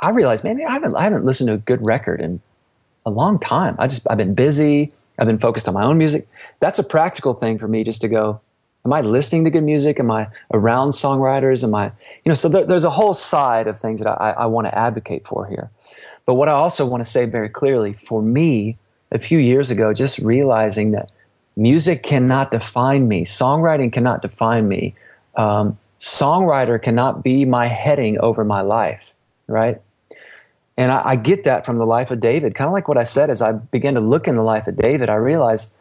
I 0.00 0.10
realize, 0.10 0.42
man, 0.42 0.58
I 0.66 0.72
haven't 0.72 0.96
I 0.96 1.02
haven't 1.02 1.24
listened 1.24 1.48
to 1.48 1.54
a 1.54 1.58
good 1.58 1.84
record 1.84 2.20
in 2.20 2.40
a 3.04 3.10
long 3.10 3.38
time. 3.38 3.76
I 3.78 3.86
just 3.88 4.06
I've 4.08 4.18
been 4.18 4.34
busy. 4.34 4.92
I've 5.18 5.26
been 5.26 5.38
focused 5.38 5.68
on 5.68 5.74
my 5.74 5.84
own 5.84 5.98
music. 5.98 6.28
That's 6.60 6.78
a 6.78 6.84
practical 6.84 7.34
thing 7.34 7.58
for 7.58 7.68
me, 7.68 7.84
just 7.84 8.00
to 8.02 8.08
go. 8.08 8.40
Am 8.88 8.92
I 8.94 9.02
listening 9.02 9.44
to 9.44 9.50
good 9.50 9.64
music? 9.64 10.00
Am 10.00 10.10
I 10.10 10.28
around 10.54 10.92
songwriters? 10.92 11.62
Am 11.62 11.74
I, 11.74 11.92
you 12.24 12.30
know, 12.30 12.32
so 12.32 12.48
there, 12.48 12.64
there's 12.64 12.86
a 12.86 12.90
whole 12.90 13.12
side 13.12 13.66
of 13.66 13.78
things 13.78 14.00
that 14.00 14.10
I, 14.18 14.30
I 14.30 14.46
want 14.46 14.66
to 14.66 14.74
advocate 14.74 15.26
for 15.26 15.44
here. 15.44 15.68
But 16.24 16.36
what 16.36 16.48
I 16.48 16.52
also 16.52 16.86
want 16.86 17.04
to 17.04 17.10
say 17.10 17.26
very 17.26 17.50
clearly, 17.50 17.92
for 17.92 18.22
me, 18.22 18.78
a 19.12 19.18
few 19.18 19.40
years 19.40 19.70
ago, 19.70 19.92
just 19.92 20.18
realizing 20.20 20.92
that 20.92 21.10
music 21.54 22.02
cannot 22.02 22.50
define 22.50 23.08
me, 23.08 23.26
songwriting 23.26 23.92
cannot 23.92 24.22
define 24.22 24.66
me, 24.68 24.94
um, 25.36 25.78
songwriter 26.00 26.82
cannot 26.82 27.22
be 27.22 27.44
my 27.44 27.66
heading 27.66 28.18
over 28.20 28.42
my 28.42 28.62
life, 28.62 29.12
right? 29.48 29.82
And 30.78 30.90
I, 30.90 31.10
I, 31.10 31.16
get 31.16 31.44
that 31.44 31.66
from 31.66 31.76
the 31.76 31.84
life 31.84 32.10
of 32.10 32.20
David. 32.20 32.54
Kind 32.54 32.68
of 32.68 32.72
like 32.72 32.88
what 32.88 32.96
I 32.96 33.04
said, 33.04 33.28
as 33.28 33.42
I 33.42 33.52
began 33.52 33.92
to 33.94 34.00
look 34.00 34.26
in 34.26 34.34
the 34.34 34.42
life 34.42 34.66
of 34.66 34.76
David, 34.76 35.10
I 35.10 35.16
realized, 35.16 35.74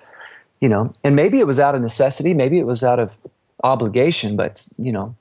you 0.59 0.69
know, 0.69 0.93
and 1.03 1.15
maybe 1.15 1.39
it 1.39 1.47
was 1.47 1.59
out 1.59 1.75
of 1.75 1.81
necessity, 1.81 2.33
maybe 2.33 2.59
it 2.59 2.65
was 2.65 2.83
out 2.83 2.99
of 2.99 3.17
obligation, 3.63 4.35
but 4.35 4.67
you 4.77 4.91
know, 4.91 5.15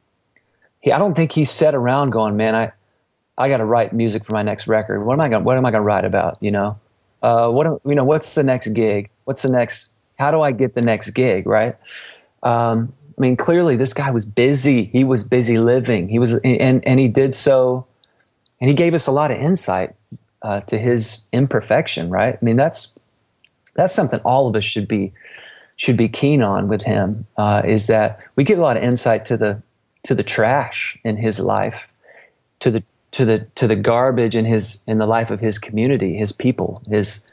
he, 0.81 0.93
I 0.93 0.99
don't 0.99 1.15
think 1.15 1.33
he 1.33 1.45
sat 1.45 1.75
around 1.75 2.11
going, 2.11 2.37
man, 2.37 2.55
I, 2.55 2.73
I 3.39 3.49
got 3.49 3.59
to 3.59 3.65
write 3.65 3.93
music 3.93 4.25
for 4.25 4.33
my 4.33 4.43
next 4.43 4.67
record. 4.67 5.05
What 5.05 5.15
am 5.15 5.21
I 5.21 5.29
going? 5.29 5.45
What 5.45 5.59
am 5.59 5.67
I 5.67 5.71
going 5.71 5.83
to 5.83 5.87
write 5.87 6.05
about? 6.05 6.39
You 6.41 6.51
know, 6.51 6.79
uh, 7.23 7.51
what 7.51 7.81
you 7.85 7.95
know? 7.95 8.05
What's 8.05 8.35
the 8.35 8.43
next 8.43 8.69
gig? 8.69 9.11
What's 9.25 9.43
the 9.43 9.51
next? 9.51 9.93
How 10.19 10.31
do 10.31 10.41
I 10.41 10.53
get 10.53 10.75
the 10.75 10.83
next 10.83 11.11
gig? 11.11 11.47
Right? 11.47 11.77
Um, 12.43 12.95
I 13.19 13.21
mean, 13.21 13.37
clearly 13.37 13.77
this 13.77 13.93
guy 13.93 14.11
was 14.11 14.25
busy. 14.25 14.85
He 14.85 15.05
was 15.05 15.25
busy 15.25 15.59
living. 15.59 16.09
He 16.09 16.19
was, 16.19 16.39
and 16.45 16.87
and 16.87 16.99
he 16.99 17.09
did 17.09 17.35
so, 17.35 17.87
and 18.61 18.71
he 18.71 18.75
gave 18.75 18.95
us 18.95 19.07
a 19.07 19.13
lot 19.13 19.31
of 19.31 19.37
insight 19.37 19.95
uh, 20.41 20.61
to 20.63 20.79
his 20.79 21.27
imperfection. 21.33 22.09
Right? 22.09 22.39
I 22.41 22.45
mean, 22.45 22.57
that's 22.57 22.99
that's 23.77 23.95
something 23.95 24.21
all 24.21 24.49
of 24.49 24.57
us 24.57 24.65
should 24.65 24.89
be 24.89 25.13
should 25.77 25.97
be 25.97 26.09
keen 26.09 26.43
on 26.43 26.69
with 26.69 26.83
him. 26.83 27.27
Uh, 27.37 27.63
is 27.65 27.87
that 27.87 28.21
we 28.35 28.45
get 28.45 28.59
a 28.59 28.63
lot 28.63 28.77
of 28.77 28.83
insight 28.83 29.25
to 29.27 29.37
the 29.37 29.63
to 30.05 30.15
the 30.15 30.23
trash 30.23 30.99
in 31.05 31.17
his 31.17 31.39
life, 31.41 31.89
to 32.61 32.71
the 32.71 32.83
to 33.13 33.25
the 33.25 33.41
to 33.55 33.67
the 33.67 33.77
garbage 33.77 34.35
in 34.35 34.45
his 34.45 34.83
in 34.87 34.99
the 34.99 35.07
life 35.07 35.31
of 35.31 35.41
his 35.41 35.59
community, 35.59 36.17
his 36.17 36.33
people, 36.33 36.83
his 36.89 37.27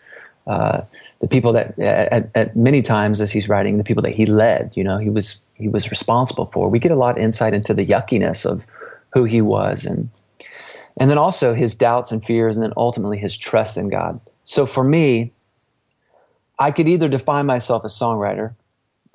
uh, 0.48 0.82
the 1.22 1.28
people 1.28 1.54
that 1.54 1.78
at, 1.80 2.30
at 2.36 2.56
many 2.56 2.82
times 2.82 3.22
as 3.22 3.32
he's 3.32 3.48
writing, 3.48 3.78
the 3.78 3.84
people 3.84 4.04
that 4.04 4.14
he 4.14 4.26
led. 4.26 4.72
You 4.76 4.84
know, 4.84 4.98
he 4.98 5.10
was 5.10 5.40
he 5.54 5.68
was 5.68 5.90
responsible 5.90 6.48
for. 6.48 6.70
We 6.70 6.80
get 6.80 6.92
a 6.92 6.96
lot 6.96 7.18
of 7.18 7.24
insight 7.24 7.54
into 7.54 7.74
the 7.74 7.86
yuckiness 7.86 8.46
of 8.46 8.66
who 9.14 9.24
he 9.24 9.42
was 9.42 9.86
and 9.86 10.10
and 10.98 11.10
then 11.10 11.18
also 11.18 11.54
his 11.54 11.74
doubts 11.76 12.12
and 12.12 12.24
fears 12.24 12.58
and 12.58 12.64
then 12.64 12.74
ultimately 12.78 13.18
his 13.18 13.38
trust 13.38 13.78
in 13.78 13.90
God. 13.90 14.20
So 14.44 14.66
for 14.66 14.84
me, 14.84 15.32
I 16.60 16.72
could 16.72 16.88
either 16.88 17.08
define 17.08 17.46
myself 17.46 17.84
as 17.86 17.94
songwriter 17.94 18.54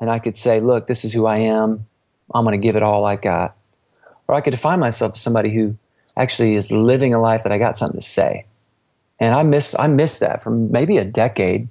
and 0.00 0.10
I 0.10 0.18
could 0.18 0.36
say, 0.36 0.60
look, 0.60 0.86
this 0.86 1.04
is 1.04 1.12
who 1.12 1.26
I 1.26 1.38
am. 1.38 1.86
I'm 2.34 2.44
going 2.44 2.58
to 2.58 2.62
give 2.62 2.76
it 2.76 2.82
all 2.82 3.04
I 3.04 3.16
got. 3.16 3.56
Or 4.26 4.34
I 4.34 4.40
could 4.40 4.50
define 4.50 4.80
myself 4.80 5.12
as 5.12 5.20
somebody 5.20 5.50
who 5.50 5.76
actually 6.16 6.54
is 6.54 6.70
living 6.70 7.14
a 7.14 7.20
life 7.20 7.42
that 7.42 7.52
I 7.52 7.58
got 7.58 7.78
something 7.78 7.98
to 7.98 8.06
say. 8.06 8.44
And 9.20 9.34
I 9.34 9.42
miss 9.42 9.74
I 9.78 9.86
missed 9.86 10.20
that 10.20 10.42
for 10.42 10.50
maybe 10.50 10.98
a 10.98 11.04
decade. 11.04 11.68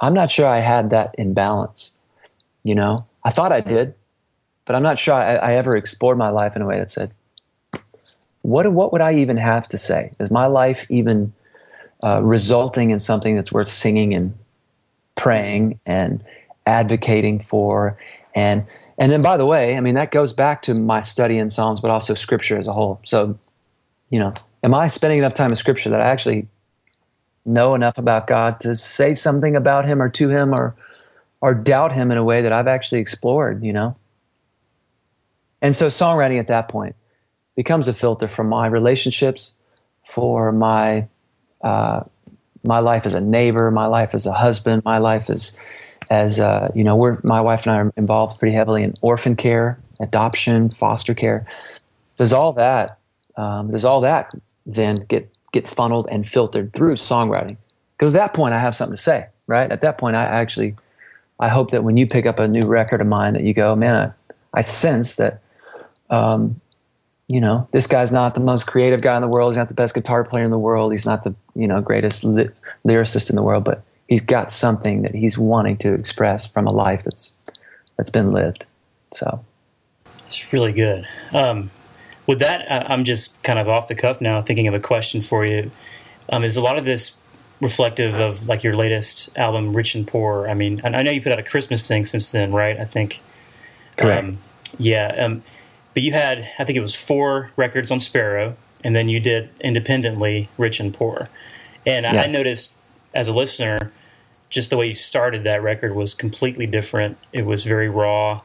I'm 0.00 0.14
not 0.14 0.32
sure 0.32 0.46
I 0.46 0.58
had 0.58 0.90
that 0.90 1.14
in 1.16 1.32
balance. 1.32 1.92
You 2.62 2.74
know, 2.74 3.06
I 3.24 3.30
thought 3.30 3.52
I 3.52 3.60
did, 3.60 3.94
but 4.64 4.74
I'm 4.74 4.82
not 4.82 4.98
sure 4.98 5.14
I, 5.14 5.36
I 5.36 5.52
ever 5.54 5.76
explored 5.76 6.18
my 6.18 6.30
life 6.30 6.56
in 6.56 6.62
a 6.62 6.66
way 6.66 6.78
that 6.78 6.90
said, 6.90 7.12
what 8.42 8.70
what 8.72 8.92
would 8.92 9.00
I 9.00 9.14
even 9.14 9.36
have 9.36 9.68
to 9.68 9.78
say? 9.78 10.12
Is 10.18 10.30
my 10.30 10.46
life 10.46 10.86
even 10.90 11.32
uh, 12.02 12.22
resulting 12.22 12.90
in 12.90 13.00
something 13.00 13.36
that's 13.36 13.52
worth 13.52 13.68
singing 13.68 14.12
and 14.12 14.36
praying 15.14 15.80
and 15.86 16.22
advocating 16.66 17.40
for? 17.40 17.98
And 18.34 18.66
and 18.98 19.10
then 19.10 19.22
by 19.22 19.36
the 19.36 19.46
way, 19.46 19.76
I 19.76 19.80
mean 19.80 19.94
that 19.94 20.10
goes 20.10 20.32
back 20.32 20.62
to 20.62 20.74
my 20.74 21.00
study 21.00 21.38
in 21.38 21.50
Psalms, 21.50 21.80
but 21.80 21.90
also 21.90 22.14
Scripture 22.14 22.58
as 22.58 22.68
a 22.68 22.72
whole. 22.72 23.00
So, 23.04 23.38
you 24.10 24.18
know, 24.18 24.34
am 24.62 24.74
I 24.74 24.88
spending 24.88 25.18
enough 25.18 25.34
time 25.34 25.50
in 25.50 25.56
Scripture 25.56 25.90
that 25.90 26.00
I 26.00 26.04
actually 26.04 26.46
know 27.44 27.74
enough 27.74 27.98
about 27.98 28.26
God 28.26 28.60
to 28.60 28.74
say 28.74 29.14
something 29.14 29.56
about 29.56 29.84
Him 29.84 30.00
or 30.00 30.08
to 30.10 30.28
Him 30.28 30.54
or 30.54 30.74
or 31.40 31.54
doubt 31.54 31.92
Him 31.92 32.10
in 32.10 32.18
a 32.18 32.24
way 32.24 32.40
that 32.40 32.52
I've 32.52 32.68
actually 32.68 33.00
explored? 33.00 33.62
You 33.62 33.72
know. 33.72 33.96
And 35.60 35.74
so 35.74 35.86
songwriting 35.86 36.38
at 36.38 36.48
that 36.48 36.68
point 36.68 36.94
becomes 37.56 37.88
a 37.88 37.94
filter 37.94 38.28
for 38.28 38.44
my 38.44 38.66
relationships, 38.66 39.56
for 40.04 40.52
my 40.52 41.08
uh, 41.62 42.02
my 42.64 42.78
life 42.78 43.06
as 43.06 43.14
a 43.14 43.20
neighbor, 43.20 43.70
my 43.70 43.86
life 43.86 44.10
as 44.14 44.26
a 44.26 44.32
husband, 44.32 44.82
my 44.84 44.98
life 44.98 45.30
as 45.30 45.58
as 46.10 46.38
uh, 46.38 46.70
you 46.74 46.84
know, 46.84 46.96
we're 46.96 47.16
my 47.24 47.40
wife 47.40 47.66
and 47.66 47.74
I 47.74 47.78
are 47.78 47.92
involved 47.96 48.38
pretty 48.38 48.54
heavily 48.54 48.82
in 48.82 48.94
orphan 49.00 49.36
care, 49.36 49.78
adoption, 50.00 50.70
foster 50.70 51.14
care. 51.14 51.46
Does 52.18 52.32
all 52.32 52.52
that 52.54 52.98
um, 53.36 53.70
does 53.70 53.84
all 53.84 54.00
that 54.02 54.32
then 54.66 55.04
get 55.08 55.30
get 55.52 55.66
funneled 55.66 56.08
and 56.10 56.26
filtered 56.26 56.72
through 56.72 56.94
songwriting? 56.94 57.56
Because 57.96 58.12
at 58.12 58.18
that 58.18 58.34
point, 58.34 58.54
I 58.54 58.58
have 58.58 58.74
something 58.74 58.96
to 58.96 59.02
say, 59.02 59.26
right? 59.46 59.70
At 59.70 59.82
that 59.82 59.98
point, 59.98 60.16
I 60.16 60.24
actually 60.24 60.76
I 61.40 61.48
hope 61.48 61.70
that 61.70 61.84
when 61.84 61.96
you 61.96 62.06
pick 62.06 62.26
up 62.26 62.38
a 62.38 62.48
new 62.48 62.66
record 62.66 63.00
of 63.00 63.06
mine, 63.06 63.34
that 63.34 63.44
you 63.44 63.54
go, 63.54 63.74
man, 63.74 64.14
I, 64.52 64.58
I 64.58 64.60
sense 64.60 65.16
that 65.16 65.40
um, 66.10 66.60
you 67.28 67.40
know, 67.40 67.66
this 67.72 67.86
guy's 67.86 68.12
not 68.12 68.34
the 68.34 68.40
most 68.40 68.66
creative 68.66 69.00
guy 69.00 69.16
in 69.16 69.22
the 69.22 69.28
world. 69.28 69.52
He's 69.52 69.56
not 69.56 69.68
the 69.68 69.74
best 69.74 69.94
guitar 69.94 70.24
player 70.24 70.44
in 70.44 70.50
the 70.50 70.58
world. 70.58 70.92
He's 70.92 71.06
not 71.06 71.22
the 71.22 71.34
you 71.54 71.68
know 71.68 71.80
greatest 71.80 72.24
ly- 72.24 72.50
lyricist 72.86 73.30
in 73.30 73.36
the 73.36 73.42
world, 73.42 73.64
but 73.64 73.82
he's 74.08 74.20
got 74.20 74.50
something 74.50 75.02
that 75.02 75.14
he's 75.14 75.38
wanting 75.38 75.76
to 75.78 75.94
express 75.94 76.46
from 76.46 76.66
a 76.66 76.72
life 76.72 77.02
that's 77.04 77.32
that's 77.96 78.10
been 78.10 78.32
lived. 78.32 78.66
So 79.12 79.44
it's 80.26 80.52
really 80.52 80.72
good. 80.72 81.06
Um, 81.32 81.70
with 82.26 82.38
that, 82.38 82.64
I'm 82.90 83.04
just 83.04 83.42
kind 83.42 83.58
of 83.58 83.68
off 83.68 83.88
the 83.88 83.94
cuff 83.94 84.20
now, 84.20 84.40
thinking 84.40 84.66
of 84.66 84.74
a 84.74 84.80
question 84.80 85.20
for 85.20 85.44
you. 85.46 85.70
Um, 86.30 86.42
is 86.42 86.56
a 86.56 86.62
lot 86.62 86.78
of 86.78 86.84
this 86.84 87.18
reflective 87.60 88.18
of 88.18 88.48
like 88.48 88.64
your 88.64 88.74
latest 88.74 89.36
album, 89.36 89.76
Rich 89.76 89.94
and 89.94 90.06
Poor? 90.06 90.48
I 90.48 90.54
mean, 90.54 90.80
I 90.84 91.02
know 91.02 91.10
you 91.10 91.20
put 91.20 91.32
out 91.32 91.38
a 91.38 91.42
Christmas 91.42 91.86
thing 91.86 92.06
since 92.06 92.32
then, 92.32 92.52
right? 92.52 92.78
I 92.78 92.84
think. 92.84 93.20
Correct. 93.96 94.24
Um, 94.24 94.38
yeah. 94.78 95.14
Um, 95.18 95.42
but 95.92 96.02
you 96.02 96.12
had, 96.12 96.48
I 96.58 96.64
think 96.64 96.76
it 96.76 96.80
was 96.80 96.94
four 96.94 97.52
records 97.56 97.90
on 97.90 98.00
Sparrow, 98.00 98.56
and 98.84 98.94
then 98.94 99.08
you 99.08 99.18
did 99.18 99.50
independently 99.60 100.48
Rich 100.56 100.78
and 100.78 100.94
Poor. 100.94 101.28
And 101.84 102.04
yeah. 102.04 102.22
I 102.22 102.26
noticed 102.26 102.76
as 103.12 103.26
a 103.26 103.32
listener, 103.32 103.92
just 104.50 104.70
the 104.70 104.76
way 104.76 104.86
you 104.86 104.92
started 104.92 105.42
that 105.44 105.62
record 105.62 105.94
was 105.94 106.14
completely 106.14 106.66
different. 106.66 107.18
It 107.32 107.44
was 107.44 107.64
very 107.64 107.88
raw. 107.88 108.42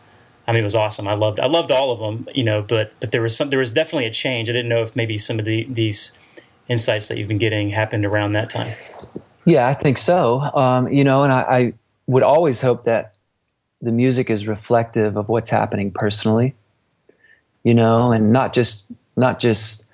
I 0.47 0.51
mean, 0.51 0.61
it 0.61 0.63
was 0.63 0.75
awesome. 0.75 1.07
I 1.07 1.13
loved, 1.13 1.39
I 1.39 1.45
loved 1.45 1.71
all 1.71 1.91
of 1.91 1.99
them, 1.99 2.27
you 2.33 2.43
know. 2.43 2.63
But 2.63 2.93
but 2.99 3.11
there 3.11 3.21
was 3.21 3.37
some, 3.37 3.51
there 3.51 3.59
was 3.59 3.69
definitely 3.69 4.07
a 4.07 4.11
change. 4.11 4.49
I 4.49 4.53
didn't 4.53 4.69
know 4.69 4.81
if 4.81 4.95
maybe 4.95 5.17
some 5.19 5.37
of 5.37 5.45
the 5.45 5.67
these 5.69 6.13
insights 6.67 7.07
that 7.09 7.17
you've 7.17 7.27
been 7.27 7.37
getting 7.37 7.69
happened 7.69 8.05
around 8.05 8.31
that 8.31 8.49
time. 8.49 8.75
Yeah, 9.45 9.67
I 9.67 9.73
think 9.73 9.97
so. 9.99 10.41
Um, 10.41 10.87
you 10.91 11.03
know, 11.03 11.23
and 11.23 11.31
I, 11.31 11.39
I 11.39 11.73
would 12.07 12.23
always 12.23 12.61
hope 12.61 12.85
that 12.85 13.15
the 13.81 13.91
music 13.91 14.29
is 14.29 14.47
reflective 14.47 15.17
of 15.17 15.29
what's 15.29 15.49
happening 15.49 15.91
personally 15.91 16.55
you 17.63 17.73
know, 17.73 18.11
and 18.11 18.31
not 18.31 18.53
just 18.53 18.87
not 19.15 19.39
just 19.39 19.85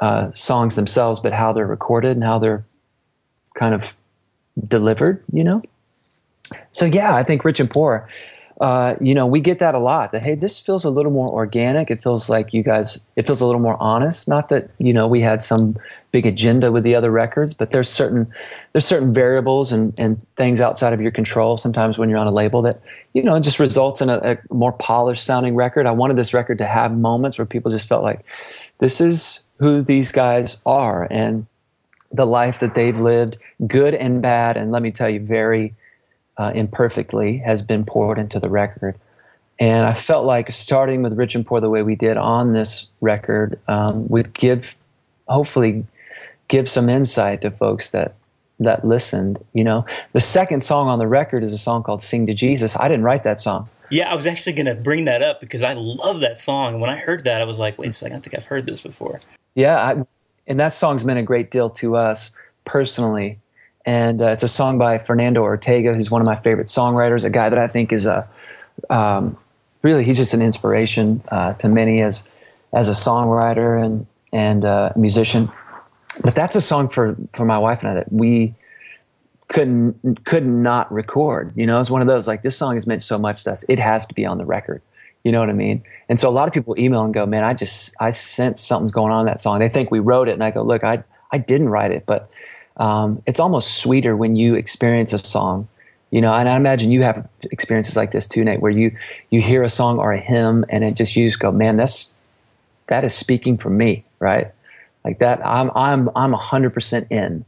uh, 0.00 0.30
songs 0.34 0.76
themselves, 0.76 1.20
but 1.20 1.32
how 1.32 1.52
they're 1.52 1.66
recorded 1.66 2.12
and 2.12 2.24
how 2.24 2.38
they're 2.38 2.64
kind 3.54 3.74
of 3.74 3.94
delivered, 4.66 5.22
you 5.32 5.44
know. 5.44 5.62
So 6.70 6.84
yeah, 6.84 7.14
I 7.14 7.22
think 7.22 7.44
Rich 7.44 7.60
and 7.60 7.70
Poor 7.70 8.08
uh, 8.60 8.96
you 9.00 9.14
know, 9.14 9.26
we 9.26 9.40
get 9.40 9.60
that 9.60 9.74
a 9.76 9.78
lot. 9.78 10.10
That 10.10 10.22
hey, 10.22 10.34
this 10.34 10.58
feels 10.58 10.84
a 10.84 10.90
little 10.90 11.12
more 11.12 11.28
organic. 11.28 11.90
It 11.90 12.02
feels 12.02 12.28
like 12.28 12.52
you 12.52 12.64
guys. 12.64 13.00
It 13.14 13.24
feels 13.26 13.40
a 13.40 13.46
little 13.46 13.60
more 13.60 13.76
honest. 13.80 14.26
Not 14.26 14.48
that 14.48 14.70
you 14.78 14.92
know 14.92 15.06
we 15.06 15.20
had 15.20 15.42
some 15.42 15.76
big 16.10 16.26
agenda 16.26 16.72
with 16.72 16.82
the 16.82 16.96
other 16.96 17.12
records, 17.12 17.54
but 17.54 17.70
there's 17.70 17.88
certain 17.88 18.26
there's 18.72 18.84
certain 18.84 19.14
variables 19.14 19.70
and 19.70 19.94
and 19.96 20.20
things 20.36 20.60
outside 20.60 20.92
of 20.92 21.00
your 21.00 21.12
control. 21.12 21.56
Sometimes 21.56 21.98
when 21.98 22.08
you're 22.08 22.18
on 22.18 22.26
a 22.26 22.32
label 22.32 22.60
that 22.62 22.80
you 23.12 23.22
know 23.22 23.38
just 23.38 23.60
results 23.60 24.00
in 24.00 24.10
a, 24.10 24.18
a 24.18 24.54
more 24.54 24.72
polished 24.72 25.24
sounding 25.24 25.54
record. 25.54 25.86
I 25.86 25.92
wanted 25.92 26.16
this 26.16 26.34
record 26.34 26.58
to 26.58 26.64
have 26.64 26.96
moments 26.96 27.38
where 27.38 27.46
people 27.46 27.70
just 27.70 27.86
felt 27.86 28.02
like 28.02 28.24
this 28.80 29.00
is 29.00 29.44
who 29.58 29.82
these 29.82 30.12
guys 30.12 30.62
are 30.64 31.06
and 31.10 31.46
the 32.10 32.26
life 32.26 32.60
that 32.60 32.74
they've 32.74 32.98
lived, 32.98 33.38
good 33.66 33.94
and 33.94 34.22
bad. 34.22 34.56
And 34.56 34.72
let 34.72 34.82
me 34.82 34.90
tell 34.90 35.08
you, 35.08 35.20
very 35.20 35.74
uh, 36.36 36.52
imperfectly 36.54 37.38
has 37.38 37.62
been 37.62 37.84
poured 37.84 38.18
into 38.18 38.40
the 38.40 38.48
record. 38.48 38.96
And 39.58 39.86
I 39.86 39.92
felt 39.92 40.24
like 40.24 40.52
starting 40.52 41.02
with 41.02 41.14
Rich 41.14 41.34
and 41.34 41.44
Poor 41.44 41.60
the 41.60 41.68
way 41.68 41.82
we 41.82 41.96
did 41.96 42.16
on 42.16 42.52
this 42.52 42.88
record 43.00 43.58
um, 43.66 44.08
would 44.08 44.32
give, 44.32 44.76
hopefully, 45.26 45.84
give 46.46 46.68
some 46.70 46.88
insight 46.88 47.42
to 47.42 47.50
folks 47.50 47.90
that 47.90 48.14
that 48.60 48.84
listened. 48.84 49.44
You 49.52 49.64
know, 49.64 49.84
the 50.12 50.20
second 50.20 50.62
song 50.62 50.88
on 50.88 50.98
the 50.98 51.06
record 51.06 51.42
is 51.42 51.52
a 51.52 51.58
song 51.58 51.82
called 51.82 52.02
"Sing 52.02 52.26
to 52.26 52.34
Jesus." 52.34 52.76
I 52.78 52.88
didn't 52.88 53.04
write 53.04 53.24
that 53.24 53.40
song. 53.40 53.68
Yeah, 53.90 54.10
I 54.10 54.14
was 54.14 54.26
actually 54.26 54.52
going 54.52 54.66
to 54.66 54.74
bring 54.74 55.06
that 55.06 55.22
up 55.22 55.40
because 55.40 55.62
I 55.62 55.72
love 55.72 56.20
that 56.20 56.38
song. 56.38 56.78
When 56.78 56.90
I 56.90 56.96
heard 56.96 57.24
that, 57.24 57.40
I 57.40 57.44
was 57.44 57.58
like, 57.58 57.78
"Wait 57.78 57.90
a 57.90 57.92
second, 57.92 58.18
I 58.18 58.20
think 58.20 58.36
I've 58.36 58.46
heard 58.46 58.66
this 58.66 58.80
before." 58.80 59.20
Yeah, 59.58 59.76
I, 59.76 60.06
and 60.46 60.60
that 60.60 60.72
song's 60.72 61.04
meant 61.04 61.18
a 61.18 61.22
great 61.22 61.50
deal 61.50 61.68
to 61.70 61.96
us 61.96 62.34
personally 62.64 63.38
and 63.88 64.20
uh, 64.20 64.26
it's 64.26 64.42
a 64.42 64.48
song 64.48 64.76
by 64.76 64.98
Fernando 64.98 65.40
Ortega, 65.40 65.94
who's 65.94 66.10
one 66.10 66.20
of 66.20 66.26
my 66.26 66.36
favorite 66.36 66.66
songwriters. 66.66 67.24
A 67.24 67.30
guy 67.30 67.48
that 67.48 67.58
I 67.58 67.66
think 67.66 67.90
is 67.90 68.04
a 68.04 68.28
um, 68.90 69.38
really 69.80 70.04
he's 70.04 70.18
just 70.18 70.34
an 70.34 70.42
inspiration 70.42 71.22
uh, 71.28 71.54
to 71.54 71.70
many 71.70 72.02
as 72.02 72.28
as 72.74 72.90
a 72.90 72.92
songwriter 72.92 73.82
and 73.82 74.06
and 74.30 74.66
uh, 74.66 74.92
musician. 74.94 75.50
But 76.22 76.34
that's 76.34 76.54
a 76.54 76.60
song 76.60 76.90
for 76.90 77.16
for 77.32 77.46
my 77.46 77.56
wife 77.56 77.80
and 77.80 77.88
I 77.88 77.94
that 77.94 78.12
we 78.12 78.54
couldn't 79.48 80.22
could 80.26 80.44
not 80.44 80.92
record. 80.92 81.54
You 81.56 81.66
know, 81.66 81.80
it's 81.80 81.88
one 81.88 82.02
of 82.02 82.08
those 82.08 82.28
like 82.28 82.42
this 82.42 82.58
song 82.58 82.74
has 82.74 82.86
meant 82.86 83.02
so 83.02 83.18
much 83.18 83.44
to 83.44 83.52
us. 83.52 83.64
It 83.70 83.78
has 83.78 84.04
to 84.04 84.12
be 84.12 84.26
on 84.26 84.36
the 84.36 84.44
record. 84.44 84.82
You 85.24 85.32
know 85.32 85.40
what 85.40 85.50
I 85.50 85.54
mean? 85.54 85.82
And 86.08 86.18
so 86.18 86.28
a 86.28 86.30
lot 86.30 86.48
of 86.48 86.54
people 86.54 86.74
email 86.78 87.04
and 87.04 87.12
go, 87.12 87.26
"Man, 87.26 87.44
I 87.44 87.54
just 87.54 87.94
I 88.00 88.10
sense 88.12 88.62
something's 88.62 88.92
going 88.92 89.12
on 89.12 89.20
in 89.20 89.26
that 89.26 89.40
song." 89.40 89.58
They 89.58 89.68
think 89.68 89.90
we 89.90 89.98
wrote 89.98 90.28
it, 90.28 90.32
and 90.32 90.44
I 90.44 90.50
go, 90.50 90.62
"Look, 90.62 90.84
I 90.84 91.02
I 91.32 91.38
didn't 91.38 91.68
write 91.68 91.90
it, 91.90 92.04
but 92.06 92.30
um, 92.78 93.22
it's 93.26 93.40
almost 93.40 93.78
sweeter 93.82 94.16
when 94.16 94.36
you 94.36 94.54
experience 94.54 95.12
a 95.12 95.18
song 95.18 95.68
you 96.10 96.20
know 96.20 96.32
and 96.32 96.48
i 96.48 96.56
imagine 96.56 96.90
you 96.90 97.02
have 97.02 97.28
experiences 97.50 97.96
like 97.96 98.12
this 98.12 98.28
too 98.28 98.44
nate 98.44 98.60
where 98.60 98.72
you 98.72 98.94
you 99.30 99.40
hear 99.40 99.62
a 99.62 99.68
song 99.68 99.98
or 99.98 100.12
a 100.12 100.20
hymn 100.20 100.64
and 100.68 100.84
it 100.84 100.94
just 100.94 101.16
you 101.16 101.26
just 101.26 101.40
go 101.40 101.52
man 101.52 101.76
that's 101.76 102.14
that 102.86 103.04
is 103.04 103.14
speaking 103.14 103.58
for 103.58 103.70
me 103.70 104.04
right 104.18 104.48
like 105.04 105.18
that 105.18 105.44
i'm 105.46 105.70
i'm 105.74 106.08
i'm 106.16 106.32
100% 106.32 107.06
in 107.10 107.44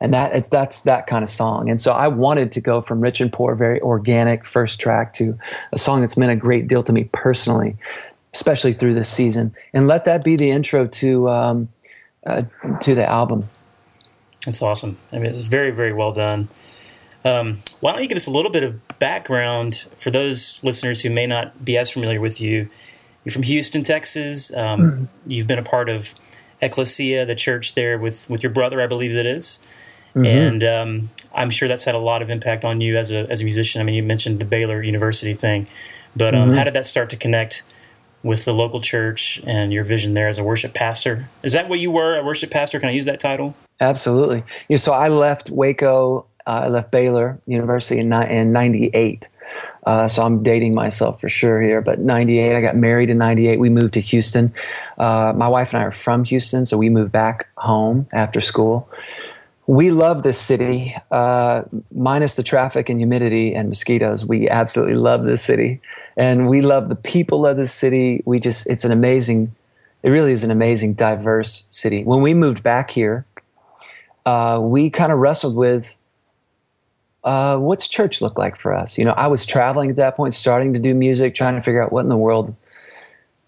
and 0.00 0.14
that 0.14 0.34
it's 0.34 0.48
that's 0.48 0.82
that 0.82 1.06
kind 1.06 1.22
of 1.22 1.30
song 1.30 1.68
and 1.68 1.80
so 1.80 1.92
i 1.92 2.06
wanted 2.08 2.52
to 2.52 2.60
go 2.60 2.80
from 2.80 3.00
rich 3.00 3.20
and 3.20 3.32
poor 3.32 3.54
very 3.54 3.80
organic 3.80 4.44
first 4.44 4.80
track 4.80 5.12
to 5.12 5.36
a 5.72 5.78
song 5.78 6.00
that's 6.00 6.16
meant 6.16 6.32
a 6.32 6.36
great 6.36 6.68
deal 6.68 6.82
to 6.82 6.92
me 6.92 7.04
personally 7.12 7.76
especially 8.34 8.72
through 8.72 8.94
this 8.94 9.08
season 9.08 9.54
and 9.72 9.86
let 9.86 10.04
that 10.04 10.22
be 10.22 10.36
the 10.36 10.50
intro 10.50 10.86
to 10.86 11.28
um, 11.28 11.68
uh, 12.26 12.42
to 12.80 12.94
the 12.94 13.08
album 13.08 13.48
that's 14.44 14.62
awesome. 14.62 14.98
I 15.12 15.16
mean, 15.16 15.26
it's 15.26 15.42
very, 15.42 15.70
very 15.70 15.92
well 15.92 16.12
done. 16.12 16.48
Um, 17.24 17.58
why 17.80 17.92
don't 17.92 18.02
you 18.02 18.08
give 18.08 18.16
us 18.16 18.26
a 18.26 18.30
little 18.30 18.50
bit 18.50 18.62
of 18.62 18.98
background 18.98 19.84
for 19.96 20.10
those 20.10 20.60
listeners 20.62 21.02
who 21.02 21.10
may 21.10 21.26
not 21.26 21.64
be 21.64 21.76
as 21.76 21.90
familiar 21.90 22.20
with 22.20 22.40
you? 22.40 22.68
You're 23.24 23.32
from 23.32 23.42
Houston, 23.42 23.82
Texas. 23.82 24.54
Um, 24.54 24.80
mm-hmm. 24.80 25.04
You've 25.26 25.46
been 25.46 25.58
a 25.58 25.64
part 25.64 25.88
of 25.88 26.14
Ecclesia, 26.62 27.26
the 27.26 27.34
church 27.34 27.74
there 27.74 27.98
with 27.98 28.28
with 28.30 28.42
your 28.42 28.52
brother, 28.52 28.80
I 28.80 28.86
believe 28.86 29.14
it 29.14 29.26
is. 29.26 29.58
Mm-hmm. 30.18 30.26
and 30.26 30.64
um, 30.64 31.10
I'm 31.34 31.50
sure 31.50 31.68
that's 31.68 31.84
had 31.84 31.94
a 31.94 31.98
lot 31.98 32.22
of 32.22 32.30
impact 32.30 32.64
on 32.64 32.80
you 32.80 32.96
as 32.96 33.10
a 33.10 33.30
as 33.30 33.40
a 33.40 33.44
musician. 33.44 33.80
I 33.80 33.84
mean, 33.84 33.94
you 33.94 34.02
mentioned 34.02 34.40
the 34.40 34.44
Baylor 34.44 34.82
University 34.82 35.32
thing, 35.32 35.66
but 36.16 36.34
um, 36.34 36.48
mm-hmm. 36.48 36.58
how 36.58 36.64
did 36.64 36.74
that 36.74 36.86
start 36.86 37.10
to 37.10 37.16
connect 37.16 37.62
with 38.22 38.44
the 38.44 38.52
local 38.52 38.80
church 38.80 39.40
and 39.46 39.72
your 39.72 39.84
vision 39.84 40.14
there 40.14 40.28
as 40.28 40.38
a 40.38 40.44
worship 40.44 40.74
pastor? 40.74 41.28
Is 41.42 41.52
that 41.52 41.68
what 41.68 41.78
you 41.78 41.90
were, 41.90 42.18
a 42.18 42.24
worship 42.24 42.50
pastor? 42.50 42.80
Can 42.80 42.88
I 42.88 42.92
use 42.92 43.04
that 43.04 43.20
title? 43.20 43.54
Absolutely. 43.80 44.38
You 44.68 44.74
know, 44.74 44.76
so 44.76 44.92
I 44.92 45.08
left 45.08 45.50
Waco, 45.50 46.26
uh, 46.46 46.62
I 46.64 46.68
left 46.68 46.90
Baylor 46.90 47.38
University 47.46 48.00
in, 48.00 48.12
in 48.12 48.52
98. 48.52 49.28
Uh, 49.86 50.08
so 50.08 50.22
I'm 50.24 50.42
dating 50.42 50.74
myself 50.74 51.20
for 51.20 51.28
sure 51.28 51.60
here, 51.60 51.80
but 51.80 52.00
98, 52.00 52.56
I 52.56 52.60
got 52.60 52.76
married 52.76 53.08
in 53.08 53.18
98. 53.18 53.58
We 53.58 53.70
moved 53.70 53.94
to 53.94 54.00
Houston. 54.00 54.52
Uh, 54.98 55.32
my 55.34 55.48
wife 55.48 55.72
and 55.72 55.82
I 55.82 55.86
are 55.86 55.92
from 55.92 56.24
Houston, 56.24 56.66
so 56.66 56.76
we 56.76 56.90
moved 56.90 57.12
back 57.12 57.48
home 57.56 58.06
after 58.12 58.40
school. 58.40 58.90
We 59.68 59.92
love 59.92 60.22
this 60.24 60.40
city, 60.40 60.96
uh, 61.12 61.62
minus 61.94 62.34
the 62.34 62.42
traffic 62.42 62.88
and 62.88 62.98
humidity 62.98 63.54
and 63.54 63.68
mosquitoes. 63.68 64.26
We 64.26 64.48
absolutely 64.48 64.96
love 64.96 65.24
this 65.24 65.44
city, 65.44 65.80
and 66.16 66.48
we 66.48 66.62
love 66.62 66.88
the 66.88 66.96
people 66.96 67.46
of 67.46 67.56
this 67.56 67.72
city. 67.72 68.22
We 68.24 68.40
just, 68.40 68.66
it's 68.68 68.84
an 68.84 68.90
amazing 68.90 69.54
it 70.02 70.10
really 70.10 70.32
is 70.32 70.44
an 70.44 70.50
amazing, 70.50 70.94
diverse 70.94 71.66
city. 71.70 72.04
When 72.04 72.22
we 72.22 72.34
moved 72.34 72.62
back 72.62 72.90
here, 72.90 73.26
uh, 74.24 74.58
we 74.60 74.90
kind 74.90 75.12
of 75.12 75.18
wrestled 75.18 75.56
with 75.56 75.96
uh, 77.24 77.56
what's 77.56 77.88
church 77.88 78.22
look 78.22 78.38
like 78.38 78.56
for 78.56 78.72
us. 78.72 78.96
You 78.96 79.04
know, 79.04 79.14
I 79.16 79.26
was 79.26 79.44
traveling 79.44 79.90
at 79.90 79.96
that 79.96 80.16
point, 80.16 80.34
starting 80.34 80.72
to 80.74 80.78
do 80.78 80.94
music, 80.94 81.34
trying 81.34 81.56
to 81.56 81.62
figure 81.62 81.82
out 81.82 81.92
what 81.92 82.02
in 82.02 82.08
the 82.08 82.16
world 82.16 82.54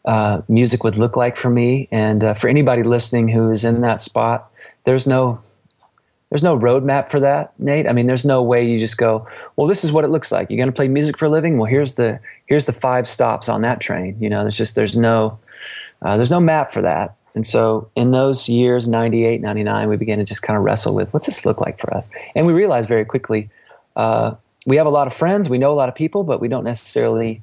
uh, 0.05 0.43
music 0.49 0.83
would 0.83 0.99
look 0.99 1.17
like 1.17 1.37
for 1.37 1.51
me. 1.51 1.89
And 1.93 2.25
uh, 2.25 2.35
for 2.35 2.49
anybody 2.49 2.83
listening 2.83 3.29
who 3.29 3.51
is 3.51 3.65
in 3.65 3.81
that 3.83 4.01
spot, 4.01 4.51
there's 4.85 5.07
no 5.07 5.41
there's 6.31 6.43
no 6.45 6.59
roadmap 6.59 7.11
for 7.11 7.21
that, 7.21 7.53
Nate. 7.59 7.89
I 7.89 7.93
mean, 7.93 8.07
there's 8.07 8.25
no 8.25 8.41
way 8.41 8.65
you 8.65 8.79
just 8.79 8.97
go, 8.97 9.27
well, 9.57 9.67
this 9.67 9.85
is 9.85 9.91
what 9.91 10.05
it 10.05 10.09
looks 10.09 10.31
like. 10.31 10.49
You're 10.49 10.59
going 10.59 10.69
to 10.69 10.75
play 10.75 10.87
music 10.87 11.19
for 11.19 11.25
a 11.25 11.29
living. 11.29 11.59
Well, 11.59 11.69
here's 11.69 11.95
the 11.95 12.21
here's 12.47 12.67
the 12.67 12.73
five 12.73 13.09
stops 13.09 13.49
on 13.49 13.63
that 13.63 13.81
train. 13.81 14.17
You 14.21 14.31
know, 14.31 14.43
there's 14.43 14.57
just 14.57 14.77
there's 14.77 14.97
no 14.97 15.39
uh, 16.03 16.17
there's 16.17 16.31
no 16.31 16.41
map 16.41 16.73
for 16.73 16.83
that. 16.83 17.17
And 17.35 17.47
so 17.47 17.89
in 17.95 18.11
those 18.11 18.49
years, 18.49 18.89
98, 18.89 19.41
99, 19.41 19.89
we 19.89 19.97
began 19.97 20.19
to 20.19 20.25
just 20.25 20.43
kind 20.43 20.57
of 20.57 20.65
wrestle 20.65 20.95
with 20.95 21.13
what's 21.13 21.27
this 21.27 21.47
look 21.47 21.61
like 21.61 21.79
for 21.79 21.93
us? 21.95 22.11
And 22.35 22.47
we 22.47 22.53
realized 22.53 22.89
very 22.89 23.05
quickly 23.05 23.51
uh, 23.97 24.35
we 24.67 24.77
have 24.77 24.87
a 24.87 24.91
lot 24.91 25.07
of 25.07 25.13
friends, 25.13 25.49
we 25.49 25.59
know 25.59 25.73
a 25.73 25.75
lot 25.75 25.89
of 25.89 25.95
people, 25.95 26.25
but 26.25 26.41
we 26.41 26.49
don't 26.49 26.65
necessarily 26.65 27.43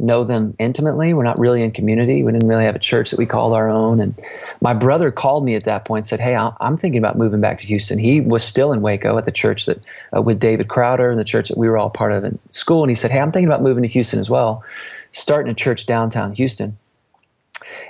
know 0.00 0.24
them 0.24 0.54
intimately. 0.58 1.12
We're 1.12 1.24
not 1.24 1.38
really 1.38 1.62
in 1.62 1.70
community. 1.70 2.22
We 2.22 2.32
didn't 2.32 2.48
really 2.48 2.64
have 2.64 2.76
a 2.76 2.80
church 2.80 3.10
that 3.10 3.18
we 3.18 3.26
called 3.26 3.54
our 3.54 3.68
own. 3.68 4.00
And 4.00 4.14
my 4.60 4.74
brother 4.74 5.10
called 5.10 5.44
me 5.44 5.54
at 5.54 5.64
that 5.64 5.84
point 5.84 6.02
and 6.02 6.08
said, 6.08 6.20
Hey, 6.20 6.36
I'm 6.36 6.76
thinking 6.76 6.98
about 6.98 7.18
moving 7.18 7.40
back 7.40 7.60
to 7.60 7.66
Houston. 7.66 7.98
He 7.98 8.20
was 8.20 8.44
still 8.44 8.72
in 8.72 8.80
Waco 8.80 9.18
at 9.18 9.24
the 9.24 9.32
church 9.32 9.66
that 9.66 9.80
uh, 10.16 10.22
with 10.22 10.40
David 10.40 10.68
Crowder 10.68 11.10
and 11.10 11.18
the 11.18 11.24
church 11.24 11.48
that 11.48 11.58
we 11.58 11.68
were 11.68 11.78
all 11.78 11.90
part 11.90 12.12
of 12.12 12.24
in 12.24 12.38
school. 12.50 12.82
And 12.82 12.90
he 12.90 12.94
said, 12.94 13.10
Hey, 13.10 13.20
I'm 13.20 13.32
thinking 13.32 13.48
about 13.48 13.62
moving 13.62 13.82
to 13.82 13.88
Houston 13.88 14.20
as 14.20 14.30
well, 14.30 14.62
starting 15.10 15.50
a 15.50 15.54
church 15.54 15.86
downtown 15.86 16.32
Houston. 16.34 16.76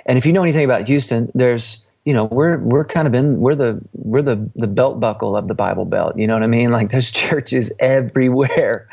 And 0.05 0.17
if 0.17 0.25
you 0.25 0.33
know 0.33 0.43
anything 0.43 0.65
about 0.65 0.87
Houston, 0.87 1.31
there's 1.35 1.85
you 2.05 2.13
know 2.13 2.25
we're 2.25 2.57
we're 2.57 2.85
kind 2.85 3.07
of 3.07 3.13
in 3.13 3.39
we're 3.39 3.55
the 3.55 3.79
we're 3.93 4.21
the 4.21 4.49
the 4.55 4.67
belt 4.67 4.99
buckle 4.99 5.35
of 5.35 5.47
the 5.47 5.53
Bible 5.53 5.85
Belt. 5.85 6.17
You 6.17 6.27
know 6.27 6.33
what 6.33 6.43
I 6.43 6.47
mean? 6.47 6.71
Like 6.79 6.91
there's 6.91 7.11
churches 7.11 7.73
everywhere, 7.79 8.87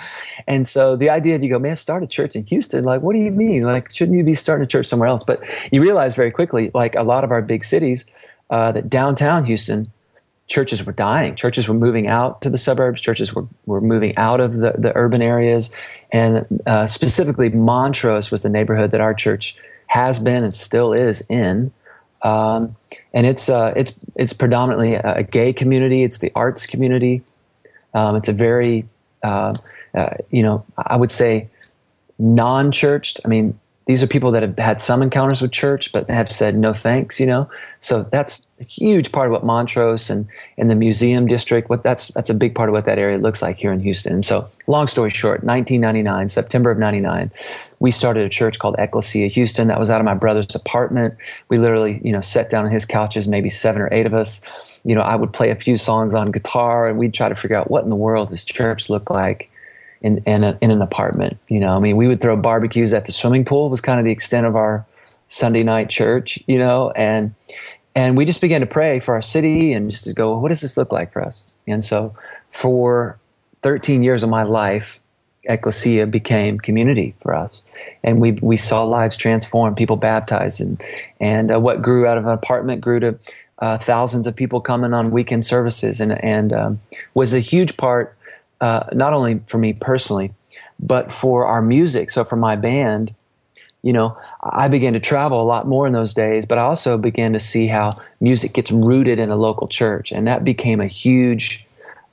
and 0.47 0.67
so 0.67 0.97
the 0.97 1.11
idea 1.11 1.39
you 1.39 1.49
go, 1.49 1.59
man, 1.59 1.77
start 1.77 2.03
a 2.03 2.07
church 2.07 2.35
in 2.35 2.45
Houston. 2.47 2.85
Like, 2.85 3.03
what 3.03 3.15
do 3.15 3.21
you 3.21 3.31
mean? 3.31 3.63
Like, 3.63 3.93
shouldn't 3.93 4.19
you 4.19 4.25
be 4.25 4.35
starting 4.35 4.65
a 4.65 4.67
church 4.67 4.87
somewhere 4.87 5.09
else? 5.09 5.23
But 5.23 5.47
you 5.71 5.81
realize 5.81 6.15
very 6.15 6.31
quickly, 6.31 6.71
like 6.75 6.97
a 6.97 7.03
lot 7.03 7.23
of 7.23 7.31
our 7.31 7.43
big 7.43 7.65
cities, 7.65 8.07
uh, 8.51 8.73
that 8.73 8.91
downtown 8.91 9.45
Houston 9.45 9.91
churches 10.49 10.85
were 10.85 10.93
dying. 10.93 11.35
Churches 11.35 11.69
were 11.69 11.75
moving 11.75 12.09
out 12.09 12.41
to 12.43 12.51
the 12.51 12.59
suburbs. 12.59 13.01
Churches 13.01 13.35
were, 13.35 13.47
were 13.67 13.81
moving 13.81 14.17
out 14.17 14.41
of 14.41 14.57
the, 14.57 14.75
the 14.79 14.93
urban 14.95 15.23
areas. 15.23 15.71
And 16.13 16.47
uh, 16.67 16.87
specifically, 16.87 17.49
Montrose 17.49 18.31
was 18.31 18.43
the 18.43 18.49
neighborhood 18.49 18.93
that 18.93 19.01
our 19.01 19.15
church 19.15 19.57
has 19.89 20.19
been 20.19 20.45
and 20.45 20.55
still 20.55 20.93
is 20.93 21.25
in. 21.29 21.73
Um, 22.23 22.77
and 23.12 23.27
it's 23.27 23.49
uh, 23.49 23.73
it's 23.77 23.99
it's 24.14 24.33
predominantly 24.33 24.95
a, 24.95 25.23
gay 25.23 25.53
community. 25.53 26.03
It's 26.03 26.19
the 26.19 26.33
arts 26.35 26.67
community. 26.67 27.23
Um, 27.95 28.17
it's 28.17 28.29
a 28.29 28.33
very 28.33 28.87
uh, 29.23 29.55
uh, 29.95 30.11
you 30.31 30.43
know 30.43 30.64
I 30.77 30.97
would 30.97 31.11
say 31.11 31.49
non-churched. 32.19 33.21
I 33.25 33.29
mean, 33.29 33.59
these 33.87 34.03
are 34.03 34.07
people 34.07 34.33
that 34.33 34.43
have 34.43 34.59
had 34.59 34.81
some 34.81 35.03
encounters 35.03 35.41
with 35.41 35.53
church, 35.53 35.93
but 35.93 36.11
have 36.11 36.31
said 36.31 36.59
no 36.59 36.73
thanks. 36.73 37.21
You 37.21 37.27
know, 37.27 37.51
so 37.81 38.03
that's 38.03 38.49
a 38.61 38.64
huge 38.64 39.12
part 39.12 39.29
of 39.29 39.33
what 39.33 39.45
Montrose 39.45 40.11
and 40.11 40.27
in 40.57 40.67
the 40.67 40.75
museum 40.75 41.27
district. 41.27 41.71
What 41.71 41.83
that's 41.83 42.09
that's 42.09 42.29
a 42.29 42.35
big 42.35 42.55
part 42.55 42.69
of 42.69 42.73
what 42.73 42.85
that 42.87 42.99
area 42.99 43.19
looks 43.19 43.41
like 43.41 43.57
here 43.59 43.73
in 43.73 43.81
Houston. 43.81 44.12
And 44.14 44.25
so, 44.25 44.49
long 44.67 44.89
story 44.89 45.11
short, 45.11 45.45
1999, 45.45 46.29
September 46.29 46.71
of 46.71 46.79
'99, 46.79 47.31
we 47.79 47.91
started 47.91 48.24
a 48.24 48.29
church 48.29 48.59
called 48.59 48.77
Ecclesia 48.79 49.29
Houston. 49.29 49.68
That 49.68 49.79
was 49.79 49.91
out 49.91 50.01
of 50.01 50.05
my 50.05 50.14
brother's 50.14 50.55
apartment. 50.55 51.14
We 51.49 51.59
literally, 51.59 52.01
you 52.05 52.12
know, 52.12 52.20
sat 52.20 52.51
down 52.51 52.64
on 52.64 52.70
his 52.70 52.85
couches, 52.85 53.29
maybe 53.29 53.49
seven 53.49 53.83
or 53.83 53.89
eight 53.93 54.07
of 54.07 54.14
us. 54.14 54.41
You 54.85 54.95
know, 54.95 55.03
I 55.03 55.16
would 55.16 55.33
play 55.33 55.51
a 55.51 55.57
few 55.57 55.77
songs 55.77 56.14
on 56.14 56.31
guitar, 56.31 56.87
and 56.87 56.99
we'd 56.99 57.14
try 57.14 57.29
to 57.29 57.35
figure 57.35 57.57
out 57.57 57.70
what 57.70 57.85
in 57.85 57.91
the 57.91 57.97
world 57.97 58.31
does 58.31 58.45
church 58.45 58.89
look 58.89 59.11
like 59.11 59.51
in 60.01 60.18
in, 60.27 60.45
a, 60.45 60.59
in 60.61 60.70
an 60.70 60.81
apartment. 60.81 61.39
You 61.49 61.61
know, 61.61 61.77
I 61.77 61.79
mean, 61.81 61.97
we 61.97 62.09
would 62.09 62.20
throw 62.20 62.37
barbecues 62.37 62.93
at 62.93 63.07
the 63.07 63.12
swimming 63.12 63.45
pool. 63.45 63.68
Was 63.68 63.81
kind 63.81 63.99
of 63.99 64.07
the 64.07 64.12
extent 64.12 64.47
of 64.47 64.57
our 64.57 64.87
Sunday 65.29 65.62
night 65.62 65.91
church. 65.91 66.43
You 66.47 66.59
know, 66.59 66.93
and 66.97 67.35
and 67.97 68.16
we 68.16 68.24
just 68.27 68.41
began 68.41 68.61
to 68.61 68.66
pray 68.66 69.01
for 69.01 69.14
our 69.14 69.22
city 69.22 69.72
and 69.72 69.91
just 69.91 70.05
to 70.05 70.12
go, 70.12 70.39
what 70.39 70.49
does 70.49 70.61
this 70.61 70.77
look 70.77 70.93
like 70.93 71.12
for 71.12 71.24
us? 71.24 71.47
And 71.66 71.83
so, 71.85 72.14
for 72.51 73.18
13 73.62 74.03
years 74.03 74.22
of 74.22 74.29
my 74.29 74.43
life, 74.43 75.01
ecclesia 75.49 76.07
became 76.07 76.59
community 76.59 77.14
for 77.20 77.34
us, 77.34 77.64
and 78.03 78.20
we 78.20 78.32
we 78.42 78.57
saw 78.57 78.82
lives 78.84 79.16
transform, 79.16 79.74
people 79.74 79.97
baptized, 79.97 80.61
and 80.61 80.80
and 81.20 81.53
uh, 81.53 81.61
what 81.61 81.82
grew 81.82 82.07
out 82.07 82.18
of 82.18 82.24
an 82.24 82.32
apartment 82.32 82.80
grew 82.80 83.01
to 83.01 83.18
uh, 83.59 83.78
thousands 83.78 84.26
of 84.26 84.36
people 84.36 84.61
coming 84.61 84.94
on 84.94 85.11
weekend 85.11 85.44
services, 85.44 86.01
and 86.01 86.12
and 86.24 86.53
um, 86.53 86.80
was 87.14 87.32
a 87.32 87.40
huge 87.40 87.76
part, 87.76 88.16
uh, 88.61 88.84
not 88.92 89.12
only 89.12 89.40
for 89.47 89.59
me 89.59 89.72
personally, 89.72 90.32
but 90.78 91.12
for 91.12 91.47
our 91.47 91.62
music. 91.62 92.11
So 92.11 92.24
for 92.24 92.36
my 92.36 92.57
band, 92.57 93.14
you 93.82 93.92
know, 93.92 94.16
I 94.42 94.68
began 94.68 94.92
to 94.92 95.01
travel 95.01 95.40
a 95.40 95.44
lot 95.44 95.66
more 95.66 95.86
in 95.86 95.92
those 95.92 96.14
days, 96.14 96.47
but 96.47 96.59
I 96.59 96.62
also 96.62 96.99
began 96.99 97.32
to 97.32 97.40
see 97.40 97.66
how 97.66 97.90
music 98.20 98.53
gets 98.53 98.70
rooted 98.70 99.18
in 99.18 99.30
a 99.30 99.36
local 99.36 99.68
church, 99.68 100.12
and 100.12 100.26
that 100.26 100.44
became 100.44 100.80
a 100.80 100.86
huge 100.86 101.66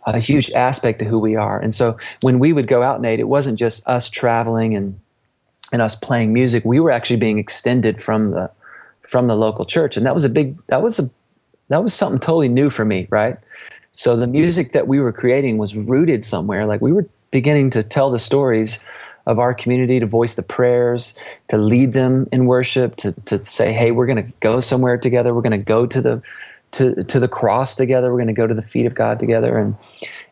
a 0.06 0.20
huge 0.20 0.52
aspect 0.52 1.02
of 1.02 1.08
who 1.08 1.20
we 1.20 1.36
are. 1.36 1.60
And 1.60 1.74
so 1.74 1.98
when 2.22 2.40
we 2.40 2.54
would 2.54 2.68
go 2.68 2.84
out, 2.84 3.02
Nate, 3.02 3.20
it 3.20 3.28
wasn't 3.28 3.60
just 3.60 3.88
us 3.88 4.10
traveling 4.10 4.76
and 4.76 5.00
and 5.72 5.82
us 5.82 5.96
playing 5.96 6.34
music. 6.34 6.64
We 6.66 6.80
were 6.80 6.92
actually 6.92 7.18
being 7.18 7.40
extended 7.40 8.02
from 8.02 8.32
the 8.32 8.52
from 9.02 9.28
the 9.28 9.36
local 9.36 9.66
church, 9.66 9.98
and 9.98 10.06
that 10.06 10.14
was 10.14 10.24
a 10.24 10.30
big 10.30 10.58
that 10.68 10.82
was 10.82 11.00
a 11.00 11.04
that 11.70 11.82
was 11.82 11.94
something 11.94 12.20
totally 12.20 12.50
new 12.50 12.70
for 12.70 12.86
me, 12.86 13.08
right? 13.10 13.38
So 13.94 14.16
the 14.16 14.28
music 14.28 14.74
that 14.74 14.88
we 14.88 15.00
were 15.00 15.12
creating 15.12 15.58
was 15.58 15.76
rooted 15.76 16.26
somewhere. 16.26 16.66
Like 16.66 16.82
we 16.82 16.92
were 16.92 17.08
beginning 17.32 17.70
to 17.72 17.84
tell 17.84 18.10
the 18.12 18.20
stories 18.20 18.84
of 19.26 19.40
our 19.40 19.54
community, 19.54 20.00
to 20.00 20.06
voice 20.06 20.36
the 20.36 20.44
prayers, 20.44 21.18
to 21.48 21.58
lead 21.58 21.94
them 21.94 22.28
in 22.32 22.46
worship, 22.46 22.96
to 22.98 23.14
to 23.26 23.44
say, 23.44 23.72
hey, 23.72 23.92
we're 23.92 24.06
going 24.06 24.24
to 24.24 24.34
go 24.42 24.60
somewhere 24.60 24.98
together. 24.98 25.34
We're 25.34 25.42
going 25.42 25.52
to 25.52 25.58
go 25.58 25.86
to 25.86 26.02
the 26.02 26.22
to 26.74 27.04
to 27.04 27.20
the 27.20 27.28
cross 27.28 27.76
together. 27.76 28.12
We're 28.12 28.20
going 28.20 28.28
to 28.28 28.34
go 28.34 28.48
to 28.48 28.54
the 28.54 28.62
feet 28.62 28.86
of 28.86 28.94
God 28.94 29.20
together. 29.20 29.58
And 29.58 29.76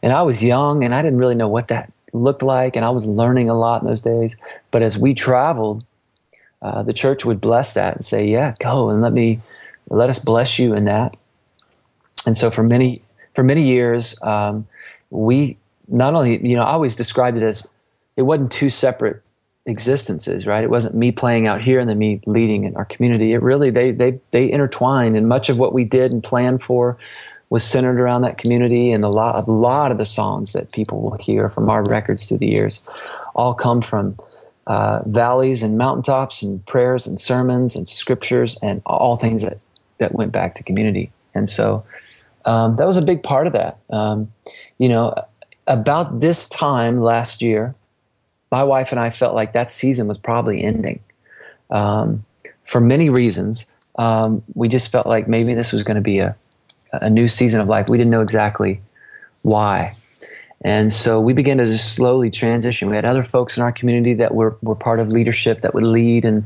and 0.04 0.14
I 0.14 0.22
was 0.22 0.44
young 0.44 0.84
and 0.84 0.94
I 0.94 1.02
didn't 1.02 1.20
really 1.20 1.36
know 1.36 1.48
what 1.48 1.70
that 1.70 1.92
looked 2.14 2.44
like, 2.44 2.76
and 2.76 2.84
I 2.84 2.90
was 2.90 3.06
learning 3.06 3.50
a 3.50 3.58
lot 3.58 3.82
in 3.82 3.88
those 3.88 4.02
days. 4.02 4.36
But 4.72 4.82
as 4.82 4.98
we 4.98 5.14
traveled, 5.14 5.86
uh, 6.62 6.84
the 6.84 6.94
church 6.94 7.24
would 7.26 7.40
bless 7.40 7.74
that 7.74 7.96
and 7.96 8.06
say, 8.06 8.26
"Yeah, 8.28 8.56
go 8.60 8.90
and 8.90 9.02
let 9.02 9.14
me 9.14 9.40
let 9.90 10.10
us 10.10 10.20
bless 10.20 10.60
you 10.60 10.74
in 10.74 10.86
that." 10.86 11.16
And 12.26 12.36
so 12.36 12.52
for 12.52 12.64
many 12.64 13.02
for 13.34 13.44
many 13.44 13.64
years, 13.64 14.22
um, 14.24 14.68
we 15.10 15.58
not 15.88 16.14
only 16.14 16.46
you 16.46 16.56
know 16.56 16.64
I 16.64 16.72
always 16.72 16.96
described 16.96 17.38
it 17.38 17.44
as 17.44 17.68
it 18.18 18.24
wasn't 18.24 18.52
two 18.52 18.70
separate 18.70 19.22
existences, 19.72 20.46
right? 20.46 20.64
It 20.64 20.70
wasn't 20.70 20.96
me 20.96 21.12
playing 21.12 21.48
out 21.48 21.64
here 21.64 21.80
and 21.80 21.90
then 21.90 21.98
me 21.98 22.22
leading 22.28 22.66
in 22.66 22.76
our 22.76 22.86
community. 22.86 23.34
It 23.34 23.42
really 23.42 23.72
they 23.72 23.92
they 23.92 24.20
they 24.30 24.52
intertwined, 24.52 25.18
and 25.18 25.28
much 25.28 25.50
of 25.50 25.58
what 25.58 25.74
we 25.74 25.84
did 25.84 26.12
and 26.12 26.24
planned 26.24 26.62
for 26.62 26.98
was 27.50 27.64
centered 27.64 28.00
around 28.00 28.22
that 28.22 28.38
community. 28.38 28.92
And 28.92 29.04
a 29.04 29.10
lot 29.10 29.48
a 29.48 29.52
lot 29.52 29.92
of 29.92 29.98
the 29.98 30.06
songs 30.06 30.54
that 30.54 30.72
people 30.72 31.02
will 31.02 31.18
hear 31.18 31.50
from 31.50 31.70
our 31.70 31.84
records 31.84 32.28
through 32.28 32.38
the 32.40 32.48
years 32.48 32.84
all 33.34 33.54
come 33.54 33.82
from 33.82 34.18
uh, 34.68 35.02
valleys 35.08 35.64
and 35.64 35.78
mountaintops 35.78 36.44
and 36.44 36.64
prayers 36.66 37.08
and 37.08 37.20
sermons 37.20 37.76
and 37.76 37.90
scriptures 37.90 38.60
and 38.62 38.82
all 38.86 39.18
things 39.18 39.42
that 39.42 39.60
that 39.98 40.14
went 40.14 40.32
back 40.32 40.56
to 40.56 40.64
community. 40.64 41.12
And 41.34 41.50
so 41.50 41.84
um, 42.46 42.76
that 42.76 42.86
was 42.86 42.98
a 42.98 43.02
big 43.02 43.24
part 43.24 43.48
of 43.48 43.54
that. 43.54 43.78
Um, 43.90 44.32
you 44.78 44.90
know, 44.90 45.14
about 45.68 46.20
this 46.20 46.50
time 46.50 47.02
last 47.02 47.42
year 47.42 47.76
my 48.52 48.64
wife 48.64 48.92
and 48.92 49.00
I 49.00 49.10
felt 49.10 49.34
like 49.34 49.54
that 49.54 49.72
season 49.72 50.08
was 50.08 50.18
probably 50.18 50.62
ending 50.62 51.00
um, 51.70 52.26
for 52.66 52.82
many 52.82 53.10
reasons. 53.10 53.66
Um, 53.98 54.44
we 54.54 54.68
just 54.68 54.92
felt 54.92 55.08
like 55.08 55.28
maybe 55.28 55.54
this 55.54 55.72
was 55.72 55.84
going 55.84 55.96
to 55.96 56.02
be 56.02 56.20
a, 56.20 56.36
a 56.94 57.10
new 57.10 57.28
season 57.28 57.62
of 57.62 57.68
life. 57.68 57.88
We 57.88 57.98
didn't 57.98 58.12
know 58.12 58.22
exactly 58.22 58.82
why. 59.44 59.96
And 60.64 60.94
so 60.94 61.20
we 61.20 61.34
began 61.34 61.58
to 61.58 61.66
just 61.66 61.96
slowly 61.96 62.30
transition. 62.30 62.90
We 62.90 62.96
had 62.96 63.06
other 63.06 63.24
folks 63.24 63.58
in 63.58 63.64
our 63.64 63.72
community 63.72 64.14
that 64.16 64.36
were, 64.36 64.58
were 64.62 64.76
part 64.76 65.00
of 65.00 65.08
leadership 65.08 65.62
that 65.62 65.74
would 65.74 65.84
lead 65.84 66.26
and 66.26 66.46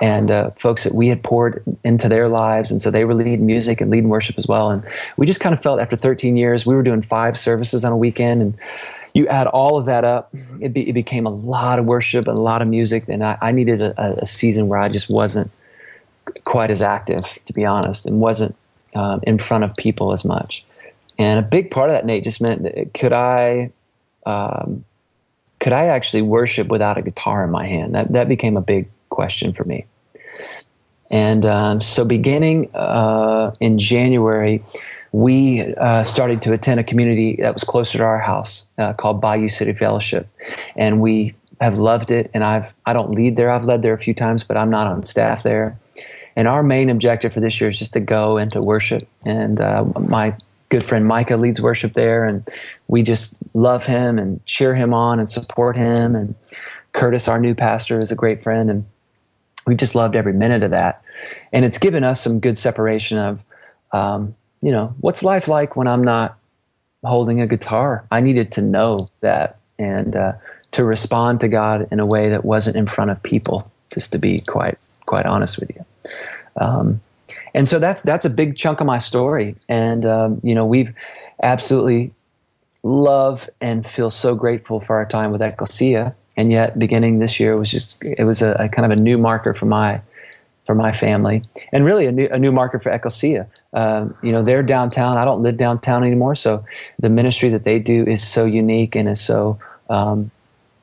and 0.00 0.32
uh, 0.32 0.50
folks 0.56 0.82
that 0.82 0.96
we 0.96 1.06
had 1.06 1.22
poured 1.22 1.62
into 1.84 2.08
their 2.08 2.28
lives. 2.28 2.72
And 2.72 2.82
so 2.82 2.90
they 2.90 3.04
were 3.04 3.14
leading 3.14 3.46
music 3.46 3.80
and 3.80 3.88
leading 3.88 4.08
worship 4.08 4.36
as 4.36 4.48
well. 4.48 4.68
And 4.68 4.82
we 5.16 5.26
just 5.26 5.38
kind 5.38 5.54
of 5.54 5.62
felt 5.62 5.80
after 5.80 5.94
13 5.94 6.36
years, 6.36 6.66
we 6.66 6.74
were 6.74 6.82
doing 6.82 7.02
five 7.02 7.38
services 7.38 7.84
on 7.84 7.92
a 7.92 7.96
weekend. 7.96 8.42
And 8.42 8.54
you 9.14 9.26
add 9.28 9.46
all 9.46 9.78
of 9.78 9.86
that 9.86 10.04
up, 10.04 10.34
it, 10.60 10.72
be, 10.72 10.88
it 10.88 10.92
became 10.92 11.26
a 11.26 11.30
lot 11.30 11.78
of 11.78 11.84
worship 11.84 12.26
and 12.28 12.36
a 12.36 12.40
lot 12.40 12.62
of 12.62 12.68
music. 12.68 13.04
And 13.08 13.24
I, 13.24 13.36
I 13.40 13.52
needed 13.52 13.82
a, 13.82 14.22
a, 14.22 14.26
season 14.26 14.68
where 14.68 14.78
I 14.78 14.88
just 14.88 15.10
wasn't 15.10 15.50
quite 16.44 16.70
as 16.70 16.80
active, 16.80 17.38
to 17.44 17.52
be 17.52 17.64
honest, 17.64 18.06
and 18.06 18.20
wasn't 18.20 18.56
um, 18.94 19.20
in 19.24 19.38
front 19.38 19.64
of 19.64 19.76
people 19.76 20.12
as 20.12 20.24
much. 20.24 20.64
And 21.18 21.38
a 21.38 21.46
big 21.46 21.70
part 21.70 21.90
of 21.90 21.94
that, 21.94 22.06
Nate, 22.06 22.24
just 22.24 22.40
meant 22.40 22.62
that 22.62 22.94
could 22.94 23.12
I, 23.12 23.70
um, 24.24 24.84
could 25.60 25.72
I 25.72 25.86
actually 25.86 26.22
worship 26.22 26.68
without 26.68 26.96
a 26.96 27.02
guitar 27.02 27.44
in 27.44 27.50
my 27.50 27.66
hand? 27.66 27.94
That 27.94 28.12
that 28.12 28.28
became 28.28 28.56
a 28.56 28.62
big 28.62 28.88
question 29.10 29.52
for 29.52 29.64
me. 29.64 29.84
And 31.10 31.44
um, 31.44 31.80
so, 31.82 32.04
beginning 32.06 32.74
uh, 32.74 33.54
in 33.60 33.78
January, 33.78 34.64
we 35.12 35.74
uh, 35.74 36.02
started 36.02 36.42
to 36.42 36.52
attend 36.52 36.80
a 36.80 36.84
community 36.84 37.36
that 37.36 37.54
was 37.54 37.64
closer 37.64 37.98
to 37.98 38.04
our 38.04 38.18
house 38.18 38.68
uh, 38.78 38.94
called 38.94 39.20
Bayou 39.20 39.48
City 39.48 39.74
Fellowship, 39.74 40.26
and 40.74 41.00
we 41.00 41.34
have 41.60 41.78
loved 41.78 42.10
it. 42.10 42.30
And 42.34 42.42
I've 42.42 42.74
I 42.86 42.92
don't 42.92 43.12
lead 43.12 43.36
there. 43.36 43.50
I've 43.50 43.64
led 43.64 43.82
there 43.82 43.94
a 43.94 43.98
few 43.98 44.14
times, 44.14 44.42
but 44.42 44.56
I'm 44.56 44.70
not 44.70 44.86
on 44.86 45.04
staff 45.04 45.42
there. 45.42 45.78
And 46.34 46.48
our 46.48 46.62
main 46.62 46.88
objective 46.88 47.34
for 47.34 47.40
this 47.40 47.60
year 47.60 47.68
is 47.68 47.78
just 47.78 47.92
to 47.92 48.00
go 48.00 48.38
and 48.38 48.50
to 48.52 48.62
worship. 48.62 49.06
And 49.26 49.60
uh, 49.60 49.84
my 50.00 50.34
good 50.70 50.82
friend 50.82 51.06
Micah 51.06 51.36
leads 51.36 51.60
worship 51.60 51.92
there, 51.92 52.24
and 52.24 52.48
we 52.88 53.02
just 53.02 53.36
love 53.52 53.84
him 53.84 54.18
and 54.18 54.44
cheer 54.46 54.74
him 54.74 54.94
on 54.94 55.18
and 55.18 55.28
support 55.28 55.76
him. 55.76 56.16
And 56.16 56.34
Curtis, 56.94 57.28
our 57.28 57.38
new 57.38 57.54
pastor, 57.54 58.00
is 58.00 58.10
a 58.10 58.16
great 58.16 58.42
friend, 58.42 58.70
and 58.70 58.86
we've 59.66 59.76
just 59.76 59.94
loved 59.94 60.16
every 60.16 60.32
minute 60.32 60.62
of 60.62 60.70
that. 60.70 61.02
And 61.52 61.66
it's 61.66 61.76
given 61.76 62.02
us 62.02 62.22
some 62.22 62.40
good 62.40 62.56
separation 62.56 63.18
of, 63.18 63.44
um, 63.92 64.34
you 64.62 64.70
know, 64.70 64.94
what's 65.00 65.22
life 65.22 65.48
like 65.48 65.76
when 65.76 65.88
I'm 65.88 66.04
not 66.04 66.38
holding 67.04 67.40
a 67.40 67.46
guitar? 67.46 68.06
I 68.10 68.20
needed 68.20 68.52
to 68.52 68.62
know 68.62 69.10
that 69.20 69.58
and 69.78 70.16
uh, 70.16 70.32
to 70.70 70.84
respond 70.84 71.40
to 71.40 71.48
God 71.48 71.88
in 71.90 72.00
a 72.00 72.06
way 72.06 72.28
that 72.30 72.44
wasn't 72.44 72.76
in 72.76 72.86
front 72.86 73.10
of 73.10 73.22
people. 73.22 73.70
Just 73.92 74.12
to 74.12 74.18
be 74.18 74.40
quite 74.40 74.78
quite 75.04 75.26
honest 75.26 75.60
with 75.60 75.70
you. 75.70 75.84
Um, 76.56 77.02
and 77.54 77.68
so 77.68 77.78
that's 77.78 78.00
that's 78.02 78.24
a 78.24 78.30
big 78.30 78.56
chunk 78.56 78.80
of 78.80 78.86
my 78.86 78.98
story. 78.98 79.56
And 79.68 80.06
um, 80.06 80.40
you 80.42 80.54
know, 80.54 80.64
we've 80.64 80.94
absolutely 81.42 82.14
love 82.82 83.50
and 83.60 83.86
feel 83.86 84.10
so 84.10 84.34
grateful 84.34 84.80
for 84.80 84.96
our 84.96 85.06
time 85.06 85.30
with 85.30 85.42
Ecclesia. 85.42 86.14
And 86.36 86.50
yet, 86.50 86.78
beginning 86.78 87.18
this 87.18 87.38
year 87.38 87.56
was 87.56 87.70
just 87.70 88.02
it 88.02 88.24
was 88.24 88.40
a, 88.40 88.52
a 88.52 88.68
kind 88.68 88.90
of 88.90 88.96
a 88.96 89.00
new 89.00 89.18
marker 89.18 89.52
for 89.52 89.66
my 89.66 90.00
for 90.64 90.74
my 90.74 90.92
family, 90.92 91.42
and 91.72 91.84
really 91.84 92.06
a 92.06 92.12
new 92.12 92.28
a 92.30 92.38
new 92.38 92.52
marker 92.52 92.78
for 92.78 92.90
Ecclesia. 92.90 93.46
Um, 93.72 94.14
you 94.22 94.32
know, 94.32 94.42
they're 94.42 94.62
downtown. 94.62 95.16
I 95.16 95.24
don't 95.24 95.42
live 95.42 95.56
downtown 95.56 96.04
anymore, 96.04 96.36
so 96.36 96.64
the 96.98 97.08
ministry 97.08 97.48
that 97.48 97.64
they 97.64 97.78
do 97.78 98.04
is 98.04 98.26
so 98.26 98.44
unique 98.44 98.94
and 98.94 99.08
is 99.08 99.20
so 99.20 99.58
um, 99.90 100.30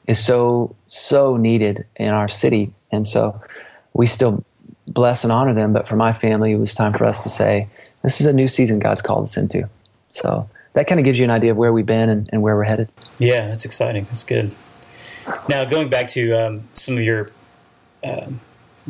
is 0.07 0.23
so 0.23 0.75
so 0.87 1.37
needed 1.37 1.85
in 1.95 2.09
our 2.09 2.27
city. 2.27 2.73
And 2.91 3.07
so 3.07 3.39
we 3.93 4.07
still 4.07 4.43
bless 4.87 5.23
and 5.23 5.31
honor 5.31 5.53
them. 5.53 5.71
But 5.71 5.87
for 5.87 5.95
my 5.95 6.13
family, 6.13 6.51
it 6.51 6.57
was 6.57 6.73
time 6.73 6.91
for 6.91 7.05
us 7.05 7.23
to 7.23 7.29
say, 7.29 7.67
this 8.01 8.19
is 8.19 8.27
a 8.27 8.33
new 8.33 8.47
season 8.47 8.79
God's 8.79 9.03
called 9.03 9.23
us 9.23 9.37
into. 9.37 9.69
So 10.09 10.49
that 10.73 10.87
kind 10.87 10.99
of 10.99 11.05
gives 11.05 11.19
you 11.19 11.25
an 11.25 11.31
idea 11.31 11.51
of 11.51 11.57
where 11.57 11.71
we've 11.71 11.85
been 11.85 12.09
and, 12.09 12.29
and 12.31 12.41
where 12.41 12.55
we're 12.55 12.63
headed. 12.63 12.89
Yeah, 13.19 13.47
that's 13.47 13.65
exciting. 13.65 14.05
That's 14.05 14.23
good. 14.23 14.51
Now, 15.47 15.63
going 15.65 15.89
back 15.89 16.07
to 16.09 16.31
um, 16.33 16.67
some 16.73 16.97
of 16.97 17.03
your 17.03 17.27
um, 18.03 18.39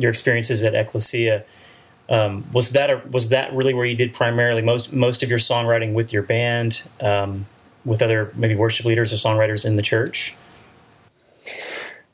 your 0.02 0.10
experiences 0.10 0.62
at 0.62 0.74
Ecclesia, 0.74 1.44
um, 2.08 2.44
was 2.52 2.70
that 2.70 2.90
a, 2.90 3.02
was 3.10 3.28
that 3.28 3.52
really 3.54 3.74
where 3.74 3.86
you 3.86 3.96
did 3.96 4.12
primarily 4.12 4.62
most 4.62 4.92
most 4.92 5.22
of 5.22 5.30
your 5.30 5.38
songwriting 5.38 5.92
with 5.94 6.12
your 6.12 6.22
band, 6.22 6.82
um, 7.00 7.46
with 7.84 8.02
other 8.02 8.32
maybe 8.34 8.54
worship 8.54 8.86
leaders 8.86 9.12
or 9.12 9.16
songwriters 9.16 9.64
in 9.64 9.76
the 9.76 9.82
church? 9.82 10.34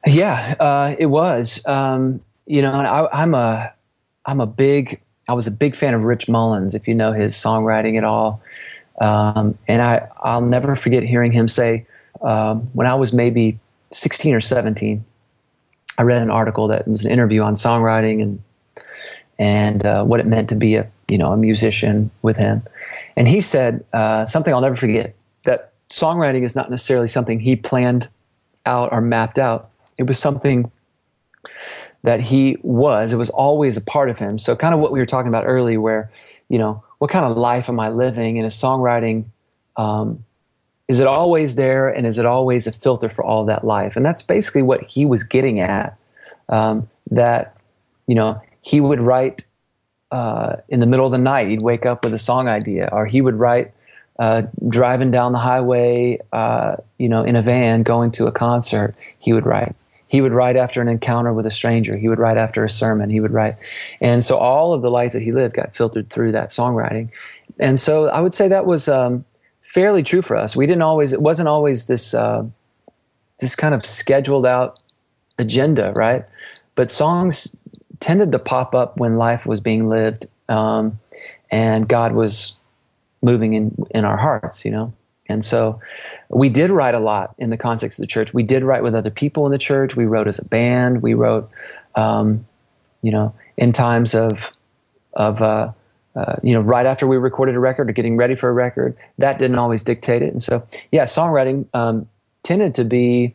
Yeah, 0.07 0.55
uh, 0.61 0.95
it 0.99 1.07
was. 1.07 1.67
Um, 1.67 2.21
you 2.47 2.63
know, 2.63 2.73
I, 2.73 3.23
I'm 3.23 3.35
a 3.35 3.73
I'm 4.25 4.41
a 4.41 4.47
big 4.47 5.01
I 5.29 5.33
was 5.33 5.47
a 5.47 5.51
big 5.51 5.75
fan 5.75 5.95
of 5.95 6.05
Rich 6.05 6.29
Mullins, 6.29 6.75
if 6.75 6.87
you 6.87 6.95
know 6.95 7.13
his 7.13 7.35
songwriting 7.35 7.97
at 7.99 8.05
all. 8.05 8.41
Um, 9.01 9.59
and 9.67 9.83
I 9.83 10.09
I'll 10.23 10.41
never 10.41 10.75
forget 10.75 11.03
hearing 11.03 11.33
him 11.33 11.49
say 11.49 11.87
um, 12.23 12.69
when 12.73 12.87
I 12.87 12.95
was 12.95 13.13
maybe 13.13 13.59
16 13.91 14.35
or 14.35 14.41
17, 14.41 15.05
I 15.99 16.03
read 16.03 16.23
an 16.23 16.31
article 16.31 16.69
that 16.69 16.87
was 16.87 17.05
an 17.05 17.11
interview 17.11 17.43
on 17.43 17.55
songwriting 17.55 18.23
and 18.23 18.43
and 19.39 19.85
uh, 19.85 20.05
what 20.05 20.21
it 20.21 20.27
meant 20.27 20.49
to 20.49 20.55
be 20.55 20.77
a 20.77 20.91
you 21.09 21.19
know 21.19 21.33
a 21.33 21.37
musician 21.37 22.11
with 22.23 22.37
him. 22.37 22.63
And 23.17 23.29
he 23.29 23.41
said 23.41 23.85
uh, 23.93 24.27
something 24.27 24.53
I'll 24.53 24.61
never 24.61 24.77
forget 24.77 25.15
that 25.45 25.73
songwriting 25.89 26.43
is 26.43 26.57
not 26.57 26.71
necessarily 26.71 27.09
something 27.09 27.41
he 27.41 27.57
planned 27.57 28.09
out 28.65 28.91
or 28.93 29.01
mapped 29.01 29.39
out. 29.39 29.71
It 29.99 30.07
was 30.07 30.19
something 30.19 30.71
that 32.03 32.21
he 32.21 32.59
was. 32.63 33.13
It 33.13 33.17
was 33.17 33.31
always 33.31 33.77
a 33.77 33.81
part 33.81 34.11
of 34.11 34.19
him. 34.19 34.39
So 34.39 34.55
kind 34.55 34.75
of 34.75 34.81
what 34.81 34.93
we 34.93 34.99
were 34.99 35.07
talking 35.07 35.29
about 35.29 35.45
earlier, 35.47 35.81
where 35.81 36.11
you 36.49 36.59
know 36.59 36.83
what 36.99 37.11
kind 37.11 37.25
of 37.25 37.37
life 37.37 37.69
am 37.69 37.81
I 37.81 37.89
living? 37.89 38.39
And 38.39 38.45
his 38.45 38.55
songwriting, 38.55 39.27
um, 39.77 40.25
is 40.89 41.01
it 41.01 41.07
always 41.07 41.57
there, 41.57 41.89
and 41.89 42.07
is 42.07 42.19
it 42.19 42.27
always 42.27 42.67
a 42.67 42.73
filter 42.73 43.09
for 43.09 43.25
all 43.25 43.45
that 43.47 43.65
life? 43.65 43.97
And 43.97 44.05
that's 44.05 44.23
basically 44.23 44.63
what 44.63 44.85
he 44.85 45.05
was 45.05 45.25
getting 45.25 45.61
at. 45.61 45.97
Um, 46.49 46.89
that 47.11 47.57
you 48.07 48.15
know 48.15 48.41
he 48.63 48.81
would 48.81 49.01
write 49.01 49.47
uh, 50.11 50.57
in 50.69 50.81
the 50.81 50.87
middle 50.87 51.07
of 51.07 51.13
the 51.13 51.19
night. 51.19 51.49
He'd 51.49 51.63
wake 51.63 51.87
up 51.87 52.05
with 52.05 52.15
a 52.15 52.19
song 52.19 52.49
idea, 52.49 52.89
or 52.93 53.07
he 53.07 53.21
would 53.21 53.35
write 53.35 53.73
uh, 54.19 54.43
driving 54.69 55.11
down 55.11 55.33
the 55.33 55.39
highway, 55.39 56.19
uh, 56.33 56.77
you 56.99 57.09
know, 57.09 57.23
in 57.25 57.37
a 57.37 57.43
van 57.43 57.83
going 57.83 58.11
to 58.13 58.27
a 58.27 58.33
concert. 58.33 58.95
He 59.19 59.33
would 59.33 59.47
write 59.47 59.75
he 60.09 60.21
would 60.21 60.33
write 60.33 60.57
after 60.57 60.81
an 60.81 60.89
encounter 60.89 61.33
with 61.33 61.47
a 61.47 61.51
stranger. 61.51 61.97
He 61.97 62.09
would 62.09 62.19
write 62.19 62.37
after 62.37 62.65
a 62.65 62.71
sermon. 62.71 63.11
He 63.11 63.21
would 63.21 63.33
write. 63.33 63.57
And 64.01 64.23
so 64.23 64.37
all 64.37 64.73
of 64.73 64.83
the 64.83 64.91
life 64.91 65.13
that 65.13 65.23
he 65.23 65.33
lived 65.33 65.55
got 65.55 65.75
filtered 65.75 66.11
through 66.11 66.33
that 66.33 66.51
songwriting. 66.51 67.11
And 67.59 67.81
so 67.81 68.09
I 68.09 68.21
would 68.21 68.35
say 68.35 68.49
that 68.49 68.67
was 68.67 68.89
um, 68.89 69.25
fairly 69.67 70.03
true 70.03 70.23
for 70.23 70.37
us. 70.37 70.57
We 70.57 70.67
didn't 70.67 70.83
always, 70.83 71.13
it 71.13 71.21
wasn't 71.21 71.49
always 71.49 71.87
this, 71.87 72.15
uh, 72.15 72.45
this 73.41 73.55
kind 73.55 73.75
of 73.75 73.85
scheduled 73.85 74.47
out 74.47 74.79
agenda, 75.39 75.93
right? 75.95 76.25
But 76.75 76.91
songs 76.91 77.57
tended 78.01 78.33
to 78.33 78.39
pop 78.39 78.75
up 78.75 78.97
when 78.99 79.19
life 79.19 79.47
was 79.47 79.61
being 79.61 79.89
lived 79.89 80.27
um, 80.49 80.99
and 81.51 81.89
God 81.89 82.13
was 82.13 82.57
moving 83.23 83.55
in, 83.55 83.77
in 83.91 84.05
our 84.05 84.17
hearts, 84.17 84.65
you 84.65 84.71
know? 84.71 84.93
And 85.29 85.45
so 85.45 85.81
we 86.29 86.49
did 86.49 86.71
write 86.71 86.95
a 86.95 87.01
lot 87.01 87.35
in 87.39 87.51
the 87.51 87.57
context 87.57 87.99
of 87.99 88.05
the 88.05 88.07
church. 88.07 88.33
We 88.33 88.45
did 88.45 88.63
write 88.63 88.85
with 88.85 88.95
other 88.95 89.11
people 89.11 89.45
in 89.47 89.53
the 89.53 89.59
church. 89.59 89.97
We 89.97 90.05
wrote 90.05 90.29
as 90.29 90.39
a 90.39 90.45
band. 90.45 91.03
We 91.03 91.15
wrote, 91.15 91.51
um, 91.97 92.47
you 93.03 93.11
know, 93.11 93.35
in 93.57 93.73
times 93.73 94.15
of, 94.15 94.53
of 95.15 95.43
uh, 95.43 95.73
uh, 96.17 96.37
you 96.43 96.53
know, 96.53 96.61
right 96.61 96.87
after 96.87 97.07
we 97.07 97.17
recorded 97.17 97.55
a 97.55 97.61
record 97.61 97.89
or 97.89 97.93
getting 97.93 98.17
ready 98.17 98.35
for 98.35 98.49
a 98.49 98.53
record. 98.53 98.97
That 99.19 99.39
didn't 99.39 99.59
always 99.59 99.83
dictate 99.83 100.23
it. 100.23 100.33
And 100.33 100.43
so, 100.43 100.67
yeah, 100.91 101.05
songwriting 101.05 101.67
um, 101.75 102.09
tended 102.43 102.75
to 102.77 102.85
be, 102.85 103.35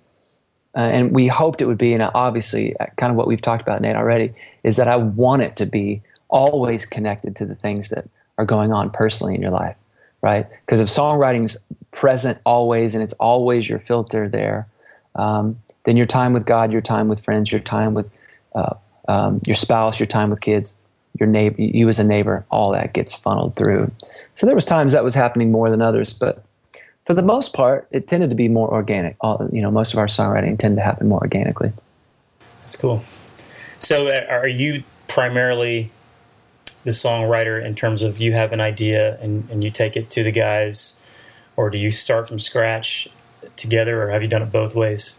uh, 0.75 0.79
and 0.79 1.11
we 1.11 1.27
hoped 1.27 1.61
it 1.61 1.65
would 1.65 1.77
be, 1.77 1.93
and 1.93 2.03
obviously, 2.15 2.75
uh, 2.77 2.87
kind 2.97 3.11
of 3.11 3.17
what 3.17 3.27
we've 3.27 3.41
talked 3.41 3.61
about, 3.61 3.81
Nate, 3.81 3.95
already, 3.95 4.33
is 4.63 4.77
that 4.77 4.87
I 4.87 4.97
want 4.97 5.43
it 5.43 5.55
to 5.57 5.65
be 5.65 6.01
always 6.27 6.85
connected 6.85 7.35
to 7.35 7.45
the 7.45 7.55
things 7.55 7.89
that 7.89 8.09
are 8.37 8.45
going 8.45 8.73
on 8.73 8.89
personally 8.89 9.35
in 9.35 9.41
your 9.41 9.51
life 9.51 9.75
right? 10.21 10.47
Because 10.65 10.79
if 10.79 10.87
songwriting's 10.87 11.65
present 11.91 12.39
always 12.45 12.95
and 12.95 13.03
it's 13.03 13.13
always 13.13 13.67
your 13.67 13.79
filter 13.79 14.29
there, 14.29 14.67
um, 15.15 15.59
then 15.85 15.97
your 15.97 16.05
time 16.05 16.33
with 16.33 16.45
God, 16.45 16.71
your 16.71 16.81
time 16.81 17.07
with 17.07 17.23
friends, 17.23 17.51
your 17.51 17.61
time 17.61 17.93
with 17.93 18.09
uh, 18.55 18.75
um, 19.07 19.41
your 19.45 19.55
spouse, 19.55 19.99
your 19.99 20.07
time 20.07 20.29
with 20.29 20.41
kids, 20.41 20.77
your 21.21 21.29
neighbor, 21.29 21.61
you 21.61 21.87
as 21.87 21.99
a 21.99 22.03
neighbor, 22.03 22.43
all 22.49 22.71
that 22.71 22.93
gets 22.93 23.13
funneled 23.13 23.55
through. 23.55 23.91
So 24.33 24.47
there 24.47 24.55
was 24.55 24.65
times 24.65 24.91
that 24.91 25.03
was 25.03 25.13
happening 25.13 25.51
more 25.51 25.69
than 25.69 25.81
others, 25.81 26.13
but 26.13 26.43
for 27.05 27.13
the 27.13 27.21
most 27.21 27.53
part, 27.53 27.87
it 27.91 28.07
tended 28.07 28.31
to 28.31 28.35
be 28.35 28.47
more 28.47 28.71
organic. 28.71 29.15
All, 29.21 29.47
you 29.51 29.61
know, 29.61 29.69
most 29.69 29.93
of 29.93 29.99
our 29.99 30.07
songwriting 30.07 30.57
tended 30.57 30.77
to 30.77 30.83
happen 30.83 31.07
more 31.07 31.19
organically. 31.19 31.71
That's 32.59 32.75
cool. 32.75 33.03
So, 33.79 34.07
uh, 34.07 34.25
are 34.29 34.47
you 34.47 34.83
primarily 35.07 35.91
the 36.83 36.91
songwriter 36.91 37.63
in 37.63 37.75
terms 37.75 38.01
of 38.01 38.19
you 38.19 38.33
have 38.33 38.51
an 38.51 38.59
idea 38.59 39.19
and, 39.21 39.47
and 39.51 39.63
you 39.63 39.69
take 39.69 39.95
it 39.95 40.09
to 40.11 40.23
the 40.23 40.31
guys, 40.31 40.99
or 41.55 41.69
do 41.69 41.77
you 41.77 41.91
start 41.91 42.27
from 42.27 42.39
scratch 42.39 43.07
together, 43.55 44.01
or 44.01 44.09
have 44.09 44.23
you 44.23 44.27
done 44.27 44.41
it 44.41 44.51
both 44.51 44.75
ways? 44.75 45.17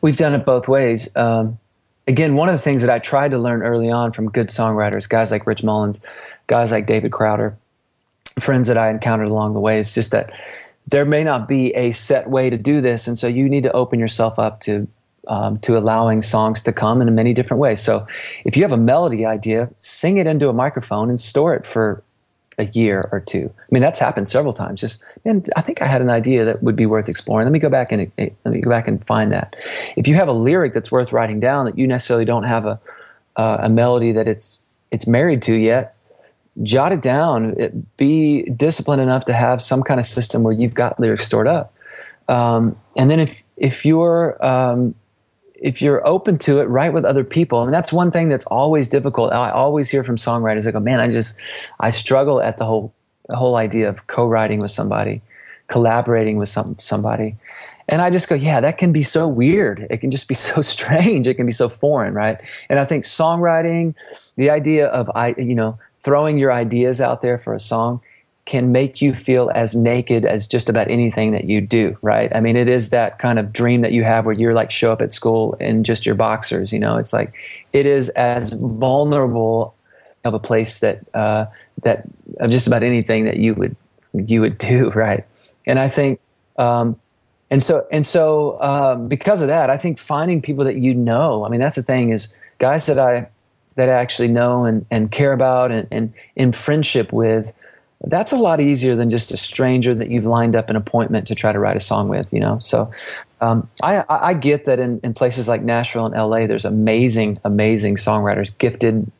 We've 0.00 0.16
done 0.16 0.34
it 0.34 0.44
both 0.44 0.66
ways. 0.66 1.14
Um, 1.16 1.58
again, 2.06 2.34
one 2.34 2.48
of 2.48 2.54
the 2.54 2.60
things 2.60 2.82
that 2.82 2.90
I 2.90 2.98
tried 2.98 3.30
to 3.30 3.38
learn 3.38 3.62
early 3.62 3.90
on 3.90 4.12
from 4.12 4.30
good 4.30 4.48
songwriters, 4.48 5.08
guys 5.08 5.30
like 5.30 5.46
Rich 5.46 5.62
Mullins, 5.62 6.00
guys 6.46 6.72
like 6.72 6.86
David 6.86 7.12
Crowder, 7.12 7.56
friends 8.40 8.68
that 8.68 8.78
I 8.78 8.90
encountered 8.90 9.28
along 9.28 9.54
the 9.54 9.60
way, 9.60 9.78
is 9.78 9.94
just 9.94 10.10
that 10.10 10.32
there 10.86 11.04
may 11.04 11.22
not 11.22 11.46
be 11.46 11.70
a 11.74 11.92
set 11.92 12.28
way 12.28 12.50
to 12.50 12.58
do 12.58 12.80
this, 12.80 13.06
and 13.06 13.16
so 13.16 13.26
you 13.26 13.48
need 13.48 13.62
to 13.62 13.72
open 13.72 14.00
yourself 14.00 14.38
up 14.38 14.60
to 14.60 14.88
um, 15.28 15.58
to 15.60 15.78
allowing 15.78 16.20
songs 16.20 16.64
to 16.64 16.72
come 16.72 17.00
in 17.00 17.14
many 17.14 17.32
different 17.32 17.60
ways. 17.60 17.80
So 17.80 18.06
if 18.44 18.56
you 18.56 18.62
have 18.64 18.72
a 18.72 18.76
melody 18.76 19.24
idea, 19.24 19.70
sing 19.76 20.18
it 20.18 20.26
into 20.26 20.48
a 20.48 20.52
microphone 20.52 21.08
and 21.08 21.20
store 21.20 21.54
it 21.54 21.64
for 21.64 22.02
a 22.62 22.70
year 22.72 23.08
or 23.12 23.20
two. 23.20 23.52
I 23.58 23.66
mean, 23.70 23.82
that's 23.82 23.98
happened 23.98 24.28
several 24.28 24.52
times. 24.52 24.80
Just, 24.80 25.04
man, 25.24 25.44
I 25.56 25.60
think 25.60 25.82
I 25.82 25.86
had 25.86 26.00
an 26.00 26.10
idea 26.10 26.44
that 26.44 26.62
would 26.62 26.76
be 26.76 26.86
worth 26.86 27.08
exploring. 27.08 27.46
Let 27.46 27.52
me 27.52 27.58
go 27.58 27.68
back 27.68 27.92
and 27.92 28.10
eh, 28.18 28.30
let 28.44 28.54
me 28.54 28.60
go 28.60 28.70
back 28.70 28.88
and 28.88 29.04
find 29.06 29.32
that. 29.32 29.54
If 29.96 30.06
you 30.08 30.14
have 30.14 30.28
a 30.28 30.32
lyric 30.32 30.72
that's 30.72 30.90
worth 30.90 31.12
writing 31.12 31.40
down 31.40 31.66
that 31.66 31.76
you 31.76 31.86
necessarily 31.86 32.24
don't 32.24 32.44
have 32.44 32.66
a 32.66 32.80
uh, 33.36 33.58
a 33.62 33.68
melody 33.68 34.12
that 34.12 34.28
it's 34.28 34.60
it's 34.90 35.06
married 35.06 35.42
to 35.42 35.56
yet, 35.56 35.96
jot 36.62 36.92
it 36.92 37.00
down. 37.00 37.54
It, 37.58 37.96
be 37.96 38.42
disciplined 38.44 39.00
enough 39.00 39.24
to 39.26 39.32
have 39.32 39.62
some 39.62 39.82
kind 39.82 39.98
of 39.98 40.06
system 40.06 40.42
where 40.42 40.52
you've 40.52 40.74
got 40.74 41.00
lyrics 41.00 41.24
stored 41.24 41.48
up. 41.48 41.74
Um, 42.28 42.76
and 42.96 43.10
then 43.10 43.20
if 43.20 43.42
if 43.56 43.84
you're 43.84 44.44
um, 44.44 44.94
if 45.62 45.80
you're 45.80 46.06
open 46.06 46.38
to 46.38 46.60
it, 46.60 46.64
write 46.64 46.92
with 46.92 47.04
other 47.04 47.24
people. 47.24 47.60
I 47.60 47.64
mean, 47.64 47.72
that's 47.72 47.92
one 47.92 48.10
thing 48.10 48.28
that's 48.28 48.46
always 48.46 48.88
difficult. 48.88 49.32
I 49.32 49.50
always 49.50 49.88
hear 49.88 50.02
from 50.02 50.16
songwriters, 50.16 50.66
I 50.66 50.72
go, 50.72 50.80
man, 50.80 50.98
I 51.00 51.08
just, 51.08 51.38
I 51.80 51.90
struggle 51.90 52.40
at 52.40 52.58
the 52.58 52.64
whole, 52.64 52.92
the 53.28 53.36
whole 53.36 53.56
idea 53.56 53.88
of 53.88 54.08
co-writing 54.08 54.60
with 54.60 54.72
somebody, 54.72 55.22
collaborating 55.68 56.36
with 56.36 56.48
some, 56.48 56.76
somebody. 56.80 57.36
And 57.88 58.02
I 58.02 58.10
just 58.10 58.28
go, 58.28 58.34
yeah, 58.34 58.60
that 58.60 58.76
can 58.76 58.92
be 58.92 59.02
so 59.02 59.28
weird. 59.28 59.86
It 59.88 59.98
can 59.98 60.10
just 60.10 60.26
be 60.26 60.34
so 60.48 60.62
strange. 60.62 61.28
It 61.28 61.34
can 61.34 61.46
be 61.46 61.52
so 61.52 61.68
foreign, 61.68 62.12
right? 62.12 62.38
And 62.68 62.80
I 62.80 62.84
think 62.84 63.04
songwriting, 63.04 63.94
the 64.36 64.50
idea 64.50 64.88
of, 64.88 65.10
I, 65.14 65.34
you 65.38 65.54
know, 65.54 65.78
throwing 66.00 66.38
your 66.38 66.52
ideas 66.52 67.00
out 67.00 67.22
there 67.22 67.38
for 67.38 67.54
a 67.54 67.60
song, 67.60 68.02
can 68.44 68.72
make 68.72 69.00
you 69.00 69.14
feel 69.14 69.50
as 69.54 69.76
naked 69.76 70.24
as 70.24 70.46
just 70.46 70.68
about 70.68 70.90
anything 70.90 71.30
that 71.32 71.44
you 71.44 71.60
do, 71.60 71.96
right? 72.02 72.34
I 72.34 72.40
mean, 72.40 72.56
it 72.56 72.68
is 72.68 72.90
that 72.90 73.18
kind 73.18 73.38
of 73.38 73.52
dream 73.52 73.82
that 73.82 73.92
you 73.92 74.02
have 74.02 74.26
where 74.26 74.34
you're 74.34 74.54
like 74.54 74.70
show 74.70 74.92
up 74.92 75.00
at 75.00 75.12
school 75.12 75.54
in 75.60 75.84
just 75.84 76.04
your 76.04 76.16
boxers, 76.16 76.72
you 76.72 76.78
know. 76.80 76.96
It's 76.96 77.12
like 77.12 77.32
it 77.72 77.86
is 77.86 78.08
as 78.10 78.52
vulnerable 78.54 79.74
of 80.24 80.34
a 80.34 80.40
place 80.40 80.80
that 80.80 81.04
uh, 81.14 81.46
that 81.82 82.04
of 82.40 82.50
just 82.50 82.66
about 82.66 82.82
anything 82.82 83.24
that 83.24 83.36
you 83.36 83.54
would 83.54 83.76
you 84.12 84.40
would 84.40 84.58
do, 84.58 84.90
right? 84.94 85.24
And 85.64 85.78
I 85.78 85.88
think, 85.88 86.20
um, 86.58 86.98
and 87.48 87.62
so 87.62 87.86
and 87.92 88.04
so 88.04 88.60
um, 88.60 89.06
because 89.06 89.40
of 89.40 89.48
that, 89.48 89.70
I 89.70 89.76
think 89.76 90.00
finding 90.00 90.42
people 90.42 90.64
that 90.64 90.78
you 90.78 90.94
know. 90.94 91.44
I 91.44 91.48
mean, 91.48 91.60
that's 91.60 91.76
the 91.76 91.82
thing 91.82 92.10
is 92.10 92.34
guys 92.58 92.86
that 92.86 92.98
I 92.98 93.28
that 93.76 93.88
I 93.88 93.92
actually 93.92 94.28
know 94.28 94.64
and 94.64 94.84
and 94.90 95.12
care 95.12 95.32
about 95.32 95.70
and, 95.70 95.86
and 95.92 96.12
in 96.34 96.50
friendship 96.50 97.12
with 97.12 97.52
that's 98.04 98.32
a 98.32 98.36
lot 98.36 98.60
easier 98.60 98.96
than 98.96 99.10
just 99.10 99.30
a 99.30 99.36
stranger 99.36 99.94
that 99.94 100.10
you've 100.10 100.24
lined 100.24 100.56
up 100.56 100.68
an 100.70 100.76
appointment 100.76 101.26
to 101.28 101.34
try 101.34 101.52
to 101.52 101.58
write 101.58 101.76
a 101.76 101.80
song 101.80 102.08
with, 102.08 102.32
you 102.32 102.40
know? 102.40 102.58
So 102.58 102.90
um, 103.40 103.68
I, 103.82 104.04
I, 104.08 104.34
get 104.34 104.66
that 104.66 104.78
in, 104.78 105.00
in 105.02 105.14
places 105.14 105.48
like 105.48 105.62
Nashville 105.62 106.06
and 106.06 106.14
LA, 106.14 106.46
there's 106.46 106.64
amazing, 106.64 107.38
amazing 107.44 107.96
songwriters, 107.96 108.56
gifted 108.58 109.10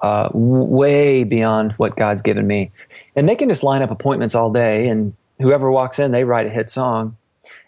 uh, 0.00 0.28
way 0.32 1.24
beyond 1.24 1.72
what 1.72 1.96
God's 1.96 2.22
given 2.22 2.46
me. 2.46 2.70
And 3.16 3.28
they 3.28 3.36
can 3.36 3.48
just 3.48 3.62
line 3.62 3.82
up 3.82 3.90
appointments 3.90 4.34
all 4.34 4.50
day, 4.52 4.88
and 4.88 5.14
whoever 5.38 5.70
walks 5.70 5.98
in, 5.98 6.12
they 6.12 6.24
write 6.24 6.46
a 6.46 6.50
hit 6.50 6.70
song. 6.70 7.16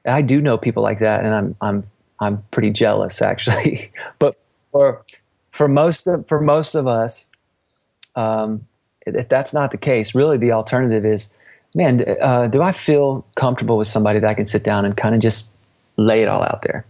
And 0.04 0.14
I 0.14 0.22
do 0.22 0.40
know 0.40 0.56
people 0.56 0.82
like 0.82 1.00
that, 1.00 1.24
and 1.24 1.34
I'm, 1.34 1.56
I'm, 1.60 1.86
I'm 2.20 2.42
pretty 2.50 2.70
jealous 2.70 3.20
actually. 3.20 3.90
but 4.18 4.36
for, 4.70 5.04
for 5.50 5.68
most 5.68 6.06
of, 6.06 6.26
for 6.28 6.40
most 6.40 6.74
of 6.74 6.86
us, 6.86 7.26
um, 8.14 8.66
if 9.06 9.28
that's 9.28 9.52
not 9.52 9.70
the 9.70 9.78
case, 9.78 10.14
really 10.14 10.36
the 10.36 10.52
alternative 10.52 11.04
is, 11.04 11.32
man, 11.74 12.04
uh, 12.20 12.46
do 12.46 12.62
I 12.62 12.72
feel 12.72 13.24
comfortable 13.36 13.78
with 13.78 13.88
somebody 13.88 14.18
that 14.18 14.28
I 14.28 14.34
can 14.34 14.46
sit 14.46 14.64
down 14.64 14.84
and 14.84 14.96
kind 14.96 15.14
of 15.14 15.20
just 15.20 15.56
lay 15.96 16.22
it 16.22 16.28
all 16.28 16.42
out 16.42 16.62
there? 16.62 16.84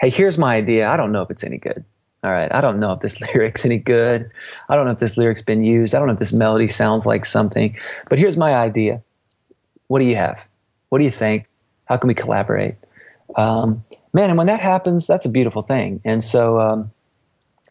Hey, 0.00 0.10
here's 0.10 0.38
my 0.38 0.56
idea. 0.56 0.88
I 0.88 0.96
don't 0.96 1.12
know 1.12 1.22
if 1.22 1.30
it's 1.30 1.44
any 1.44 1.58
good. 1.58 1.84
All 2.24 2.32
right, 2.32 2.52
I 2.52 2.60
don't 2.60 2.80
know 2.80 2.92
if 2.92 3.00
this 3.00 3.20
lyric's 3.34 3.64
any 3.64 3.78
good. 3.78 4.30
I 4.68 4.76
don't 4.76 4.86
know 4.86 4.92
if 4.92 4.98
this 4.98 5.16
lyric's 5.16 5.42
been 5.42 5.64
used. 5.64 5.94
I 5.94 5.98
don't 5.98 6.08
know 6.08 6.14
if 6.14 6.18
this 6.18 6.32
melody 6.32 6.68
sounds 6.68 7.06
like 7.06 7.24
something. 7.24 7.76
But 8.08 8.18
here's 8.18 8.36
my 8.36 8.54
idea. 8.54 9.02
What 9.86 10.00
do 10.00 10.04
you 10.04 10.16
have? 10.16 10.46
What 10.88 10.98
do 10.98 11.04
you 11.04 11.10
think? 11.10 11.46
How 11.86 11.96
can 11.96 12.08
we 12.08 12.14
collaborate? 12.14 12.74
Um, 13.36 13.84
man, 14.12 14.30
and 14.30 14.38
when 14.38 14.46
that 14.46 14.60
happens, 14.60 15.06
that's 15.06 15.24
a 15.24 15.30
beautiful 15.30 15.62
thing. 15.62 16.00
And 16.04 16.22
so, 16.24 16.60
um, 16.60 16.90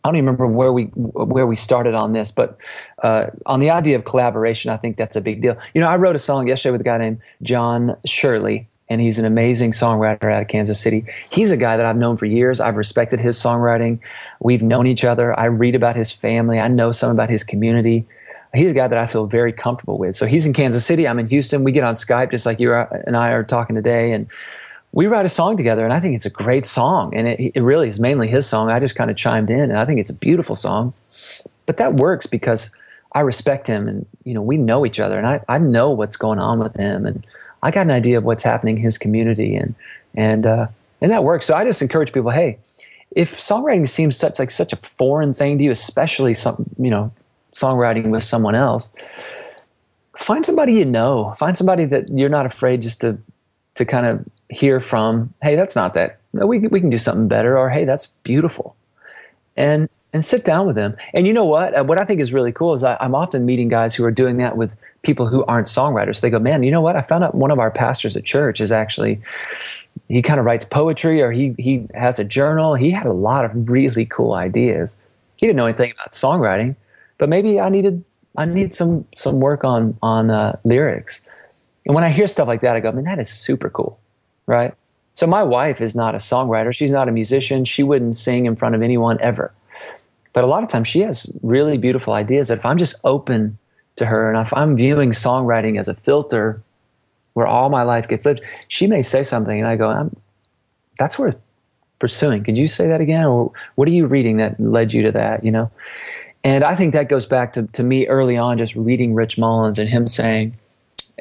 I 0.08 0.10
don't 0.10 0.16
even 0.16 0.26
remember 0.28 0.48
where 0.48 0.72
we 0.72 0.86
where 0.86 1.46
we 1.46 1.58
started 1.58 1.94
on 1.94 2.14
this, 2.14 2.32
but 2.32 2.58
uh, 3.04 3.26
on 3.46 3.60
the 3.60 3.70
idea 3.70 3.98
of 3.98 4.06
collaboration, 4.06 4.72
I 4.72 4.78
think 4.78 4.96
that's 4.96 5.18
a 5.18 5.22
big 5.22 5.42
deal. 5.42 5.58
You 5.74 5.82
know, 5.82 5.90
I 5.90 5.98
wrote 5.98 6.16
a 6.16 6.20
song 6.20 6.48
yesterday 6.48 6.72
with 6.72 6.80
a 6.80 6.86
guy 6.86 6.98
named 6.98 7.20
John 7.44 7.98
Shirley, 8.06 8.70
and 8.88 9.02
he's 9.02 9.20
an 9.20 9.26
amazing 9.26 9.74
songwriter 9.74 10.34
out 10.34 10.42
of 10.42 10.48
Kansas 10.48 10.80
City. 10.80 11.04
He's 11.30 11.52
a 11.52 11.58
guy 11.58 11.76
that 11.76 11.86
I've 11.86 11.98
known 11.98 12.16
for 12.16 12.26
years. 12.26 12.62
I've 12.62 12.78
respected 12.78 13.20
his 13.20 13.38
songwriting. 13.38 14.00
We've 14.40 14.64
known 14.64 14.88
each 14.88 15.04
other. 15.04 15.38
I 15.38 15.46
read 15.46 15.76
about 15.76 15.98
his 15.98 16.10
family. 16.10 16.58
I 16.58 16.70
know 16.70 16.94
some 16.94 17.12
about 17.12 17.30
his 17.30 17.44
community. 17.44 18.06
He's 18.54 18.72
a 18.72 18.76
guy 18.76 18.88
that 18.88 18.98
I 18.98 19.08
feel 19.08 19.26
very 19.26 19.52
comfortable 19.52 19.98
with. 19.98 20.16
So 20.16 20.26
he's 20.26 20.46
in 20.46 20.54
Kansas 20.54 20.86
City. 20.86 21.06
I'm 21.06 21.20
in 21.20 21.28
Houston. 21.28 21.66
We 21.66 21.74
get 21.74 21.84
on 21.84 21.96
Skype 21.96 22.32
just 22.32 22.46
like 22.46 22.62
you 22.62 22.74
and 22.74 23.18
I 23.18 23.32
are 23.32 23.44
talking 23.44 23.76
today, 23.76 24.14
and 24.14 24.28
we 24.98 25.06
write 25.06 25.28
a 25.28 25.30
song 25.30 25.56
together 25.56 25.84
and 25.84 25.94
I 25.94 26.00
think 26.00 26.16
it's 26.16 26.26
a 26.26 26.32
great 26.32 26.66
song. 26.66 27.14
And 27.14 27.28
it, 27.28 27.52
it 27.54 27.62
really 27.62 27.88
is 27.88 28.00
mainly 28.00 28.28
his 28.28 28.50
song. 28.50 28.72
I 28.72 28.80
just 28.80 28.96
kind 28.96 29.12
of 29.12 29.16
chimed 29.16 29.52
in 29.52 29.70
and 29.70 29.78
I 29.78 29.86
think 29.86 30.00
it's 30.00 30.10
a 30.10 30.16
beautiful 30.16 30.56
song. 30.56 30.92
But 31.68 31.78
that 31.78 31.98
works 31.98 32.26
because 32.26 32.76
I 33.12 33.20
respect 33.20 33.68
him 33.68 33.88
and, 33.88 34.08
you 34.24 34.34
know, 34.34 34.42
we 34.42 34.58
know 34.58 34.88
each 34.88 35.00
other 35.00 35.20
and 35.20 35.28
I, 35.28 35.46
I 35.48 35.60
know 35.60 35.92
what's 35.92 36.18
going 36.18 36.40
on 36.40 36.58
with 36.58 36.76
him 36.76 37.06
and 37.06 37.24
I 37.62 37.70
got 37.70 37.86
an 37.86 37.92
idea 37.92 38.18
of 38.18 38.24
what's 38.24 38.42
happening 38.42 38.78
in 38.78 38.84
his 38.84 38.98
community 38.98 39.56
and, 39.56 39.76
and, 40.16 40.48
uh, 40.48 40.66
and 41.00 41.12
that 41.12 41.24
works. 41.24 41.46
So 41.46 41.54
I 41.54 41.64
just 41.64 41.84
encourage 41.84 42.12
people, 42.12 42.32
hey, 42.32 42.58
if 43.12 43.36
songwriting 43.36 43.88
seems 43.88 44.18
such 44.18 44.40
like 44.40 44.50
such 44.50 44.74
a 44.74 44.78
foreign 44.78 45.32
thing 45.32 45.60
to 45.60 45.64
you, 45.64 45.70
especially 45.70 46.34
some, 46.34 46.66
you 46.80 46.90
know, 46.90 47.12
songwriting 47.54 48.10
with 48.10 48.24
someone 48.24 48.56
else, 48.56 48.90
find 50.18 50.44
somebody 50.44 50.74
you 50.74 50.86
know. 50.86 51.36
Find 51.38 51.56
somebody 51.56 51.86
that 51.86 52.10
you're 52.10 52.30
not 52.30 52.48
afraid 52.48 52.82
just 52.82 53.02
to 53.02 53.20
to 53.78 53.86
kind 53.86 54.06
of 54.06 54.26
hear 54.50 54.80
from, 54.80 55.34
hey, 55.42 55.56
that's 55.56 55.76
not 55.76 55.94
that. 55.94 56.20
No, 56.34 56.46
We, 56.46 56.60
we 56.60 56.80
can 56.80 56.90
do 56.90 56.98
something 56.98 57.28
better, 57.28 57.58
or 57.58 57.70
hey, 57.70 57.86
that's 57.86 58.08
beautiful. 58.24 58.76
And 59.56 59.90
and 60.14 60.24
sit 60.24 60.46
down 60.46 60.66
with 60.66 60.76
them. 60.76 60.96
And 61.14 61.28
you 61.28 61.34
know 61.34 61.46
what? 61.46 61.78
Uh, 61.78 61.84
what 61.84 62.00
I 62.00 62.06
think 62.06 62.22
is 62.22 62.34
really 62.34 62.52
cool 62.52 62.74
is 62.74 62.82
I, 62.82 62.98
am 63.02 63.14
often 63.14 63.46
meeting 63.46 63.68
guys 63.68 63.94
who 63.94 64.06
are 64.06 64.12
doing 64.12 64.38
that 64.38 64.56
with 64.56 64.74
people 65.04 65.28
who 65.28 65.44
aren't 65.46 65.68
songwriters. 65.68 66.22
They 66.22 66.30
go, 66.30 66.40
man, 66.40 66.64
you 66.64 66.72
know 66.72 66.82
what? 66.82 66.96
I 66.96 67.02
found 67.02 67.24
out 67.24 67.36
one 67.36 67.52
of 67.52 67.60
our 67.60 67.70
pastors 67.70 68.16
at 68.16 68.24
church 68.24 68.62
is 68.62 68.72
actually 68.72 69.20
he 70.08 70.22
kind 70.22 70.40
of 70.40 70.46
writes 70.46 70.66
poetry 70.66 71.22
or 71.22 71.32
he 71.32 71.56
he 71.60 71.88
has 71.94 72.20
a 72.20 72.24
journal. 72.24 72.74
He 72.76 72.90
had 72.90 73.06
a 73.06 73.14
lot 73.14 73.46
of 73.46 73.70
really 73.70 74.06
cool 74.06 74.34
ideas. 74.34 74.98
He 75.36 75.46
didn't 75.46 75.58
know 75.58 75.66
anything 75.66 75.92
about 75.92 76.14
songwriting, 76.14 76.76
but 77.18 77.30
maybe 77.30 77.60
I 77.60 77.70
needed 77.70 78.04
I 78.38 78.46
need 78.46 78.74
some 78.74 79.06
some 79.16 79.40
work 79.40 79.64
on 79.64 79.98
on 80.02 80.32
uh, 80.32 80.58
lyrics. 80.64 81.27
And 81.88 81.96
when 81.96 82.04
I 82.04 82.10
hear 82.10 82.28
stuff 82.28 82.48
like 82.48 82.62
that, 82.62 82.76
I 82.76 82.80
go, 82.80 82.92
man, 82.92 83.06
that 83.06 83.20
is 83.20 83.30
super 83.30 83.70
cool 83.70 84.00
right? 84.48 84.74
So 85.14 85.28
my 85.28 85.44
wife 85.44 85.82
is 85.82 85.96
not 85.96 86.16
a 86.16 86.18
songwriter. 86.18 86.74
She's 86.74 86.92
not 86.92 87.08
a 87.08 87.12
musician. 87.12 87.66
She 87.66 87.84
wouldn't 87.84 88.16
sing 88.16 88.46
in 88.46 88.56
front 88.56 88.74
of 88.74 88.82
anyone 88.82 89.18
ever. 89.22 89.54
But 90.34 90.44
a 90.44 90.48
lot 90.48 90.64
of 90.64 90.70
times 90.70 90.88
she 90.88 91.02
has 91.02 91.32
really 91.44 91.78
beautiful 91.78 92.14
ideas 92.14 92.48
that 92.48 92.60
if 92.60 92.66
I'm 92.66 92.78
just 92.78 93.00
open 93.04 93.58
to 93.98 94.06
her 94.06 94.32
and 94.32 94.40
if 94.40 94.54
I'm 94.54 94.76
viewing 94.76 95.12
songwriting 95.12 95.80
as 95.80 95.88
a 95.88 95.96
filter 95.96 96.62
where 97.34 97.48
all 97.48 97.70
my 97.70 97.84
life 97.84 98.08
gets 98.08 98.26
lived, 98.26 98.42
she 98.68 98.88
may 98.88 99.02
say 99.02 99.24
something 99.24 99.60
and 99.60 99.68
I 99.68 99.76
go, 99.76 100.10
that's 100.98 101.20
worth 101.20 101.38
pursuing. 102.00 102.44
Could 102.44 102.58
you 102.58 102.68
say 102.68 102.88
that 102.88 103.02
again? 103.02 103.26
Or 103.26 103.52
what 103.76 103.88
are 103.88 103.92
you 103.92 104.06
reading 104.06 104.38
that 104.38 104.60
led 104.60 104.94
you 104.94 105.04
to 105.04 105.12
that, 105.14 105.44
you 105.44 105.52
know? 105.52 105.72
And 106.44 106.64
I 106.64 106.76
think 106.76 106.94
that 106.94 107.10
goes 107.10 107.26
back 107.26 107.54
to, 107.54 107.64
to 107.68 107.84
me 107.84 108.08
early 108.08 108.38
on, 108.38 108.60
just 108.60 108.76
reading 108.76 109.16
Rich 109.16 109.40
Mullins 109.40 109.80
and 109.80 109.90
him 109.90 110.06
saying, 110.06 110.56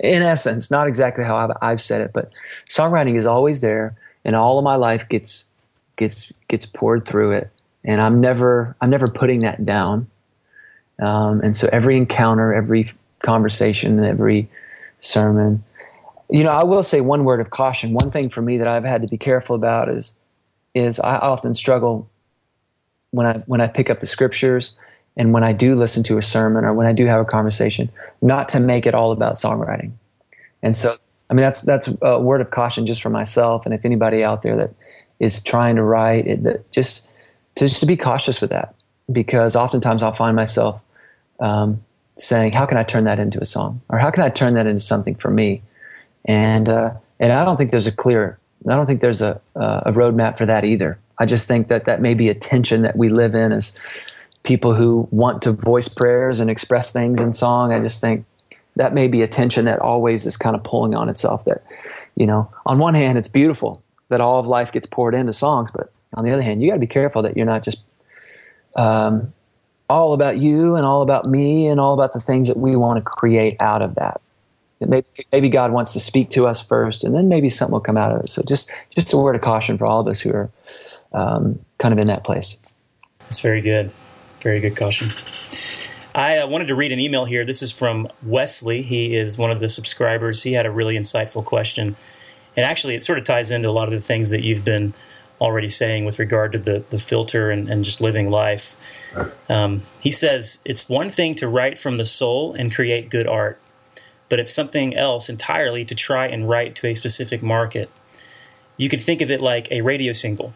in 0.03 0.23
essence, 0.23 0.71
not 0.71 0.87
exactly 0.87 1.25
how 1.25 1.37
I've, 1.37 1.57
I've 1.63 1.81
said 1.81 2.01
it, 2.01 2.13
but 2.13 2.31
songwriting 2.69 3.17
is 3.17 3.27
always 3.27 3.61
there, 3.61 3.95
and 4.25 4.37
all 4.37 4.59
of 4.59 4.65
my 4.65 4.77
life 4.77 5.09
gets 5.09 5.51
gets 5.97 6.33
gets 6.49 6.67
poured 6.67 7.07
through 7.07 7.33
it, 7.33 7.51
and 7.85 8.01
I'm 8.01 8.21
never 8.21 8.77
I'm 8.81 8.91
never 8.91 9.09
putting 9.09 9.41
that 9.41 9.65
down. 9.65 10.07
Um, 11.01 11.41
and 11.41 11.57
so 11.57 11.69
every 11.73 11.97
encounter, 11.97 12.55
every 12.55 12.91
conversation, 13.23 14.03
every 14.03 14.49
sermon, 15.01 15.63
you 16.31 16.43
know, 16.43 16.51
I 16.51 16.65
will 16.65 16.83
say 16.83 17.01
one 17.01 17.25
word 17.25 17.41
of 17.41 17.51
caution. 17.51 17.93
One 17.93 18.11
thing 18.11 18.29
for 18.29 18.43
me 18.43 18.59
that 18.59 18.69
I've 18.69 18.85
had 18.85 19.03
to 19.03 19.09
be 19.09 19.19
careful 19.19 19.57
about 19.57 19.89
is 19.89 20.19
is 20.75 21.01
I 21.01 21.17
often 21.19 21.55
struggle 21.55 22.09
when 23.13 23.27
I 23.27 23.39
when 23.47 23.61
I 23.61 23.69
pick 23.69 23.89
up 23.89 24.01
the 24.01 24.07
scriptures 24.07 24.79
and 25.17 25.33
when 25.33 25.43
I 25.43 25.53
do 25.53 25.75
listen 25.75 26.03
to 26.05 26.19
a 26.19 26.23
sermon 26.23 26.65
or 26.65 26.75
when 26.75 26.87
I 26.87 26.93
do 26.93 27.07
have 27.07 27.21
a 27.21 27.25
conversation, 27.25 27.91
not 28.21 28.49
to 28.51 28.61
make 28.61 28.87
it 28.87 28.95
all 28.95 29.13
about 29.13 29.35
songwriting. 29.35 29.93
And 30.63 30.77
so, 30.77 30.95
I 31.31 31.35
mean, 31.35 31.43
that's 31.43 31.63
that's 31.63 31.89
a 32.03 32.21
word 32.21 32.41
of 32.41 32.51
caution 32.51 32.87
just 32.87 33.03
for 33.03 33.11
myself, 33.11 33.65
and 33.65 33.75
if 33.75 33.85
anybody 33.85 34.23
out 34.23 34.43
there 34.43 34.57
that 34.57 34.71
is 35.19 35.43
trying 35.43 35.77
to 35.77 35.83
write, 35.83 36.27
it, 36.27 36.43
that 36.45 36.71
just 36.71 37.09
to 37.57 37.67
just 37.67 37.81
to 37.81 37.87
be 37.87 37.97
cautious 37.97 38.41
with 38.41 38.51
that, 38.51 38.75
because 39.11 39.57
oftentimes 39.57 40.03
I'll 40.03 40.15
find 40.15 40.37
myself 40.37 40.81
um, 41.41 41.83
saying, 42.19 42.53
"How 42.53 42.67
can 42.67 42.79
I 42.79 42.83
turn 42.83 43.05
that 43.05 43.19
into 43.19 43.41
a 43.41 43.45
song?" 43.45 43.81
or 43.89 43.99
"How 43.99 44.11
can 44.11 44.23
I 44.23 44.29
turn 44.29 44.55
that 44.55 44.67
into 44.67 44.83
something 44.83 45.15
for 45.15 45.31
me?" 45.31 45.63
And 46.27 46.69
uh, 46.69 46.95
and 47.19 47.33
I 47.33 47.45
don't 47.45 47.57
think 47.57 47.71
there's 47.71 47.87
a 47.87 47.93
clear, 47.93 48.39
I 48.69 48.77
don't 48.77 48.87
think 48.87 49.01
there's 49.01 49.23
a 49.23 49.41
a 49.55 49.93
roadmap 49.93 50.39
for 50.39 50.47
that 50.47 50.65
either. 50.65 50.99
I 51.19 51.27
just 51.27 51.49
think 51.49 51.69
that 51.69 51.87
that 51.87 52.01
may 52.01 52.15
be 52.15 52.29
a 52.29 52.35
tension 52.35 52.83
that 52.83 52.97
we 52.97 53.09
live 53.09 53.35
in 53.35 53.53
as 53.53 53.77
people 54.47 54.75
who 54.75 55.09
want 55.11 55.43
to 55.43 55.53
voice 55.53 55.89
prayers 55.89 56.41
and 56.41 56.49
express 56.49 56.93
things 56.93 57.21
in 57.21 57.33
song. 57.33 57.73
I 57.73 57.81
just 57.81 58.01
think 58.01 58.25
that 58.77 58.95
may 58.95 59.09
be 59.09 59.23
a 59.23 59.27
tension 59.27 59.65
that 59.65 59.79
always 59.81 60.25
is 60.25 60.37
kind 60.37 60.55
of 60.55 60.63
pulling 60.63 60.95
on 60.95 61.09
itself. 61.09 61.45
That, 61.45 61.63
you 62.15 62.27
know, 62.27 62.51
on 62.65 62.79
one 62.79 62.95
hand, 62.95 63.19
it's 63.19 63.29
beautiful 63.29 63.83
that 64.09 64.21
all 64.21 64.39
of 64.39 64.47
life 64.47 64.73
gets 64.73 64.87
poured 64.87 65.15
into 65.15 65.33
songs, 65.33 65.71
but 65.71 65.93
on 66.15 66.25
the 66.25 66.31
other 66.31 66.43
hand, 66.43 66.63
you 66.63 66.69
got 66.69 66.75
to 66.75 66.81
be 66.81 66.87
careful 66.87 67.23
that 67.23 67.37
you're 67.37 67.47
not 67.47 67.63
just 67.63 67.83
um, 68.77 69.33
all 69.91 70.13
about 70.13 70.39
you 70.39 70.77
and 70.77 70.85
all 70.87 71.03
about 71.03 71.27
me 71.27 71.67
and 71.67 71.81
all 71.81 71.95
about 71.95 72.13
the 72.13 72.21
things 72.21 72.49
that 72.49 72.57
we 72.57 72.77
want 72.77 72.99
to 72.99 73.03
create 73.03 73.57
out 73.61 73.83
of 73.83 73.97
that. 73.97 74.21
That 74.79 74.89
maybe, 74.89 75.07
maybe 75.33 75.49
God 75.49 75.73
wants 75.73 75.95
to 75.95 76.01
speak 76.01 76.31
to 76.31 76.47
us 76.47 76.65
first, 76.65 77.03
and 77.03 77.17
then 77.17 77.29
maybe 77.29 77.49
something 77.49 77.73
will 77.73 77.81
come 77.81 77.97
out 77.97 78.13
of 78.13 78.25
it. 78.25 78.31
So 78.31 78.43
just 78.43 78.71
just 78.91 79.13
a 79.13 79.17
word 79.17 79.35
of 79.35 79.41
caution 79.41 79.79
for 79.79 79.87
all 79.87 80.01
of 80.01 80.07
us 80.07 80.21
who 80.21 80.31
are 80.33 80.51
um, 81.13 81.59
kind 81.79 81.93
of 81.93 81.99
in 81.99 82.09
that 82.09 82.25
place. 82.25 82.61
That's 83.21 83.41
very 83.41 83.63
good. 83.63 83.91
Very 84.43 84.61
good 84.61 84.77
caution. 84.77 85.09
I 86.15 86.39
uh, 86.39 86.47
wanted 86.47 86.69
to 86.69 86.75
read 86.75 86.93
an 86.93 87.01
email 87.01 87.27
here. 87.27 87.45
This 87.45 87.63
is 87.63 87.73
from 87.73 88.09
Wesley. 88.23 88.83
He 88.83 89.15
is 89.15 89.37
one 89.37 89.51
of 89.51 89.61
the 89.61 89.69
subscribers. 89.69 90.45
He 90.45 90.55
had 90.55 90.65
a 90.65 90.71
really 90.71 90.97
insightful 90.97 91.45
question. 91.45 91.97
And 92.57 92.65
actually, 92.65 92.95
it 92.95 93.03
sort 93.03 93.19
of 93.19 93.25
ties 93.25 93.51
into 93.51 93.69
a 93.69 93.71
lot 93.71 93.85
of 93.85 93.91
the 93.93 94.01
things 94.01 94.31
that 94.31 94.43
you've 94.43 94.65
been 94.65 94.95
already 95.41 95.69
saying 95.69 96.07
with 96.07 96.19
regard 96.19 96.53
to 96.53 96.59
the, 96.59 96.85
the 96.89 96.97
filter 96.97 97.51
and, 97.51 97.69
and 97.69 97.85
just 97.85 98.01
living 98.01 98.31
life. 98.31 98.77
Um, 99.49 99.83
he 100.01 100.11
says, 100.11 100.61
It's 100.65 100.89
one 100.89 101.11
thing 101.11 101.35
to 101.37 101.49
write 101.49 101.79
from 101.79 101.97
the 101.97 102.05
soul 102.05 102.55
and 102.55 102.75
create 102.75 103.11
good 103.11 103.27
art, 103.27 103.61
but 104.29 104.39
it's 104.39 104.55
something 104.55 104.95
else 104.95 105.29
entirely 105.29 105.85
to 105.85 105.95
try 105.95 106.27
and 106.27 106.49
write 106.49 106.75
to 106.77 106.87
a 106.87 106.95
specific 106.95 107.43
market. 107.43 107.91
You 108.79 108.89
could 108.89 109.01
think 109.01 109.21
of 109.21 109.31
it 109.31 109.41
like 109.41 109.71
a 109.71 109.83
radio 109.83 110.13
single. 110.13 110.55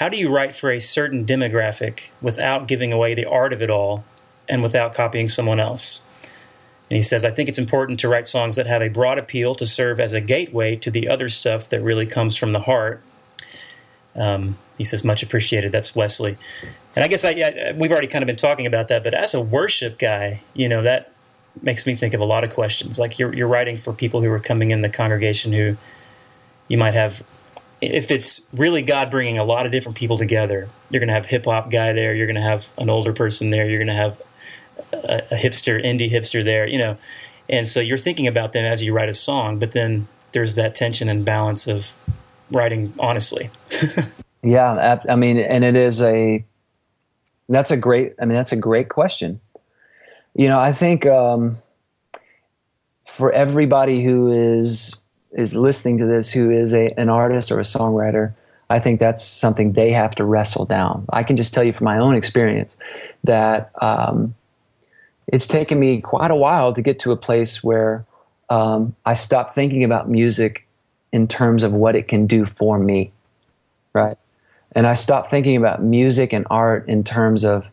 How 0.00 0.08
do 0.08 0.16
you 0.16 0.34
write 0.34 0.54
for 0.54 0.70
a 0.70 0.80
certain 0.80 1.26
demographic 1.26 2.08
without 2.22 2.66
giving 2.66 2.90
away 2.90 3.14
the 3.14 3.26
art 3.26 3.52
of 3.52 3.60
it 3.60 3.68
all 3.68 4.02
and 4.48 4.62
without 4.62 4.94
copying 4.94 5.28
someone 5.28 5.60
else? 5.60 6.04
And 6.90 6.96
he 6.96 7.02
says, 7.02 7.22
I 7.22 7.30
think 7.30 7.50
it's 7.50 7.58
important 7.58 8.00
to 8.00 8.08
write 8.08 8.26
songs 8.26 8.56
that 8.56 8.66
have 8.66 8.80
a 8.80 8.88
broad 8.88 9.18
appeal 9.18 9.54
to 9.56 9.66
serve 9.66 10.00
as 10.00 10.14
a 10.14 10.22
gateway 10.22 10.74
to 10.76 10.90
the 10.90 11.06
other 11.06 11.28
stuff 11.28 11.68
that 11.68 11.82
really 11.82 12.06
comes 12.06 12.34
from 12.34 12.52
the 12.52 12.60
heart. 12.60 13.02
Um, 14.16 14.56
he 14.78 14.84
says, 14.84 15.04
much 15.04 15.22
appreciated. 15.22 15.70
That's 15.70 15.94
Wesley. 15.94 16.38
And 16.96 17.04
I 17.04 17.08
guess 17.08 17.22
I, 17.22 17.32
yeah, 17.32 17.72
we've 17.76 17.92
already 17.92 18.06
kind 18.06 18.22
of 18.22 18.26
been 18.26 18.36
talking 18.36 18.64
about 18.64 18.88
that, 18.88 19.04
but 19.04 19.12
as 19.12 19.34
a 19.34 19.40
worship 19.40 19.98
guy, 19.98 20.40
you 20.54 20.66
know, 20.66 20.82
that 20.82 21.12
makes 21.60 21.84
me 21.84 21.94
think 21.94 22.14
of 22.14 22.22
a 22.22 22.24
lot 22.24 22.42
of 22.42 22.48
questions. 22.48 22.98
Like 22.98 23.18
you're, 23.18 23.34
you're 23.34 23.46
writing 23.46 23.76
for 23.76 23.92
people 23.92 24.22
who 24.22 24.30
are 24.30 24.40
coming 24.40 24.70
in 24.70 24.80
the 24.80 24.88
congregation 24.88 25.52
who 25.52 25.76
you 26.68 26.78
might 26.78 26.94
have 26.94 27.22
if 27.80 28.10
it's 28.10 28.46
really 28.52 28.82
God 28.82 29.10
bringing 29.10 29.38
a 29.38 29.44
lot 29.44 29.66
of 29.66 29.72
different 29.72 29.96
people 29.96 30.18
together, 30.18 30.68
you're 30.90 31.00
going 31.00 31.08
to 31.08 31.14
have 31.14 31.26
hip 31.26 31.46
hop 31.46 31.70
guy 31.70 31.92
there, 31.92 32.14
you're 32.14 32.26
going 32.26 32.36
to 32.36 32.42
have 32.42 32.68
an 32.78 32.90
older 32.90 33.12
person 33.12 33.50
there, 33.50 33.68
you're 33.68 33.78
going 33.78 33.88
to 33.88 33.94
have 33.94 34.20
a, 34.92 35.22
a, 35.30 35.36
hipster, 35.36 35.82
indie 35.82 36.10
hipster 36.10 36.44
there, 36.44 36.66
you 36.66 36.78
know, 36.78 36.96
and 37.48 37.66
so 37.66 37.80
you're 37.80 37.98
thinking 37.98 38.26
about 38.26 38.52
them 38.52 38.64
as 38.64 38.82
you 38.82 38.92
write 38.92 39.08
a 39.08 39.14
song, 39.14 39.58
but 39.58 39.72
then 39.72 40.08
there's 40.32 40.54
that 40.54 40.74
tension 40.74 41.08
and 41.08 41.24
balance 41.24 41.66
of 41.66 41.96
writing 42.50 42.92
honestly. 42.98 43.50
yeah, 44.42 45.00
I 45.08 45.16
mean, 45.16 45.38
and 45.38 45.64
it 45.64 45.76
is 45.76 46.02
a 46.02 46.44
that's 47.48 47.72
a 47.72 47.76
great. 47.76 48.14
I 48.20 48.24
mean, 48.24 48.36
that's 48.36 48.52
a 48.52 48.56
great 48.56 48.88
question. 48.88 49.40
You 50.34 50.48
know, 50.48 50.60
I 50.60 50.70
think 50.70 51.04
um, 51.04 51.58
for 53.04 53.32
everybody 53.32 54.02
who 54.02 54.30
is 54.30 54.99
is 55.32 55.54
listening 55.54 55.98
to 55.98 56.06
this 56.06 56.30
who 56.30 56.50
is 56.50 56.72
a, 56.74 56.88
an 56.98 57.08
artist 57.08 57.52
or 57.52 57.60
a 57.60 57.64
songwriter, 57.64 58.34
I 58.68 58.78
think 58.78 59.00
that's 59.00 59.24
something 59.24 59.72
they 59.72 59.90
have 59.90 60.14
to 60.16 60.24
wrestle 60.24 60.64
down. 60.64 61.04
I 61.12 61.22
can 61.22 61.36
just 61.36 61.52
tell 61.52 61.64
you 61.64 61.72
from 61.72 61.84
my 61.84 61.98
own 61.98 62.14
experience 62.14 62.76
that 63.24 63.70
um, 63.82 64.34
it's 65.26 65.46
taken 65.46 65.78
me 65.78 66.00
quite 66.00 66.30
a 66.30 66.36
while 66.36 66.72
to 66.72 66.82
get 66.82 66.98
to 67.00 67.12
a 67.12 67.16
place 67.16 67.62
where 67.62 68.04
um, 68.48 68.94
I 69.04 69.14
stopped 69.14 69.54
thinking 69.54 69.84
about 69.84 70.08
music 70.08 70.66
in 71.12 71.26
terms 71.26 71.64
of 71.64 71.72
what 71.72 71.96
it 71.96 72.08
can 72.08 72.26
do 72.26 72.44
for 72.44 72.78
me, 72.78 73.12
right? 73.92 74.16
And 74.72 74.86
I 74.86 74.94
stopped 74.94 75.30
thinking 75.30 75.56
about 75.56 75.82
music 75.82 76.32
and 76.32 76.46
art 76.50 76.88
in 76.88 77.02
terms 77.02 77.44
of 77.44 77.68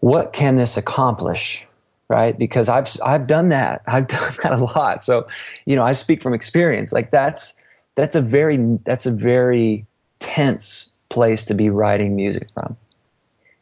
what 0.00 0.32
can 0.32 0.56
this 0.56 0.76
accomplish 0.76 1.66
right? 2.14 2.38
Because 2.38 2.68
i've 2.68 2.88
i've 3.04 3.26
done 3.26 3.48
that. 3.48 3.82
I've 3.94 4.06
done 4.06 4.32
that 4.42 4.52
a 4.52 4.64
lot. 4.78 5.02
So 5.02 5.26
you 5.66 5.74
know 5.76 5.82
i 5.82 5.92
speak 5.92 6.22
from 6.22 6.32
experience. 6.32 6.92
Like 6.92 7.10
that's 7.10 7.58
that's 7.96 8.14
a 8.14 8.22
very 8.22 8.56
that's 8.84 9.06
a 9.06 9.10
very 9.10 9.84
tense 10.20 10.92
place 11.08 11.44
to 11.46 11.54
be 11.54 11.68
writing 11.70 12.14
music 12.14 12.48
from 12.54 12.76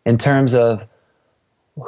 in 0.05 0.19
terms 0.19 0.55
of 0.55 0.85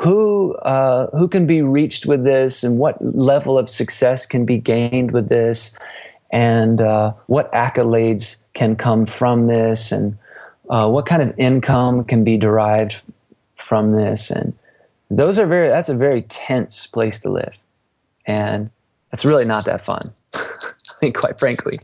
who 0.03 0.55
uh, 0.75 1.09
who 1.17 1.29
can 1.29 1.47
be 1.47 1.61
reached 1.61 2.07
with 2.07 2.25
this 2.25 2.65
and 2.65 2.79
what 2.79 2.97
level 3.05 3.59
of 3.59 3.69
success 3.69 4.27
can 4.27 4.47
be 4.47 4.59
gained 4.59 5.11
with 5.13 5.29
this 5.29 5.79
and 6.33 6.81
uh, 6.81 7.13
what 7.27 7.53
accolades 7.53 8.45
can 8.55 8.75
come 8.75 9.05
from 9.05 9.47
this 9.47 9.93
and 9.93 10.17
uh, 10.71 10.89
what 10.89 11.05
kind 11.05 11.23
of 11.23 11.39
income 11.39 12.05
can 12.05 12.25
be 12.25 12.39
derived 12.39 13.03
from 13.57 13.91
this 13.91 14.31
and 14.31 14.55
those 15.11 15.39
are 15.39 15.47
very 15.47 15.69
that's 15.69 15.89
a 15.89 15.97
very 15.97 16.23
tense 16.23 16.87
place 16.87 17.21
to 17.21 17.31
live 17.31 17.57
and 18.27 18.71
it's 19.13 19.25
really 19.25 19.45
not 19.45 19.65
that 19.65 19.85
fun 19.85 20.13
i 20.35 20.95
mean 21.03 21.13
quite 21.13 21.39
frankly 21.39 21.79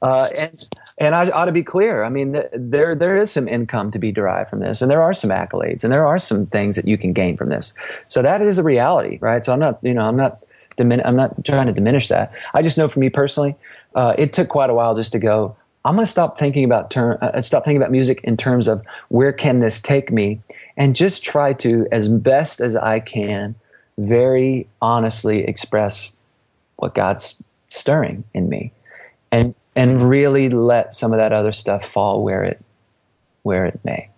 uh, 0.00 0.28
and 0.36 0.66
and 0.98 1.14
I 1.14 1.30
ought 1.30 1.46
to 1.46 1.52
be 1.52 1.62
clear. 1.62 2.04
I 2.04 2.08
mean, 2.08 2.42
there 2.52 2.94
there 2.94 3.16
is 3.16 3.30
some 3.30 3.48
income 3.48 3.90
to 3.90 3.98
be 3.98 4.12
derived 4.12 4.50
from 4.50 4.60
this, 4.60 4.82
and 4.82 4.90
there 4.90 5.02
are 5.02 5.14
some 5.14 5.30
accolades, 5.30 5.84
and 5.84 5.92
there 5.92 6.06
are 6.06 6.18
some 6.18 6.46
things 6.46 6.76
that 6.76 6.86
you 6.86 6.98
can 6.98 7.12
gain 7.12 7.36
from 7.36 7.48
this. 7.48 7.74
So 8.08 8.22
that 8.22 8.40
is 8.40 8.58
a 8.58 8.62
reality, 8.62 9.18
right? 9.20 9.44
So 9.44 9.52
I'm 9.52 9.60
not, 9.60 9.78
you 9.82 9.94
know, 9.94 10.02
I'm 10.02 10.16
not 10.16 10.44
dimin- 10.76 11.02
I'm 11.04 11.16
not 11.16 11.44
trying 11.44 11.66
to 11.66 11.72
diminish 11.72 12.08
that. 12.08 12.32
I 12.54 12.62
just 12.62 12.78
know 12.78 12.88
for 12.88 13.00
me 13.00 13.10
personally, 13.10 13.56
uh, 13.94 14.14
it 14.18 14.32
took 14.32 14.48
quite 14.48 14.70
a 14.70 14.74
while 14.74 14.94
just 14.94 15.12
to 15.12 15.18
go. 15.18 15.56
I'm 15.84 15.94
going 15.96 16.06
to 16.06 16.10
stop 16.10 16.38
thinking 16.38 16.64
about 16.64 16.90
term, 16.90 17.18
uh, 17.20 17.40
stop 17.42 17.64
thinking 17.64 17.82
about 17.82 17.90
music 17.90 18.20
in 18.22 18.36
terms 18.36 18.68
of 18.68 18.86
where 19.08 19.32
can 19.32 19.58
this 19.58 19.80
take 19.80 20.12
me, 20.12 20.40
and 20.76 20.96
just 20.96 21.24
try 21.24 21.52
to, 21.54 21.86
as 21.92 22.08
best 22.08 22.60
as 22.60 22.76
I 22.76 23.00
can, 23.00 23.54
very 23.98 24.68
honestly 24.80 25.44
express 25.44 26.12
what 26.76 26.94
God's 26.94 27.42
stirring 27.68 28.24
in 28.34 28.48
me, 28.48 28.72
and 29.30 29.54
and 29.74 30.02
really 30.02 30.48
let 30.48 30.94
some 30.94 31.12
of 31.12 31.18
that 31.18 31.32
other 31.32 31.52
stuff 31.52 31.84
fall 31.84 32.22
where 32.22 32.44
it 32.44 32.62
where 33.42 33.64
it 33.64 33.80
may. 33.84 34.08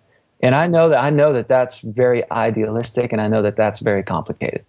And 0.40 0.54
I 0.54 0.66
know 0.66 0.90
that 0.90 1.02
I 1.02 1.10
know 1.10 1.32
that 1.32 1.48
that's 1.48 1.80
very 1.80 2.28
idealistic, 2.30 3.12
and 3.12 3.20
I 3.20 3.28
know 3.28 3.42
that 3.42 3.56
that's 3.56 3.80
very 3.80 4.02
complicated. 4.02 4.64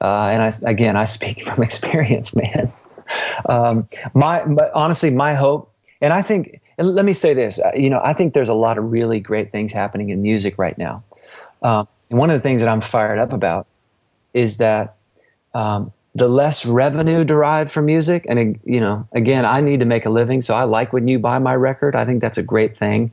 Uh, 0.00 0.30
and 0.32 0.42
I, 0.42 0.70
again, 0.70 0.96
I 0.96 1.04
speak 1.04 1.42
from 1.42 1.62
experience, 1.68 2.34
man. 2.34 2.72
Um, 3.48 3.86
my, 4.14 4.42
honestly, 4.74 5.10
my 5.10 5.34
hope, 5.34 5.70
and 6.00 6.12
I 6.12 6.22
think 6.22 6.61
and 6.82 6.94
let 6.96 7.04
me 7.04 7.12
say 7.12 7.32
this 7.32 7.60
uh, 7.60 7.70
you 7.76 7.88
know 7.88 8.00
i 8.04 8.12
think 8.12 8.34
there's 8.34 8.48
a 8.48 8.54
lot 8.54 8.76
of 8.76 8.90
really 8.90 9.20
great 9.20 9.52
things 9.52 9.72
happening 9.72 10.10
in 10.10 10.20
music 10.20 10.58
right 10.58 10.76
now. 10.76 11.02
Um, 11.62 11.86
one 12.08 12.28
of 12.28 12.34
the 12.34 12.40
things 12.40 12.60
that 12.60 12.68
i'm 12.68 12.80
fired 12.80 13.18
up 13.18 13.32
about 13.32 13.66
is 14.34 14.58
that 14.58 14.96
um, 15.54 15.92
the 16.14 16.28
less 16.28 16.66
revenue 16.66 17.24
derived 17.24 17.70
from 17.70 17.86
music 17.86 18.26
and 18.28 18.58
you 18.64 18.80
know 18.80 19.06
again 19.12 19.44
i 19.44 19.60
need 19.60 19.80
to 19.80 19.86
make 19.86 20.06
a 20.06 20.10
living 20.10 20.42
so 20.42 20.54
i 20.54 20.64
like 20.64 20.92
when 20.92 21.08
you 21.08 21.18
buy 21.18 21.38
my 21.38 21.54
record. 21.54 21.94
I 21.94 22.04
think 22.04 22.20
that's 22.20 22.38
a 22.38 22.42
great 22.42 22.76
thing. 22.76 23.12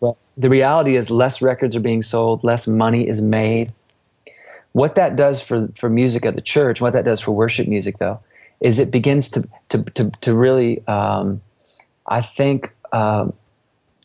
But 0.00 0.16
the 0.36 0.48
reality 0.48 0.96
is 0.96 1.10
less 1.10 1.42
records 1.42 1.76
are 1.76 1.80
being 1.80 2.02
sold 2.02 2.42
less 2.42 2.66
money 2.66 3.06
is 3.06 3.20
made. 3.20 3.72
What 4.72 4.94
that 4.94 5.16
does 5.16 5.42
for, 5.42 5.68
for 5.76 5.90
music 5.90 6.24
of 6.24 6.34
the 6.34 6.40
church 6.40 6.80
what 6.80 6.94
that 6.94 7.04
does 7.04 7.20
for 7.20 7.32
worship 7.32 7.68
music 7.68 7.98
though 7.98 8.20
is 8.60 8.78
it 8.78 8.92
begins 8.92 9.28
to, 9.28 9.46
to, 9.70 9.82
to, 9.82 10.10
to 10.22 10.34
really 10.34 10.86
um, 10.86 11.42
i 12.06 12.20
think 12.20 12.72
um, 12.92 13.32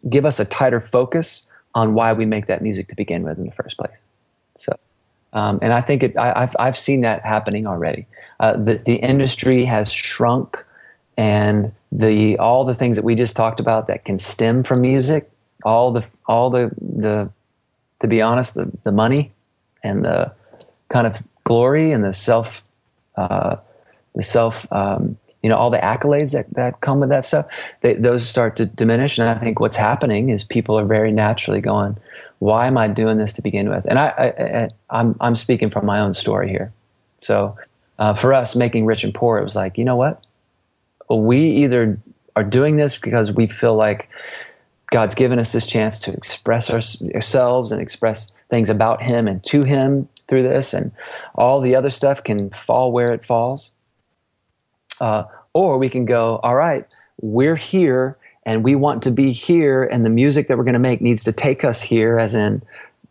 give 0.09 0.25
us 0.25 0.39
a 0.39 0.45
tighter 0.45 0.79
focus 0.79 1.49
on 1.75 1.93
why 1.93 2.13
we 2.13 2.25
make 2.25 2.47
that 2.47 2.61
music 2.61 2.87
to 2.87 2.95
begin 2.95 3.23
with 3.23 3.37
in 3.37 3.45
the 3.45 3.51
first 3.51 3.77
place. 3.77 4.03
So, 4.55 4.73
um, 5.33 5.59
and 5.61 5.73
I 5.73 5.81
think 5.81 6.03
it, 6.03 6.17
I, 6.17 6.39
have 6.39 6.55
I've 6.59 6.77
seen 6.77 7.01
that 7.01 7.25
happening 7.25 7.67
already. 7.67 8.07
Uh, 8.39 8.53
the, 8.53 8.81
the 8.85 8.95
industry 8.95 9.65
has 9.65 9.91
shrunk, 9.91 10.63
and 11.17 11.71
the 11.91 12.37
all 12.37 12.65
the 12.65 12.73
things 12.73 12.95
that 12.95 13.03
we 13.03 13.15
just 13.15 13.35
talked 13.35 13.59
about 13.59 13.87
that 13.87 14.05
can 14.05 14.17
stem 14.17 14.63
from 14.63 14.81
music, 14.81 15.29
all 15.63 15.91
the 15.91 16.07
all 16.27 16.49
the 16.49 16.71
the 16.79 17.29
to 17.99 18.07
be 18.07 18.21
honest, 18.21 18.55
the, 18.55 18.71
the 18.83 18.91
money 18.91 19.31
and 19.83 20.05
the 20.05 20.33
kind 20.89 21.07
of 21.07 21.21
glory 21.43 21.91
and 21.91 22.03
the 22.03 22.13
self 22.13 22.63
uh, 23.15 23.57
the 24.15 24.23
self 24.23 24.71
um, 24.71 25.17
you 25.43 25.49
know 25.49 25.55
all 25.55 25.69
the 25.69 25.77
accolades 25.77 26.33
that, 26.33 26.51
that 26.53 26.81
come 26.81 26.99
with 26.99 27.09
that 27.09 27.25
stuff 27.25 27.45
they, 27.81 27.93
those 27.93 28.27
start 28.27 28.55
to 28.57 28.65
diminish. 28.65 29.17
And 29.17 29.29
i 29.29 29.35
think 29.35 29.59
what's 29.59 29.77
happening 29.77 30.29
is 30.29 30.43
people 30.43 30.77
are 30.77 30.85
very 30.85 31.11
naturally 31.11 31.61
going 31.61 31.97
why 32.39 32.67
am 32.67 32.77
i 32.77 32.87
doing 32.87 33.17
this 33.17 33.33
to 33.33 33.41
begin 33.41 33.69
with? 33.69 33.85
And 33.85 33.99
i, 33.99 34.07
I, 34.07 34.25
I 34.27 34.69
i'm 34.89 35.15
i'm 35.19 35.35
speaking 35.35 35.69
from 35.69 35.85
my 35.85 35.99
own 35.99 36.13
story 36.13 36.49
here. 36.49 36.71
So 37.19 37.57
uh, 37.99 38.13
for 38.13 38.33
us 38.33 38.55
making 38.55 38.85
rich 38.85 39.03
and 39.03 39.13
poor 39.13 39.37
it 39.37 39.43
was 39.43 39.55
like 39.55 39.77
you 39.77 39.83
know 39.83 39.95
what? 39.95 40.25
We 41.09 41.47
either 41.47 41.99
are 42.35 42.43
doing 42.43 42.75
this 42.75 42.97
because 42.97 43.31
we 43.31 43.47
feel 43.47 43.75
like 43.75 44.09
god's 44.91 45.15
given 45.15 45.39
us 45.39 45.51
this 45.51 45.65
chance 45.65 45.99
to 45.99 46.13
express 46.13 46.69
our, 46.69 46.81
ourselves 47.15 47.71
and 47.71 47.81
express 47.81 48.33
things 48.49 48.69
about 48.69 49.01
him 49.03 49.27
and 49.27 49.43
to 49.45 49.63
him 49.63 50.07
through 50.27 50.43
this. 50.43 50.73
And 50.73 50.91
all 51.35 51.61
the 51.61 51.75
other 51.75 51.89
stuff 51.89 52.23
can 52.23 52.49
fall 52.49 52.91
where 52.91 53.11
it 53.13 53.25
falls 53.25 53.73
uh, 54.99 55.23
or 55.53 55.77
we 55.77 55.89
can 55.89 56.05
go, 56.05 56.37
all 56.37 56.55
right, 56.55 56.85
we're 57.21 57.55
here 57.55 58.17
and 58.43 58.63
we 58.63 58.75
want 58.75 59.03
to 59.03 59.11
be 59.11 59.33
here, 59.33 59.83
and 59.83 60.05
the 60.05 60.09
music 60.09 60.47
that 60.47 60.57
we're 60.57 60.63
going 60.63 60.71
to 60.71 60.79
make 60.79 61.01
needs 61.01 61.25
to 61.25 61.33
take 61.33 61.65
us 61.65 61.81
here, 61.81 62.17
as 62.17 62.33
in 62.33 62.61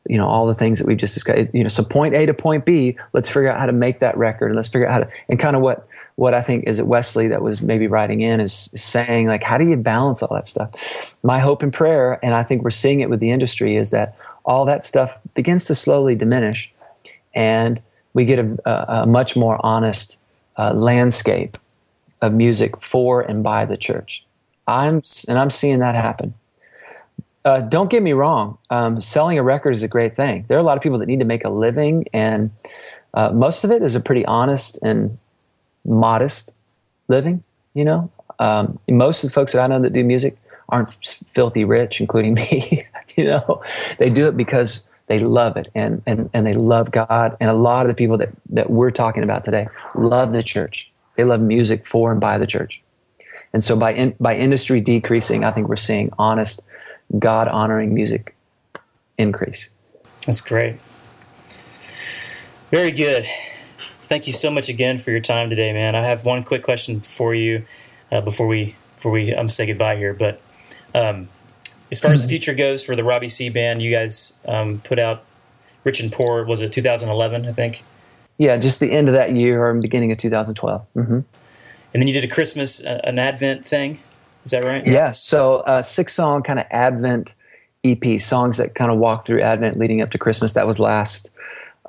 you 0.09 0.17
know 0.19 0.27
all 0.27 0.47
the 0.47 0.55
things 0.55 0.79
that 0.79 0.87
we've 0.87 0.99
just 0.99 1.15
discussed 1.15 1.49
you 1.53 1.63
know 1.63 1.69
so 1.69 1.83
point 1.83 2.15
a 2.15 2.27
to 2.27 2.35
point 2.35 2.65
b 2.65 2.97
let's 3.13 3.29
figure 3.29 3.51
out 3.51 3.59
how 3.59 3.67
to 3.67 3.73
make 3.73 4.01
that 4.01 4.17
record 4.17 4.47
and 4.47 4.57
let's 4.57 4.69
figure 4.69 4.87
out 4.87 4.93
how 4.93 4.99
to 5.01 5.09
and 5.29 5.39
kind 5.41 5.57
of 5.57 5.63
what 5.63 5.87
what 6.15 6.35
i 6.35 6.41
think 6.41 6.65
is 6.67 6.79
it 6.79 6.87
wesley 6.87 7.29
that 7.29 7.43
was 7.43 7.63
maybe 7.63 7.87
writing 7.87 8.21
in 8.21 8.41
is, 8.41 8.53
saying 8.53 9.27
like 9.27 9.43
how 9.43 9.59
do 9.59 9.69
you 9.69 9.77
balance 9.77 10.23
all 10.23 10.35
that 10.35 10.47
stuff? 10.47 10.71
My 11.23 11.39
hope 11.39 11.63
and 11.63 11.73
prayer 11.73 12.25
and 12.25 12.35
i 12.35 12.43
think 12.43 12.63
we're 12.63 12.71
seeing 12.71 13.01
it 13.01 13.11
with 13.11 13.21
the 13.21 13.31
industry 13.31 13.77
is 13.77 13.91
that 13.91 14.17
all 14.45 14.65
that 14.67 14.85
stuff 14.85 15.19
begins 15.35 15.65
to 15.65 15.75
slowly 15.75 16.15
diminish 16.15 16.73
and 17.35 17.81
we 18.15 18.25
get 18.25 18.39
a, 18.39 18.59
a, 18.65 19.03
a 19.03 19.07
much 19.07 19.37
more 19.37 19.59
honest 19.65 20.19
uh, 20.57 20.73
landscape 20.73 21.59
of 22.23 22.33
music 22.33 22.81
for 22.83 23.21
and 23.21 23.43
by 23.43 23.65
the 23.65 23.77
church 23.77 24.25
i'm 24.67 25.03
and 25.29 25.39
i'm 25.39 25.51
seeing 25.51 25.79
that 25.79 25.95
happen 25.95 26.35
uh, 27.45 27.61
don't 27.61 27.91
get 27.91 28.03
me 28.03 28.13
wrong. 28.13 28.59
Um, 28.71 29.01
selling 29.01 29.39
a 29.39 29.43
record 29.45 29.71
is 29.71 29.85
a 29.85 29.89
great 29.89 30.13
thing. 30.13 30.45
There 30.49 30.57
are 30.57 30.61
a 30.61 30.65
lot 30.65 30.77
of 30.77 30.83
people 30.83 30.99
that 30.99 31.07
need 31.07 31.21
to 31.21 31.25
make 31.25 31.45
a 31.45 31.49
living, 31.49 32.05
and 32.13 32.51
uh, 33.15 33.31
most 33.31 33.63
of 33.63 33.71
it 33.71 33.83
is 33.83 33.95
a 33.95 34.01
pretty 34.01 34.27
honest 34.27 34.83
and 34.83 35.17
modest 35.85 36.57
living. 37.07 37.45
You 37.73 37.85
know, 37.85 38.11
um, 38.41 38.79
most 38.89 39.23
of 39.23 39.31
the 39.31 39.35
folks 39.35 39.53
that 39.53 39.63
I 39.63 39.67
know 39.69 39.81
that 39.81 39.93
do 39.93 40.03
music 40.03 40.37
aren't 40.69 40.93
filthy 41.33 41.65
rich, 41.65 42.01
including 42.01 42.35
me. 42.51 42.83
you 43.17 43.25
know, 43.25 43.63
they 43.99 44.11
do 44.11 44.27
it 44.27 44.37
because 44.37 44.89
they 45.07 45.21
love 45.21 45.57
it 45.57 45.69
and, 45.75 46.03
and, 46.05 46.29
and 46.35 46.47
they 46.47 46.55
love 46.55 46.91
God. 46.91 47.37
And 47.41 47.49
a 47.49 47.55
lot 47.55 47.87
of 47.87 47.89
the 47.89 47.95
people 47.95 48.19
that, 48.19 48.31
that 48.51 48.71
we're 48.71 48.91
talking 48.91 49.23
about 49.23 49.45
today 49.45 49.69
love 49.95 50.33
the 50.33 50.43
church. 50.43 50.91
They 51.17 51.25
love 51.25 51.41
music 51.41 51.87
for 51.87 52.13
and 52.13 52.21
by 52.21 52.39
the 52.39 52.47
church. 52.47 52.81
And 53.53 53.65
so 53.65 53.79
by 53.79 53.93
in, 53.93 54.15
by 54.21 54.37
industry 54.37 54.81
decreasing, 54.81 55.45
I 55.45 55.51
think 55.51 55.69
we're 55.69 55.77
seeing 55.77 56.11
honest 56.19 56.67
God 57.19 57.49
honoring 57.49 57.95
music 57.95 58.35
increase. 59.17 59.71
That's 60.27 60.41
great. 60.41 60.77
Very 62.71 62.91
good. 62.91 63.27
Thank 64.09 64.27
you 64.27 64.33
so 64.33 64.51
much 64.51 64.69
again 64.69 64.99
for 64.99 65.11
your 65.11 65.21
time 65.21 65.49
today, 65.51 65.73
man. 65.73 65.95
I 65.95 66.05
have 66.05 66.25
one 66.25 66.45
quick 66.45 66.63
question 66.63 67.01
for 67.01 67.35
you 67.35 67.65
uh, 68.13 68.21
before 68.21 68.47
we 68.47 68.77
before 68.97 69.13
we 69.13 69.35
um, 69.35 69.49
say 69.49 69.67
goodbye 69.67 69.97
here. 69.97 70.15
But 70.15 70.41
um, 70.95 71.29
as 71.91 71.99
far 72.01 72.13
as 72.13 72.23
the 72.23 72.29
future 72.37 72.55
goes 72.55 72.85
for 72.85 72.97
the 72.97 73.05
Robbie 73.05 73.29
Seay 73.29 73.49
band, 73.49 73.83
you 73.83 73.91
guys 73.91 74.35
um, 74.47 74.81
put 74.81 74.99
out 74.99 75.25
Rich 75.85 76.01
and 76.01 76.13
Poor. 76.13 76.45
Was 76.45 76.61
it 76.61 76.73
2011? 76.73 77.47
I 77.47 77.53
think. 77.53 77.85
Yeah, 78.39 78.57
just 78.59 78.81
the 78.81 78.93
end 78.93 79.09
of 79.09 79.15
that 79.15 79.35
year 79.35 79.65
or 79.65 79.75
beginning 79.75 80.13
of 80.13 80.19
2012. 80.19 80.87
Mm-hmm. 80.95 81.13
And 81.13 81.25
then 81.93 82.07
you 82.07 82.13
did 82.13 82.25
a 82.25 82.29
Christmas, 82.29 82.85
uh, 82.85 83.01
an 83.05 83.19
Advent 83.19 83.65
thing. 83.65 84.01
Is 84.45 84.51
that 84.51 84.65
right? 84.65 84.87
Yeah. 84.87 85.13
So 85.13 85.57
uh, 85.61 85.83
six 85.83 86.15
song 86.15 86.43
kind 86.43 86.59
of 86.59 86.67
Advent 86.71 87.35
EP 87.85 88.21
songs 88.21 88.57
that 88.59 88.75
kind 88.75 88.91
of 88.91 88.99
walk 88.99 89.27
through 89.27 89.41
Advent 89.41 89.79
leading 89.79 90.01
up 90.01 90.11
to 90.11 90.19
Christmas. 90.19 90.53
That 90.53 90.67
was 90.67 90.79
last 90.79 91.31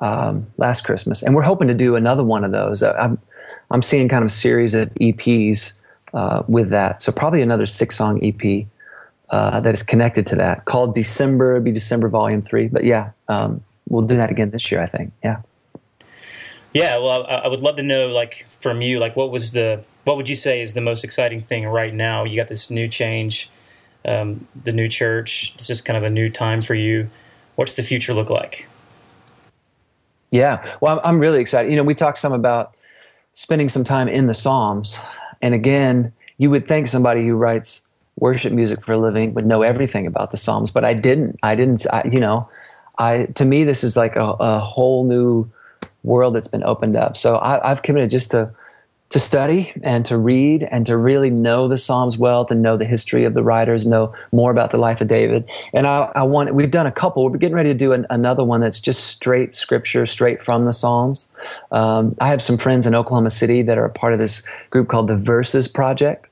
um, 0.00 0.46
last 0.56 0.82
Christmas, 0.82 1.22
and 1.22 1.34
we're 1.34 1.42
hoping 1.42 1.68
to 1.68 1.74
do 1.74 1.96
another 1.96 2.24
one 2.24 2.44
of 2.44 2.52
those. 2.52 2.82
Uh, 2.82 2.94
I'm 2.98 3.18
I'm 3.70 3.82
seeing 3.82 4.08
kind 4.08 4.24
of 4.24 4.30
a 4.30 4.34
series 4.34 4.74
of 4.74 4.88
EPs 4.94 5.78
uh, 6.14 6.42
with 6.48 6.70
that. 6.70 7.02
So 7.02 7.12
probably 7.12 7.42
another 7.42 7.66
six 7.66 7.96
song 7.96 8.22
EP 8.24 8.66
uh, 9.30 9.60
that 9.60 9.74
is 9.74 9.82
connected 9.82 10.26
to 10.28 10.36
that 10.36 10.64
called 10.64 10.94
December. 10.94 11.56
It'll 11.56 11.64
be 11.64 11.72
December 11.72 12.08
Volume 12.08 12.42
Three. 12.42 12.68
But 12.68 12.84
yeah, 12.84 13.10
um, 13.28 13.62
we'll 13.88 14.06
do 14.06 14.16
that 14.16 14.30
again 14.30 14.50
this 14.50 14.70
year. 14.70 14.82
I 14.82 14.86
think. 14.86 15.12
Yeah. 15.22 15.42
Yeah. 16.72 16.98
Well, 16.98 17.26
I, 17.26 17.36
I 17.36 17.48
would 17.48 17.60
love 17.60 17.76
to 17.76 17.82
know, 17.82 18.08
like, 18.08 18.46
from 18.60 18.82
you, 18.82 18.98
like, 18.98 19.16
what 19.16 19.30
was 19.30 19.52
the 19.52 19.84
what 20.04 20.16
would 20.16 20.28
you 20.28 20.34
say 20.34 20.62
is 20.62 20.72
the 20.72 20.80
most 20.80 21.04
exciting 21.04 21.40
thing 21.40 21.66
right 21.66 21.92
now? 21.92 22.24
You 22.24 22.36
got 22.36 22.48
this 22.48 22.70
new 22.70 22.88
change, 22.88 23.50
um, 24.06 24.48
the 24.64 24.72
new 24.72 24.88
church. 24.88 25.52
It's 25.56 25.66
just 25.66 25.84
kind 25.84 25.98
of 25.98 26.02
a 26.02 26.08
new 26.08 26.30
time 26.30 26.62
for 26.62 26.74
you. 26.74 27.10
What's 27.56 27.76
the 27.76 27.82
future 27.82 28.14
look 28.14 28.30
like? 28.30 28.66
Yeah, 30.30 30.64
well, 30.80 31.00
I'm 31.04 31.18
really 31.18 31.40
excited. 31.40 31.70
You 31.70 31.76
know, 31.76 31.82
we 31.82 31.94
talked 31.94 32.18
some 32.18 32.32
about 32.32 32.74
spending 33.34 33.68
some 33.68 33.84
time 33.84 34.08
in 34.08 34.26
the 34.26 34.34
Psalms, 34.34 34.98
and 35.42 35.54
again, 35.54 36.12
you 36.38 36.50
would 36.50 36.66
think 36.66 36.86
somebody 36.86 37.26
who 37.26 37.34
writes 37.34 37.82
worship 38.18 38.52
music 38.52 38.84
for 38.84 38.92
a 38.92 38.98
living 38.98 39.34
would 39.34 39.46
know 39.46 39.62
everything 39.62 40.06
about 40.06 40.30
the 40.30 40.36
Psalms, 40.36 40.70
but 40.70 40.84
I 40.84 40.94
didn't. 40.94 41.38
I 41.42 41.54
didn't. 41.54 41.86
I, 41.92 42.08
you 42.10 42.20
know, 42.20 42.48
I 42.96 43.26
to 43.34 43.44
me 43.44 43.64
this 43.64 43.84
is 43.84 43.96
like 43.96 44.16
a, 44.16 44.36
a 44.40 44.58
whole 44.58 45.04
new 45.04 45.50
world 46.08 46.34
that's 46.34 46.48
been 46.48 46.64
opened 46.64 46.96
up. 46.96 47.16
So 47.16 47.36
I, 47.36 47.70
I've 47.70 47.82
committed 47.82 48.10
just 48.10 48.30
to 48.32 48.50
to 49.10 49.18
study 49.18 49.72
and 49.82 50.04
to 50.04 50.18
read 50.18 50.66
and 50.70 50.84
to 50.84 50.96
really 50.96 51.30
know 51.30 51.66
the 51.66 51.78
Psalms 51.78 52.18
well, 52.18 52.44
to 52.44 52.54
know 52.54 52.76
the 52.76 52.84
history 52.84 53.24
of 53.24 53.32
the 53.32 53.42
writers, 53.42 53.86
know 53.86 54.12
more 54.32 54.50
about 54.50 54.70
the 54.70 54.76
life 54.76 55.00
of 55.00 55.08
David. 55.08 55.48
And 55.72 55.86
I, 55.86 56.12
I 56.14 56.22
want, 56.24 56.54
we've 56.54 56.70
done 56.70 56.86
a 56.86 56.92
couple. 56.92 57.26
We're 57.26 57.38
getting 57.38 57.56
ready 57.56 57.70
to 57.70 57.78
do 57.78 57.92
an, 57.92 58.06
another 58.10 58.44
one 58.44 58.60
that's 58.60 58.80
just 58.80 59.06
straight 59.06 59.54
scripture, 59.54 60.04
straight 60.04 60.42
from 60.42 60.66
the 60.66 60.74
Psalms. 60.74 61.30
Um, 61.70 62.16
I 62.20 62.28
have 62.28 62.42
some 62.42 62.58
friends 62.58 62.86
in 62.86 62.94
Oklahoma 62.94 63.30
City 63.30 63.62
that 63.62 63.78
are 63.78 63.86
a 63.86 63.90
part 63.90 64.12
of 64.12 64.18
this 64.18 64.46
group 64.68 64.88
called 64.88 65.08
the 65.08 65.16
Verses 65.16 65.68
Project. 65.68 66.28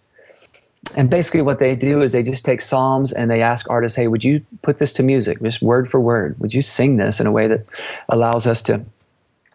And 0.99 1.09
basically, 1.09 1.43
what 1.43 1.59
they 1.59 1.74
do 1.74 2.03
is 2.03 2.12
they 2.12 2.22
just 2.22 2.45
take 2.45 2.61
Psalms 2.61 3.12
and 3.12 3.31
they 3.31 3.43
ask 3.43 3.68
artists, 3.70 3.97
hey, 3.97 4.07
would 4.07 4.22
you 4.22 4.45
put 4.62 4.79
this 4.79 4.93
to 4.95 5.03
music, 5.03 5.43
just 5.43 5.62
word 5.62 5.89
for 5.89 5.99
word? 5.99 6.39
Would 6.41 6.53
you 6.53 6.62
sing 6.62 6.99
this 6.99 7.20
in 7.20 7.27
a 7.27 7.33
way 7.33 7.49
that 7.49 7.68
allows 8.09 8.47
us 8.47 8.62
to 8.62 8.85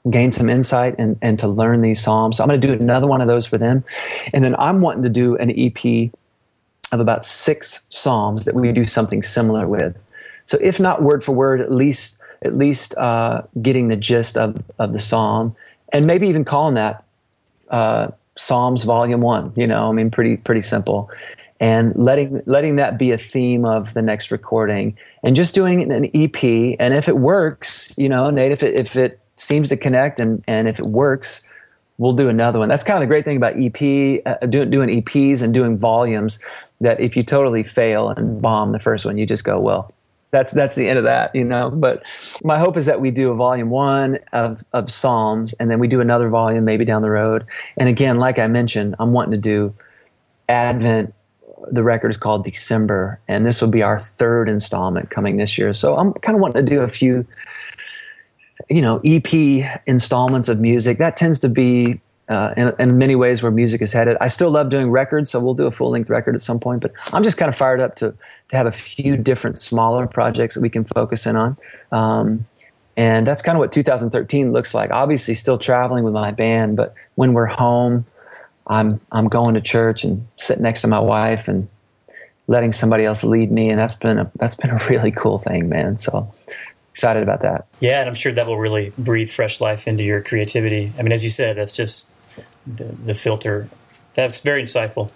gain 0.09 0.31
some 0.31 0.49
insight 0.49 0.95
and, 0.97 1.17
and 1.21 1.37
to 1.39 1.47
learn 1.47 1.81
these 1.81 2.01
psalms. 2.01 2.37
So 2.37 2.43
I'm 2.43 2.49
going 2.49 2.59
to 2.59 2.67
do 2.67 2.73
another 2.73 3.07
one 3.07 3.21
of 3.21 3.27
those 3.27 3.45
for 3.45 3.57
them. 3.57 3.83
And 4.33 4.43
then 4.43 4.55
I'm 4.57 4.81
wanting 4.81 5.03
to 5.03 5.09
do 5.09 5.37
an 5.37 5.51
EP 5.51 6.11
of 6.91 6.99
about 6.99 7.25
six 7.25 7.85
psalms 7.89 8.45
that 8.45 8.55
we 8.55 8.71
do 8.71 8.83
something 8.83 9.21
similar 9.21 9.67
with. 9.67 9.95
So 10.45 10.57
if 10.61 10.79
not 10.79 11.03
word 11.03 11.23
for 11.23 11.33
word, 11.33 11.61
at 11.61 11.71
least 11.71 12.19
at 12.43 12.55
least 12.57 12.97
uh, 12.97 13.43
getting 13.61 13.89
the 13.89 13.95
gist 13.95 14.35
of, 14.35 14.63
of 14.79 14.93
the 14.93 14.99
psalm 14.99 15.55
and 15.93 16.07
maybe 16.07 16.27
even 16.27 16.43
calling 16.43 16.73
that 16.73 17.03
uh, 17.69 18.09
Psalms 18.35 18.83
Volume 18.83 19.21
One. 19.21 19.53
You 19.55 19.67
know, 19.67 19.89
I 19.89 19.91
mean, 19.91 20.11
pretty 20.11 20.37
pretty 20.37 20.61
simple, 20.61 21.09
and 21.59 21.95
letting 21.95 22.41
letting 22.45 22.75
that 22.77 22.97
be 22.97 23.11
a 23.11 23.17
theme 23.17 23.65
of 23.65 23.93
the 23.93 24.01
next 24.01 24.31
recording, 24.31 24.97
and 25.23 25.35
just 25.35 25.55
doing 25.55 25.91
an 25.91 26.05
EP. 26.13 26.43
And 26.79 26.93
if 26.93 27.07
it 27.07 27.17
works, 27.17 27.97
you 27.97 28.09
know, 28.09 28.29
Nate, 28.29 28.51
if 28.51 28.63
it 28.63 28.75
if 28.75 28.95
it 28.95 29.19
seems 29.41 29.69
to 29.69 29.77
connect 29.77 30.19
and 30.19 30.43
and 30.47 30.67
if 30.67 30.79
it 30.79 30.85
works 30.85 31.47
we'll 32.01 32.13
do 32.13 32.29
another 32.29 32.57
one. 32.57 32.67
That's 32.67 32.83
kind 32.83 32.97
of 32.97 33.01
the 33.01 33.07
great 33.07 33.25
thing 33.25 33.37
about 33.37 33.53
ep 33.57 33.79
uh, 34.25 34.45
doing, 34.47 34.71
doing 34.71 34.89
eps 34.89 35.43
and 35.43 35.53
doing 35.53 35.77
volumes 35.77 36.43
that 36.81 36.99
if 36.99 37.15
you 37.15 37.21
totally 37.21 37.61
fail 37.63 38.09
and 38.09 38.41
bomb 38.41 38.71
the 38.71 38.79
first 38.79 39.05
one 39.05 39.19
you 39.19 39.25
just 39.25 39.43
go 39.43 39.59
well 39.59 39.93
that's 40.31 40.51
that's 40.51 40.75
the 40.75 40.89
end 40.89 40.97
of 40.97 41.03
that 41.03 41.33
you 41.35 41.43
know? 41.43 41.69
But 41.69 42.03
my 42.43 42.57
hope 42.57 42.75
is 42.75 42.87
that 42.87 43.01
we 43.01 43.11
do 43.11 43.31
a 43.31 43.35
volume 43.35 43.69
one 43.69 44.17
of, 44.33 44.63
of 44.73 44.89
psalms 44.89 45.53
and 45.53 45.69
then 45.69 45.79
we 45.79 45.87
do 45.87 46.01
another 46.01 46.29
volume 46.29 46.65
maybe 46.65 46.85
down 46.85 47.03
the 47.03 47.11
road. 47.11 47.45
And 47.77 47.87
again 47.87 48.17
like 48.17 48.39
i 48.39 48.47
mentioned 48.47 48.95
i'm 48.99 49.13
wanting 49.13 49.31
to 49.31 49.37
do 49.37 49.73
advent 50.49 51.13
the 51.71 51.83
record 51.83 52.09
is 52.09 52.17
called 52.17 52.43
december 52.43 53.19
and 53.27 53.45
this 53.45 53.61
will 53.61 53.69
be 53.69 53.83
our 53.83 53.99
third 53.99 54.49
installment 54.49 55.11
coming 55.11 55.37
this 55.37 55.55
year. 55.55 55.73
So 55.75 55.97
i'm 55.97 56.13
kind 56.13 56.35
of 56.35 56.41
wanting 56.41 56.65
to 56.65 56.69
do 56.69 56.81
a 56.81 56.87
few 56.87 57.27
you 58.71 58.81
know 58.81 59.01
ep 59.03 59.33
installments 59.85 60.47
of 60.49 60.59
music 60.59 60.97
that 60.97 61.17
tends 61.17 61.39
to 61.39 61.49
be 61.49 61.99
uh, 62.29 62.53
in, 62.55 62.73
in, 62.79 62.97
many 62.97 63.13
ways 63.13 63.43
where 63.43 63.51
music 63.51 63.81
is 63.81 63.91
headed. 63.91 64.15
I 64.21 64.27
still 64.27 64.49
love 64.49 64.69
doing 64.69 64.89
records 64.89 65.29
so 65.29 65.39
we'll 65.41 65.53
do 65.53 65.65
a 65.65 65.71
full-length 65.71 66.09
record 66.09 66.33
at 66.33 66.41
some 66.41 66.61
point 66.61 66.81
but 66.81 66.93
i'm 67.11 67.23
just 67.23 67.37
kind 67.37 67.49
of 67.49 67.57
fired 67.57 67.81
up 67.81 67.95
to, 67.97 68.15
to 68.49 68.55
have 68.55 68.67
a 68.67 68.71
few 68.71 69.17
different 69.17 69.57
smaller 69.59 70.07
projects 70.07 70.55
that 70.55 70.61
we 70.61 70.69
can 70.69 70.85
focus 70.85 71.25
in 71.25 71.35
on. 71.35 71.57
Um, 71.91 72.45
and 72.95 73.27
that's 73.27 73.41
kind 73.41 73.57
of 73.57 73.59
what 73.59 73.71
2013 73.71 74.53
looks 74.53 74.73
like. 74.73 74.91
Obviously 74.91 75.33
still 75.33 75.57
traveling 75.57 76.05
with 76.05 76.13
my 76.13 76.31
band 76.31 76.77
but 76.77 76.93
when 77.15 77.33
we're 77.33 77.47
home 77.47 78.05
i'm 78.67 79.01
i'm 79.11 79.27
going 79.27 79.55
to 79.55 79.61
church 79.61 80.05
and 80.05 80.25
sitting 80.37 80.63
next 80.63 80.81
to 80.81 80.87
my 80.87 80.99
wife 80.99 81.49
and 81.49 81.67
letting 82.47 82.71
somebody 82.71 83.03
else 83.05 83.23
lead 83.23 83.51
me 83.51 83.69
and 83.69 83.79
that's 83.79 83.95
been 83.95 84.19
a 84.19 84.31
that's 84.35 84.55
been 84.55 84.69
a 84.69 84.81
really 84.89 85.11
cool 85.11 85.39
thing 85.39 85.67
man. 85.67 85.97
So 85.97 86.31
excited 86.91 87.23
about 87.23 87.41
that. 87.41 87.67
Yeah, 87.79 88.01
and 88.01 88.09
I'm 88.09 88.15
sure 88.15 88.31
that 88.31 88.47
will 88.47 88.57
really 88.57 88.93
breathe 88.97 89.29
fresh 89.29 89.61
life 89.61 89.87
into 89.87 90.03
your 90.03 90.21
creativity. 90.21 90.93
I 90.97 91.01
mean, 91.01 91.11
as 91.11 91.23
you 91.23 91.29
said, 91.29 91.57
that's 91.57 91.73
just 91.73 92.07
the, 92.67 92.83
the 92.83 93.15
filter. 93.15 93.69
That's 94.13 94.41
very 94.41 94.61
insightful. 94.61 95.09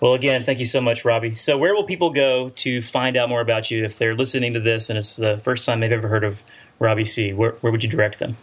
Well, 0.00 0.14
again, 0.14 0.44
thank 0.44 0.60
you 0.60 0.64
so 0.64 0.80
much, 0.80 1.04
Robbie. 1.04 1.34
So, 1.34 1.58
where 1.58 1.74
will 1.74 1.84
people 1.84 2.10
go 2.10 2.50
to 2.50 2.82
find 2.82 3.16
out 3.16 3.28
more 3.28 3.40
about 3.40 3.70
you 3.70 3.84
if 3.84 3.98
they're 3.98 4.14
listening 4.14 4.52
to 4.52 4.60
this 4.60 4.88
and 4.88 4.98
it's 4.98 5.16
the 5.16 5.36
first 5.36 5.64
time 5.64 5.80
they've 5.80 5.90
ever 5.90 6.08
heard 6.08 6.22
of 6.22 6.44
Robbie 6.78 7.04
Seay? 7.04 7.32
Where, 7.32 7.52
where 7.60 7.72
would 7.72 7.82
you 7.82 7.90
direct 7.90 8.20
them? 8.20 8.36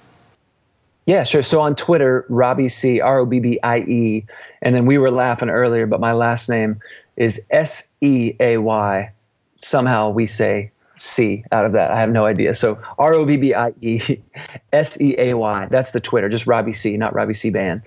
Yeah, 1.06 1.24
sure. 1.24 1.44
So 1.44 1.62
on 1.62 1.76
Twitter, 1.76 2.26
Robbie 2.30 2.68
Seay, 2.68 3.00
R 3.00 3.20
O 3.20 3.26
B 3.26 3.40
B 3.40 3.60
I 3.64 3.80
E. 3.80 4.26
And 4.62 4.76
then 4.76 4.86
we 4.86 4.98
were 4.98 5.12
laughing 5.12 5.50
earlier, 5.50 5.86
but 5.86 6.00
my 6.02 6.12
last 6.12 6.50
name 6.50 6.82
is 7.16 7.48
S 7.52 7.94
E 8.02 8.34
A 8.40 8.58
Y. 8.58 9.12
Somehow 9.62 10.10
we 10.10 10.26
say 10.26 10.72
C 10.98 11.44
out 11.52 11.66
of 11.66 11.74
that. 11.74 11.92
I 11.92 12.00
have 12.00 12.10
no 12.10 12.26
idea. 12.26 12.54
So 12.54 12.80
R 12.98 13.14
O 13.14 13.26
B 13.26 13.38
B 13.38 13.54
I 13.54 13.74
E 13.82 14.02
S 14.74 15.00
E 15.02 15.16
A 15.18 15.34
Y. 15.34 15.68
That's 15.70 15.92
the 15.92 16.00
Twitter, 16.00 16.30
just 16.30 16.48
Robbie 16.48 16.72
Seay, 16.72 16.98
not 16.98 17.14
Robbie 17.14 17.34
Seay 17.34 17.50
Band. 17.50 17.82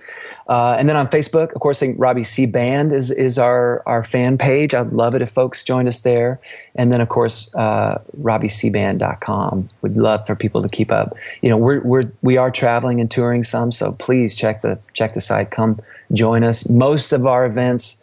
Uh, 0.47 0.75
and 0.79 0.89
then 0.89 0.95
on 0.95 1.07
Facebook, 1.07 1.53
of 1.53 1.61
course, 1.61 1.83
Robbie 1.97 2.23
Seay 2.23 2.47
Band 2.47 2.91
is 2.91 3.11
is 3.11 3.37
our 3.37 3.83
our 3.85 4.03
fan 4.03 4.37
page. 4.37 4.73
I'd 4.73 4.93
love 4.93 5.15
it 5.15 5.21
if 5.21 5.29
folks 5.29 5.63
joined 5.63 5.87
us 5.87 6.01
there. 6.01 6.39
And 6.75 6.91
then 6.91 7.01
of 7.01 7.09
course, 7.09 7.53
uh, 7.55 8.01
RobbieSeayBand.com. 8.21 9.69
Would 9.81 9.97
love 9.97 10.25
for 10.25 10.35
people 10.35 10.61
to 10.61 10.69
keep 10.69 10.91
up. 10.91 11.15
You 11.41 11.49
know, 11.49 11.57
we're 11.57 11.81
we're 11.81 12.11
we 12.21 12.37
are 12.37 12.51
traveling 12.51 12.99
and 12.99 13.09
touring 13.09 13.43
some, 13.43 13.71
so 13.71 13.93
please 13.93 14.35
check 14.35 14.61
the 14.61 14.79
check 14.93 15.13
the 15.13 15.21
site. 15.21 15.51
Come 15.51 15.81
join 16.13 16.43
us. 16.43 16.69
Most 16.69 17.11
of 17.11 17.25
our 17.25 17.45
events 17.45 18.01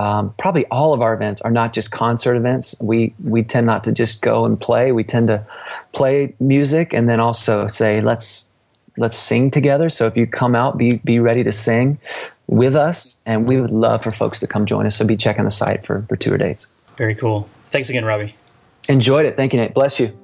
um, 0.00 0.32
probably 0.38 0.64
all 0.68 0.94
of 0.94 1.02
our 1.02 1.12
events 1.12 1.42
are 1.42 1.50
not 1.50 1.74
just 1.74 1.90
concert 1.92 2.34
events. 2.34 2.74
We 2.80 3.12
we 3.22 3.42
tend 3.42 3.66
not 3.66 3.84
to 3.84 3.92
just 3.92 4.22
go 4.22 4.46
and 4.46 4.58
play. 4.58 4.92
We 4.92 5.04
tend 5.04 5.28
to 5.28 5.44
play 5.92 6.34
music 6.40 6.94
and 6.94 7.06
then 7.06 7.20
also 7.20 7.66
say 7.66 8.00
let's 8.00 8.48
let's 8.96 9.16
sing 9.16 9.50
together. 9.50 9.90
So 9.90 10.06
if 10.06 10.16
you 10.16 10.26
come 10.26 10.54
out, 10.54 10.78
be 10.78 10.98
be 11.04 11.18
ready 11.18 11.44
to 11.44 11.52
sing 11.52 11.98
with 12.46 12.74
us, 12.74 13.20
and 13.26 13.46
we 13.46 13.60
would 13.60 13.70
love 13.70 14.02
for 14.02 14.10
folks 14.10 14.40
to 14.40 14.46
come 14.46 14.64
join 14.64 14.86
us. 14.86 14.96
So 14.96 15.06
be 15.06 15.18
checking 15.18 15.44
the 15.44 15.50
site 15.50 15.84
for 15.84 16.02
for 16.08 16.16
tour 16.16 16.38
dates. 16.38 16.70
Very 16.96 17.14
cool. 17.14 17.46
Thanks 17.66 17.90
again, 17.90 18.06
Robbie. 18.06 18.34
Enjoyed 18.88 19.26
it. 19.26 19.36
Thank 19.36 19.52
you, 19.52 19.60
Nate. 19.60 19.74
Bless 19.74 20.00
you. 20.00 20.18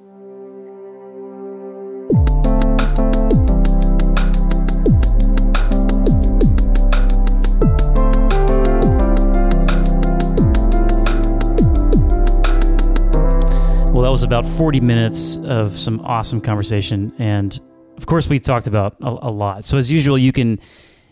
Was 14.17 14.23
about 14.23 14.47
40 14.47 14.79
minutes 14.79 15.37
of 15.43 15.77
some 15.77 15.99
awesome 15.99 16.41
conversation. 16.41 17.13
And 17.19 17.59
of 17.97 18.07
course, 18.07 18.27
we 18.27 18.39
talked 18.39 18.65
about 18.65 18.95
a, 18.99 19.09
a, 19.09 19.29
lot. 19.29 19.63
So 19.63 19.77
as 19.77 19.91
usual, 19.91 20.17
you 20.17 20.31
can 20.31 20.59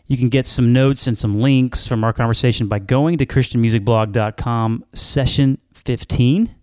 you 0.07 0.17
can 0.17 0.27
get 0.27 0.47
some 0.47 0.73
notes 0.73 1.05
and 1.05 1.15
some 1.15 1.39
links 1.39 1.85
from 1.85 2.03
our 2.03 2.11
conversation 2.11 2.67
by 2.67 2.79
going 2.79 3.19
to 3.19 3.27
christianmusicblog.com 3.27 4.85
session 4.93 5.59
15, 5.75 6.55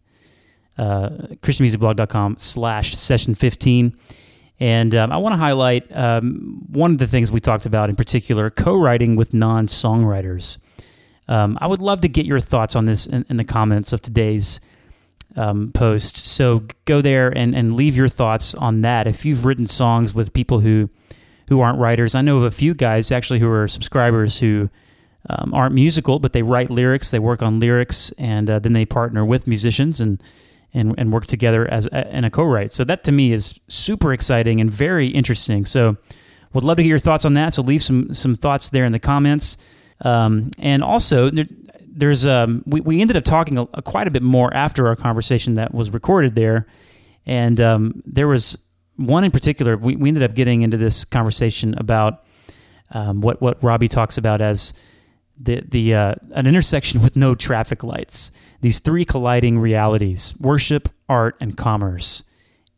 uh, 0.79 1.09
christianmusicblog.com 1.45 2.39
slash 2.41 2.97
session 2.97 3.37
15. 3.37 3.97
And 4.59 4.97
um, 4.97 5.13
I 5.13 5.19
want 5.19 5.35
to 5.35 5.37
highlight 5.37 5.97
um, 5.97 6.67
one 6.71 6.91
of 6.91 6.99
the 6.99 7.07
things 7.07 7.31
we 7.31 7.39
talked 7.39 7.67
about 7.67 7.89
in 7.89 7.95
particular, 7.95 8.51
co-writing 8.51 9.15
with 9.15 9.33
non-songwriters. 9.33 10.59
Um, 11.29 11.57
I 11.61 11.69
would 11.69 11.81
love 11.81 12.01
to 12.01 12.09
get 12.09 12.27
your 12.27 12.41
thoughts 12.41 12.75
on 12.75 12.87
this 12.87 13.07
in, 13.07 13.25
in 13.29 13.37
the 13.37 13.45
comments 13.45 13.93
of 13.93 14.03
today's 14.03 14.59
um, 15.37 15.73
post. 15.73 16.27
So 16.27 16.65
go 16.85 17.01
there 17.01 17.29
and, 17.29 17.55
and 17.55 17.75
leave 17.75 17.97
your 17.97 18.09
thoughts 18.09 18.55
on 18.55 18.83
that. 18.83 19.07
If 19.07 19.25
you've 19.25 19.45
written 19.45 19.67
songs 19.67 20.15
with 20.15 20.33
people 20.33 20.61
who 20.61 20.91
who 21.49 21.61
aren't 21.61 21.79
writers, 21.79 22.15
I 22.15 22.23
know 22.23 22.37
of 22.37 22.45
a 22.45 22.51
few 22.51 22.73
guys 22.75 23.13
actually 23.13 23.41
who 23.41 23.51
are 23.51 23.69
subscribers 23.69 24.39
who 24.39 24.71
um, 25.29 25.53
aren't 25.53 25.75
musical, 25.75 26.19
but 26.19 26.33
they 26.33 26.43
write 26.43 26.71
lyrics. 26.71 27.11
They 27.11 27.19
work 27.19 27.43
on 27.43 27.61
lyrics, 27.61 28.13
and 28.19 28.49
uh, 28.49 28.59
then 28.59 28.73
they 28.73 28.85
partner 28.85 29.25
with 29.25 29.47
musicians 29.47 30.01
and 30.01 30.23
and 30.75 30.95
and 30.99 31.13
work 31.13 31.27
together 31.27 31.71
as 31.71 31.87
a, 31.87 32.17
in 32.17 32.25
a 32.25 32.31
co-write. 32.31 32.73
So 32.73 32.85
that 32.85 33.05
to 33.05 33.13
me 33.13 33.33
is 33.33 33.59
super 33.69 34.13
exciting 34.13 34.61
and 34.61 34.71
very 34.71 35.09
interesting. 35.09 35.67
So 35.67 35.97
would 36.53 36.65
love 36.65 36.77
to 36.79 36.83
hear 36.83 36.91
your 36.91 36.99
thoughts 36.99 37.25
on 37.25 37.35
that. 37.35 37.55
So 37.55 37.63
leave 37.63 37.83
some 37.83 38.15
some 38.15 38.35
thoughts 38.35 38.69
there 38.71 38.85
in 38.85 38.93
the 38.93 38.99
comments. 38.99 39.57
Um, 40.05 40.51
and 40.59 40.83
also, 40.83 41.31
there, 41.31 41.47
there's 41.95 42.27
um, 42.27 42.63
we, 42.67 42.81
we 42.81 43.01
ended 43.01 43.17
up 43.17 43.25
talking 43.25 43.59
a, 43.59 43.63
a, 43.75 43.83
quite 43.83 44.09
a 44.09 44.11
bit 44.11 44.23
more 44.23 44.53
after 44.55 44.89
our 44.89 44.97
conversation 44.97 45.55
that 45.55 45.75
was 45.75 45.91
recorded 45.91 46.35
there, 46.35 46.67
and 47.27 47.61
um, 47.61 48.03
there 48.07 48.27
was 48.27 48.57
one 48.97 49.25
in 49.25 49.31
particular. 49.31 49.77
We, 49.77 49.97
we 49.97 50.09
ended 50.09 50.23
up 50.23 50.35
getting 50.35 50.63
into 50.63 50.77
this 50.77 51.05
conversation 51.05 51.75
about 51.77 52.25
um, 52.91 53.21
what 53.21 53.41
what 53.41 53.63
Robbie 53.63 53.89
talks 53.89 54.19
about 54.19 54.41
as 54.41 54.75
the 55.39 55.63
the 55.69 55.95
uh, 55.95 56.15
an 56.33 56.47
intersection 56.47 57.03
with 57.03 57.17
no 57.17 57.35
traffic 57.35 57.85
lights. 57.85 58.33
These 58.61 58.79
three 58.79 59.05
colliding 59.05 59.59
realities: 59.59 60.35
worship, 60.41 60.89
art, 61.09 61.37
and 61.41 61.57
commerce. 61.57 62.25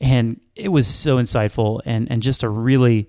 And 0.01 0.41
it 0.55 0.69
was 0.69 0.87
so 0.87 1.17
insightful 1.17 1.81
and 1.87 2.11
and 2.11 2.23
just 2.23 2.43
a 2.43 2.49
really 2.49 3.09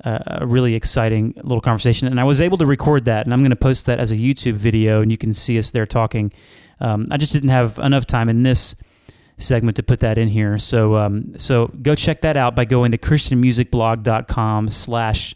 a 0.00 0.46
really 0.46 0.74
exciting 0.74 1.34
little 1.36 1.60
conversation. 1.60 2.08
And 2.08 2.20
I 2.20 2.24
was 2.24 2.40
able 2.40 2.58
to 2.58 2.66
record 2.66 3.06
that, 3.06 3.26
and 3.26 3.32
I'm 3.32 3.40
going 3.40 3.50
to 3.50 3.56
post 3.56 3.86
that 3.86 4.00
as 4.00 4.10
a 4.10 4.16
YouTube 4.16 4.54
video, 4.54 5.00
and 5.02 5.10
you 5.10 5.18
can 5.18 5.32
see 5.32 5.58
us 5.58 5.70
there 5.70 5.86
talking. 5.86 6.32
Um, 6.80 7.06
I 7.10 7.16
just 7.16 7.32
didn't 7.32 7.50
have 7.50 7.78
enough 7.78 8.06
time 8.06 8.28
in 8.28 8.42
this 8.42 8.76
segment 9.38 9.76
to 9.76 9.82
put 9.82 10.00
that 10.00 10.18
in 10.18 10.28
here. 10.28 10.58
So, 10.58 10.96
um, 10.96 11.38
so 11.38 11.68
go 11.82 11.94
check 11.94 12.22
that 12.22 12.36
out 12.36 12.54
by 12.54 12.64
going 12.64 12.92
to 12.92 12.98
christianmusicblog.com 12.98 14.68
slash 14.70 15.34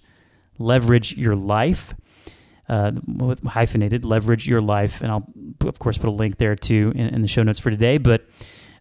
leverage 0.59 1.17
your 1.17 1.37
life. 1.37 1.95
Uh, 2.69 2.93
hyphenated 3.47 4.05
leverage 4.05 4.47
your 4.47 4.61
life 4.61 5.01
and 5.01 5.11
i'll 5.11 5.27
of 5.65 5.79
course 5.79 5.97
put 5.97 6.09
a 6.09 6.13
link 6.13 6.37
there 6.37 6.55
too 6.55 6.93
in, 6.95 7.07
in 7.07 7.23
the 7.23 7.27
show 7.27 7.43
notes 7.43 7.59
for 7.59 7.71
today 7.71 7.97
but 7.97 8.27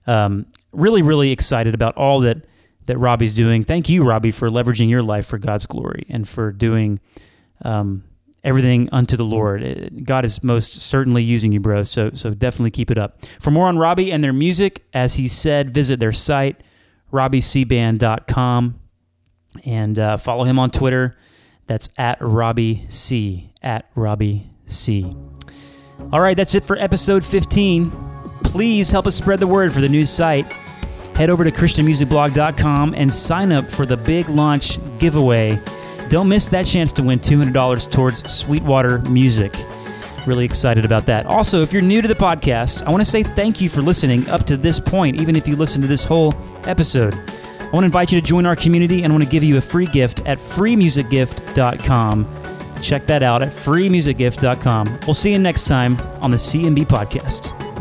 um, 0.07 0.45
really 0.73 1.01
really 1.01 1.32
excited 1.32 1.73
about 1.73 1.95
all 1.95 2.19
that 2.19 2.45
that 2.88 2.97
Robbie's 2.97 3.33
doing. 3.33 3.63
Thank 3.63 3.89
you, 3.89 4.03
Robbie, 4.03 4.31
for 4.31 4.49
leveraging 4.49 4.89
your 4.89 5.03
life 5.03 5.27
for 5.27 5.38
God's 5.38 5.65
glory 5.65 6.05
and 6.09 6.27
for 6.27 6.51
doing 6.51 6.99
um, 7.63 8.03
everything 8.43 8.89
unto 8.91 9.15
the 9.15 9.23
Lord. 9.25 10.03
God 10.03 10.25
is 10.25 10.43
most 10.43 10.73
certainly 10.73 11.23
using 11.23 11.51
you, 11.51 11.59
bro. 11.59 11.83
So 11.83 12.11
so 12.13 12.33
definitely 12.33 12.71
keep 12.71 12.89
it 12.89 12.97
up. 12.97 13.25
For 13.39 13.51
more 13.51 13.67
on 13.67 13.77
Robbie 13.77 14.11
and 14.11 14.23
their 14.23 14.33
music, 14.33 14.85
as 14.93 15.15
he 15.15 15.27
said, 15.27 15.73
visit 15.73 15.99
their 15.99 16.13
site, 16.13 16.61
RobbieSeayBand.com, 17.11 18.79
and 19.65 19.99
uh, 19.99 20.17
follow 20.17 20.45
him 20.45 20.57
on 20.57 20.71
Twitter. 20.71 21.15
That's 21.67 21.89
at 21.97 22.17
Robbie 22.21 22.85
Seay. 22.88 23.53
At 23.61 23.89
Robbie 23.95 24.49
Seay. 24.65 25.13
All 26.13 26.21
right, 26.21 26.38
that's 26.38 26.55
it 26.55 26.63
for 26.63 26.77
episode 26.77 27.25
15. 27.25 27.91
Please 28.43 28.91
help 28.91 29.07
us 29.07 29.17
spread 29.17 29.39
the 29.39 29.47
word 29.47 29.73
for 29.73 29.81
the 29.81 29.89
new 29.89 30.05
site 30.05 30.45
head 31.18 31.30
over 31.32 31.43
to 31.43 31.51
ChristianMusicBlog.com 31.51 32.93
and 32.95 33.11
sign 33.11 33.51
up 33.51 33.70
for 33.72 33.88
the 33.88 33.97
big 33.97 34.30
launch 34.30 34.78
giveaway. 34.99 35.59
Don't 36.09 36.30
miss 36.30 36.47
that 36.49 36.68
chance 36.68 36.91
to 36.93 37.01
win 37.03 37.18
$200 37.20 37.91
towards 37.91 38.32
Sweetwater 38.32 38.99
Music. 39.09 39.51
Really 40.28 40.45
excited 40.45 40.86
about 40.86 41.07
that. 41.07 41.26
Also, 41.26 41.63
if 41.63 41.74
you're 41.74 41.82
new 41.82 42.03
to 42.03 42.07
the 42.07 42.13
podcast, 42.13 42.84
I 42.84 42.91
want 42.91 43.03
to 43.03 43.09
say 43.09 43.24
thank 43.24 43.59
you 43.59 43.68
for 43.68 43.82
listening 43.82 44.30
up 44.30 44.45
to 44.45 44.57
this 44.57 44.80
point, 44.80 45.18
even 45.18 45.36
if 45.36 45.47
you 45.47 45.55
listened 45.55 45.84
to 45.84 45.88
this 45.88 46.05
whole 46.05 46.36
episode. 46.68 47.15
I 47.15 47.70
want 47.72 47.84
to 47.84 47.86
invite 47.86 48.11
you 48.11 48.22
to 48.22 48.26
join 48.26 48.45
our 48.45 48.55
community 48.55 49.01
and 49.03 49.11
I 49.11 49.15
want 49.15 49.24
to 49.24 49.30
give 49.30 49.43
you 49.43 49.57
a 49.57 49.61
free 49.61 49.88
gift 49.88 50.20
at 50.28 50.38
freemusicgift.com. 50.38 52.28
Check 52.82 53.07
that 53.07 53.24
out 53.24 53.41
at 53.41 53.49
freemusicgift.com. 53.49 54.99
We'll 55.07 55.15
see 55.15 55.32
you 55.32 55.39
next 55.39 55.65
time 55.65 55.97
on 56.22 56.30
the 56.30 56.38
CMB 56.38 56.86
podcast. 56.86 57.76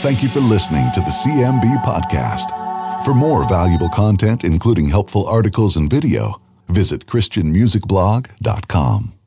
Thank 0.00 0.22
you 0.22 0.30
for 0.30 0.40
listening 0.40 0.90
to 0.94 1.00
the 1.00 1.10
CMB 1.10 1.84
podcast. 1.84 3.04
For 3.04 3.12
more 3.12 3.46
valuable 3.46 3.90
content, 3.90 4.44
including 4.44 4.88
helpful 4.88 5.26
articles 5.26 5.76
and 5.76 5.90
video, 5.90 6.40
visit 6.68 7.04
ChristianMusicBlog.com. 7.06 9.19